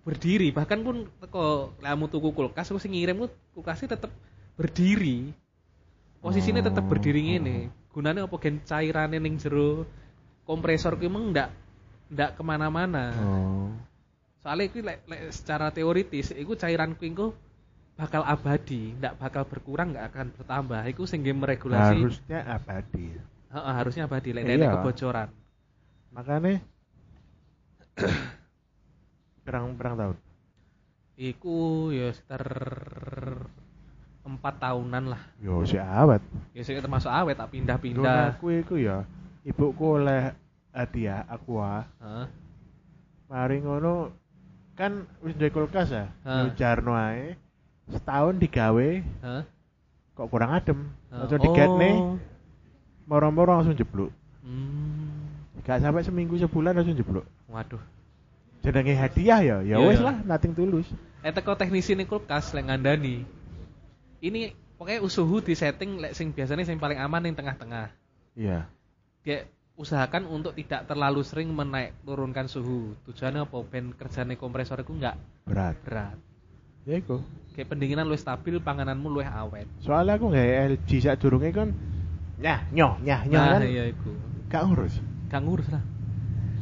[0.03, 0.51] berdiri.
[0.51, 3.27] Bahkan pun kok kamu tuku kulkas, aku sing ngirim ku
[3.59, 4.11] kulkasnya tetep
[4.59, 5.31] berdiri.
[6.23, 6.91] Posisinya tetep Oh.
[6.91, 7.71] berdiri ngene.
[7.91, 9.85] Gunanya apa gen cairane ning jero
[10.47, 11.51] kompresor ku emang ndak
[12.11, 13.11] ndak ke mana-mana.
[13.19, 13.71] Oh.
[14.43, 17.27] Soalnya itu lek, lek secara teoritis, itu cairan ku iku
[17.95, 20.83] bakal abadi, ndak bakal berkurang, nggak akan bertambah.
[20.91, 22.03] Itu sing game meregulasi.
[22.03, 23.07] Harusnya abadi.
[23.53, 24.57] Harusnya abadi lek Iya.
[24.59, 25.29] nek kebocoran.
[26.13, 26.59] Makanya
[29.43, 30.16] perang perang tahun.
[31.18, 32.47] Iku ya sekitar
[34.22, 35.22] empat tahunan lah.
[35.43, 36.22] Yo si awet.
[36.55, 38.38] Ya sing termasuk awet tak pindah-pindah.
[38.38, 39.05] aku iku ya
[39.43, 40.32] ibuku oleh
[40.72, 41.84] hadiah aqua.
[42.01, 42.26] Heeh.
[43.28, 44.12] Mari ngono
[44.78, 46.09] kan wis duwe kulkas ya.
[46.24, 46.47] Ah.
[46.49, 47.36] Nyujarno ae.
[47.93, 49.43] Setahun digawe Heeh.
[50.16, 50.88] kok kurang adem.
[51.12, 51.26] Ah.
[51.26, 52.16] Langsung digetne, Oh.
[53.05, 54.09] moro-moro langsung jeblok.
[54.40, 55.28] Hmm.
[55.62, 57.26] Gak sampai seminggu sebulan langsung jeblok.
[57.53, 57.78] Waduh.
[58.63, 60.01] Jenenge hadiah ya, ya Iya, iya.
[60.01, 60.87] lah, nating tulus.
[61.21, 63.27] Eh teko teknisi nih kulkas lek ngandani.
[64.19, 64.41] Ini
[64.79, 67.91] pokoknya suhu di setting lek sing biasanya sing paling aman yang tengah-tengah.
[68.39, 68.71] Iya.
[69.23, 72.95] Dia usahakan untuk tidak terlalu sering menaik turunkan suhu.
[73.03, 73.57] Tujuannya apa?
[73.67, 75.75] Ben kerjane kompresor itu enggak Berat.
[75.83, 76.19] berat.
[76.87, 77.19] Ya iku.
[77.53, 79.67] Kayak pendinginan lu stabil, pangananmu lu awet.
[79.83, 80.49] Soalnya aku nggak
[80.79, 81.75] LG sak durunge kan
[82.39, 84.11] nyah nyoh nyah nyoh Nah, kan iya iku.
[84.47, 84.95] gak ngurus.
[85.31, 85.83] Gak ngurus lah.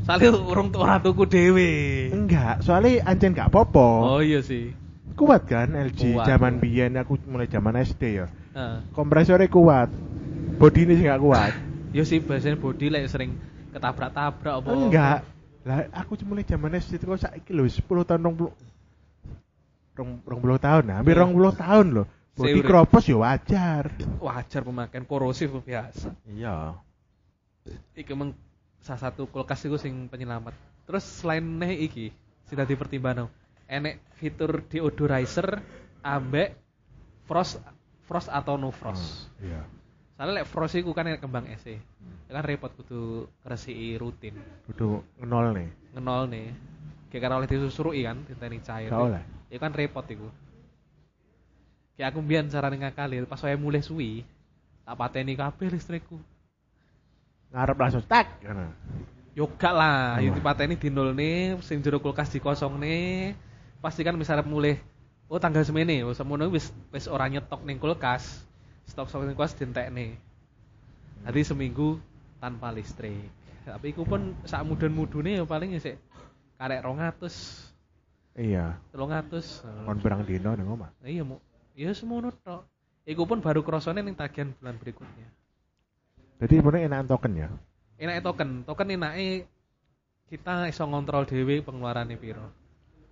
[0.01, 1.71] Soalnya urung tuh ora tuku dhewe.
[2.11, 4.17] Enggak, soalnya ancen gak popo.
[4.17, 4.73] Oh iya sih.
[5.15, 6.63] Kuat kan LG Kuat, zaman kuat.
[6.65, 8.27] biyen aku mulai zaman SD ya.
[8.57, 8.79] Heeh.
[8.91, 9.93] Kompresornya kuat.
[10.57, 11.53] Bodi ini sih gak kuat.
[11.97, 13.37] Yo sih biasanya body lek sering
[13.71, 14.69] ketabrak-tabrak apa.
[14.71, 15.19] Enggak.
[15.61, 18.49] Lah aku mulai zaman SD itu kok saiki lho 10 tahun 20
[19.91, 21.29] rong, rong puluh tahun, nah, hampir Hmm.
[21.29, 22.07] rong puluh tahun loh.
[22.41, 22.65] Seurip.
[22.65, 23.85] kropos ya wajar.
[24.17, 26.09] Wajar pemakaian korosif biasa.
[26.25, 26.73] Iya.
[27.93, 28.33] Iki emang
[28.81, 30.57] salah satu kulkas itu sing penyelamat.
[30.89, 32.11] Terus selain neh iki,
[32.49, 33.29] sudah dipertimbangkan.
[33.71, 35.63] Enek fitur deodorizer
[36.03, 36.59] ambek
[37.29, 37.63] frost
[38.11, 39.31] frost atau no frost.
[39.39, 39.63] Iya.
[40.19, 41.79] Soalnya lek frost iku kan enek kembang es Ya
[42.35, 44.35] kan repot kudu ngresiki rutin.
[44.67, 45.69] Kudu nol nih.
[45.95, 46.47] Ngenol nih.
[47.11, 48.87] Kayak karena oleh disusuri kan, diteni cair.
[48.87, 49.23] Gak oleh.
[49.51, 50.31] Ya kan repot iku.
[51.99, 54.23] Kayak aku mbiyen carane ngakali pas saya mulai suwi,
[54.87, 56.23] tak pateni kabeh listrikku.
[57.51, 58.39] Ngarep langsung tak.
[58.47, 58.67] Ngono.
[59.35, 60.23] Yo gak lah, Oh.
[60.27, 63.33] yo dipateni dinolne, sing jero kulkas dikosongne.
[63.79, 64.77] Pasti kan misalnya mulai
[65.31, 68.43] oh tanggal semene, oh semono wis wis ora nyetok ning kulkas.
[68.91, 70.19] Stok-stok ning kulkas dientekne.
[71.23, 71.99] Nanti seminggu
[72.43, 73.31] tanpa listrik.
[73.63, 75.97] Tapi iku pun sak mudun-mudune ya paling ya sik
[76.59, 77.71] karek 200,
[78.35, 78.79] Iya.
[78.95, 79.63] 300.
[79.87, 80.91] Kon perang dino ning omah.
[81.03, 81.39] Iya, Mu.
[81.75, 82.67] Ya semono tok.
[83.07, 85.29] Iku pun baru krosone ning tagihan bulan berikutnya.
[86.41, 87.49] Jadi sebenarnya enak token ya.
[88.01, 89.45] Enake token, token enake
[90.33, 92.49] kita iso ngontrol dhewe pengeluarannya piro.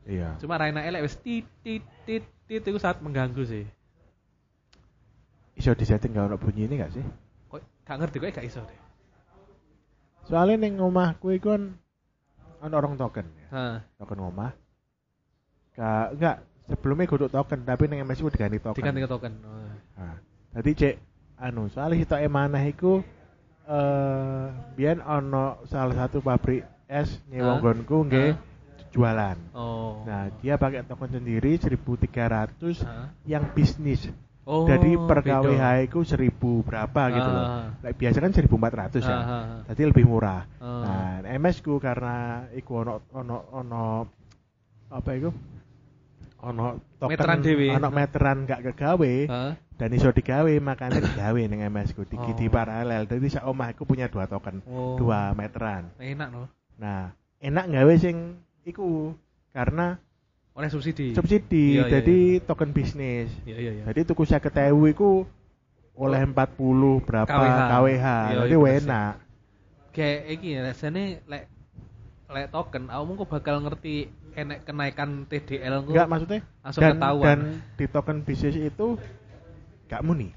[0.08, 0.40] Iya.
[0.40, 3.68] Cuma ra enake lek wis tit tit tit tit itu sangat mengganggu sih.
[5.60, 7.04] Iso disetting gak ono bunyi ini gak sih?
[7.52, 8.80] Kok gak ngerti kok gak iso deh.
[10.24, 11.76] Soalnya ning omahku iku kan
[12.64, 13.48] ono orang token ya.
[13.52, 13.76] Hah.
[14.00, 14.56] Token omah.
[15.76, 18.80] Gak enggak sebelumnya kudu token tapi ning MS ku diganti token.
[18.80, 19.32] Diganti ke token.
[19.44, 19.68] Oh.
[20.00, 20.16] Nah,
[20.56, 20.94] tadi cek
[21.36, 23.04] anu soalnya sitok emanah iku
[23.68, 27.60] eh biyen ono salah satu pabrik es nyewa Hah?
[27.60, 28.32] nggonku nggih
[28.88, 29.36] jualan.
[29.52, 30.00] Oh.
[30.08, 33.12] Nah, dia pakai token sendiri 1300 Hah?
[33.28, 34.08] yang bisnis.
[34.48, 34.64] Oh.
[34.64, 35.20] Jadi per.
[35.20, 37.44] KWH itu 1000 berapa gitu loh.
[37.44, 37.64] Ah.
[37.84, 39.12] Like, biasa kan 1400 ya.
[39.12, 39.60] Ah, ah, ah.
[39.68, 40.48] Jadi lebih murah.
[40.56, 41.20] Ah.
[41.20, 43.84] Nah, MS ku karena iku ono ono ono
[44.88, 45.30] apa iku?
[46.48, 46.64] Ono
[46.96, 47.66] token Meteran dhewe.
[47.76, 49.52] ono meteran gak kegawe Hah?
[49.78, 52.34] Dan iso digawe makanya digawe ning MS ku di, Oh.
[52.34, 53.06] di paralel.
[53.06, 54.98] Jadi sak omahku punya dua token, Oh.
[54.98, 55.94] dua meteran.
[56.02, 56.50] Enak loh.
[56.82, 59.14] Nah, enak gawe sing iku
[59.54, 60.02] karena
[60.58, 61.14] Oleh subsidi.
[61.14, 63.30] subsidi Iya, iya, jadi token bisnis.
[63.46, 63.84] Iya iya iya.
[63.86, 65.22] Jadi tuku 50.000 iku
[65.94, 67.58] oleh 40 berapa KWH.
[67.70, 68.06] KWH.
[68.06, 69.12] Iya, Jadi iya, enak.
[69.94, 71.44] Kayak iki ya, rasane lek
[72.28, 75.86] lek token, awakmu kok bakal ngerti enek kenaikan TDL.
[75.86, 77.26] Enggak maksudnya langsung dan, ketahuan.
[77.26, 77.38] dan
[77.74, 78.86] di token bisnis itu
[79.88, 80.30] gak muni.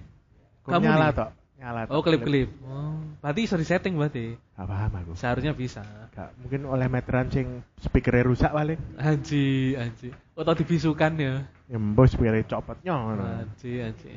[0.64, 1.30] Kok Gak nyala tok.
[1.60, 1.94] Nyala tok.
[1.94, 2.50] Oh, klip-klip.
[2.66, 4.34] Oh, berarti bisa disetting berarti.
[4.34, 5.12] Gak paham aku.
[5.20, 5.84] Seharusnya bisa.
[6.16, 8.80] Gak, mungkin oleh meteran sing speakernya rusak paling.
[8.98, 10.10] Anji, anji.
[10.34, 11.46] Atau dibisukan ya.
[11.70, 13.24] Ya mbok speakernya copotnya ngono.
[13.46, 14.12] Anji, anji.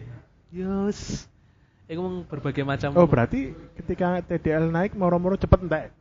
[0.54, 1.26] Yus.
[1.84, 2.96] Iku mung berbagai macam.
[2.96, 5.92] Oh, berarti ketika TDL naik moro-moro cepet entek.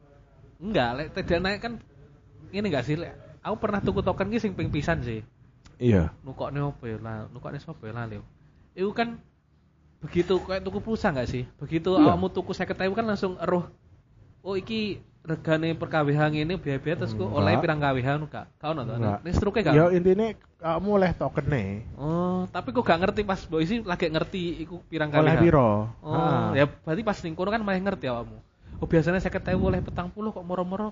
[0.64, 1.73] Enggak, lek TDL naik kan
[2.55, 3.11] ini enggak sih, lek.
[3.43, 5.19] Aku pernah tuku token ki sing ping pisan sih.
[5.76, 6.15] Iya.
[6.23, 6.95] Nukokne opo ya?
[7.03, 8.23] Lah, nukokne sapa ya lali.
[8.74, 9.18] Itu kan
[10.04, 11.44] begitu kayak tuku pulsa nggak sih?
[11.58, 12.12] Begitu Iya.
[12.12, 13.66] awakmu tuku 50.000 kan langsung eruh
[14.44, 18.52] oh iki regane per KWH ngene biaya-biaya terus kok oleh pirang KWH nu gak?
[18.60, 19.00] Kau nonton?
[19.24, 19.72] Ning struke gak?
[19.72, 21.80] Ya intine kamu oleh token nih.
[21.95, 25.24] Oh, tapi kok gak ngerti pas mbok isi lagi ngerti iku pirang KWH.
[25.24, 25.88] Oleh piro?
[26.04, 26.52] Oh, Ah.
[26.52, 28.36] ya berarti pas ning kono kan malah ngerti awakmu.
[28.84, 30.91] Oh, biasanya 50.000 oleh petang puluh kok moro-moro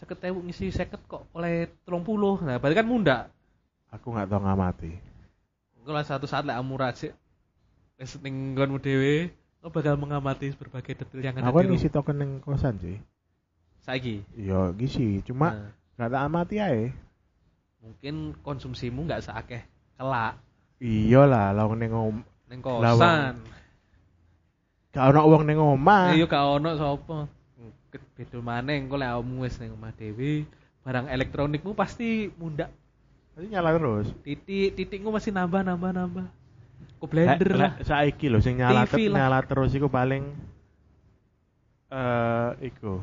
[0.00, 2.48] 50.000 ngisi 50 kok oleh 30.
[2.48, 3.18] Nah, berarti kan munda.
[3.92, 5.11] Aku nggak tahu ngamati.
[5.82, 7.10] Engko lah satu saat lek amu rajik
[7.98, 12.22] wis ning nggonmu dhewe, lo bakal mengamati berbagai detail yang ada Aku di ngisi token
[12.22, 13.02] ning kosan sih.
[13.82, 14.22] Saiki.
[14.38, 15.26] Iya, ngisi.
[15.26, 16.94] Cuma Nah, nggak tak amati ae.
[17.82, 19.58] mungkin konsumsimu nggak seakeh
[19.98, 20.38] kelak
[20.78, 21.90] Iya lah, lawan ning
[22.46, 23.42] ning Lah, kosan.
[24.94, 26.14] gak ono wong ning omah.
[26.14, 27.26] Iya gak ono sapa.
[28.14, 30.46] Beda maneh engko lek awakmu wis ning omah dhewe,
[30.86, 32.70] barang elektronikmu pasti mundak.
[33.32, 34.06] Nanti nyala terus.
[34.20, 36.26] Titik titikmu masih nambah nambah nambah.
[37.00, 37.72] Ku blender lah.
[37.80, 38.94] Saiki lho sing nyala lah.
[38.94, 40.22] nyala terus iku paling
[41.92, 43.00] eh iku.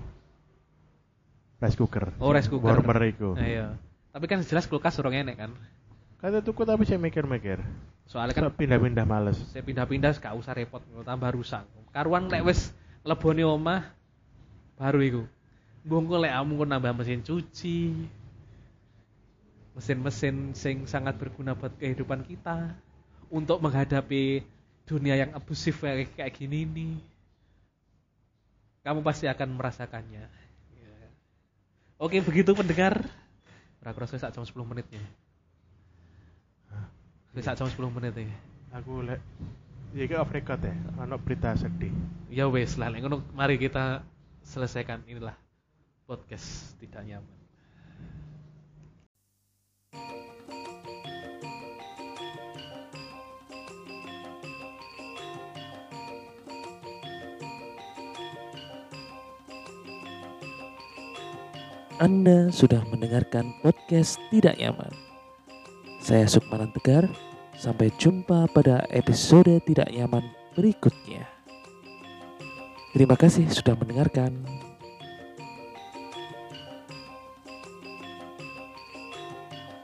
[1.60, 2.16] Rice cooker.
[2.24, 2.72] Oh, rice cooker.
[2.72, 3.36] Warmer iku.
[3.36, 3.68] Nah, iya.
[4.16, 5.52] Tapi kan jelas kulkas urung enek kan.
[6.24, 7.60] Kata tuku tapi saya mikir-mikir.
[8.10, 9.38] Soalnya kan pindah-pindah males.
[9.54, 11.64] saya pindah-pindah gak usah repot tambah rusak.
[11.94, 12.74] Karuan lek wis
[13.04, 13.86] lebone omah
[14.80, 15.24] baru iku.
[15.84, 17.80] Mbongko lek amu kok nambah mesin cuci.
[19.78, 22.74] Mesin-mesin sing sangat berguna buat kehidupan kita
[23.30, 24.42] untuk menghadapi
[24.90, 26.96] dunia yang abusif kayak, kayak gini nih.
[28.82, 30.24] Kamu pasti akan merasakannya.
[30.74, 30.96] Ya.
[32.02, 33.06] Oke, begitu pendengar.
[33.80, 35.04] Rakrasa sak jam 10 menitnya.
[37.40, 38.28] Sak jam 10 menit ya.
[38.76, 39.22] Aku lek
[39.90, 41.90] Iki off record ya, ono berita sedih.
[42.30, 44.06] Ya wes lah, ngono mari kita
[44.46, 45.34] selesaikan inilah
[46.06, 47.39] podcast tidak nyaman.
[62.00, 64.96] Anda sudah mendengarkan podcast Tidak Nyaman.
[66.00, 67.12] Saya Sukmanan Tegar.
[67.60, 70.24] Sampai jumpa pada episode Tidak Nyaman
[70.56, 71.28] berikutnya.
[72.96, 74.32] Terima kasih sudah mendengarkan.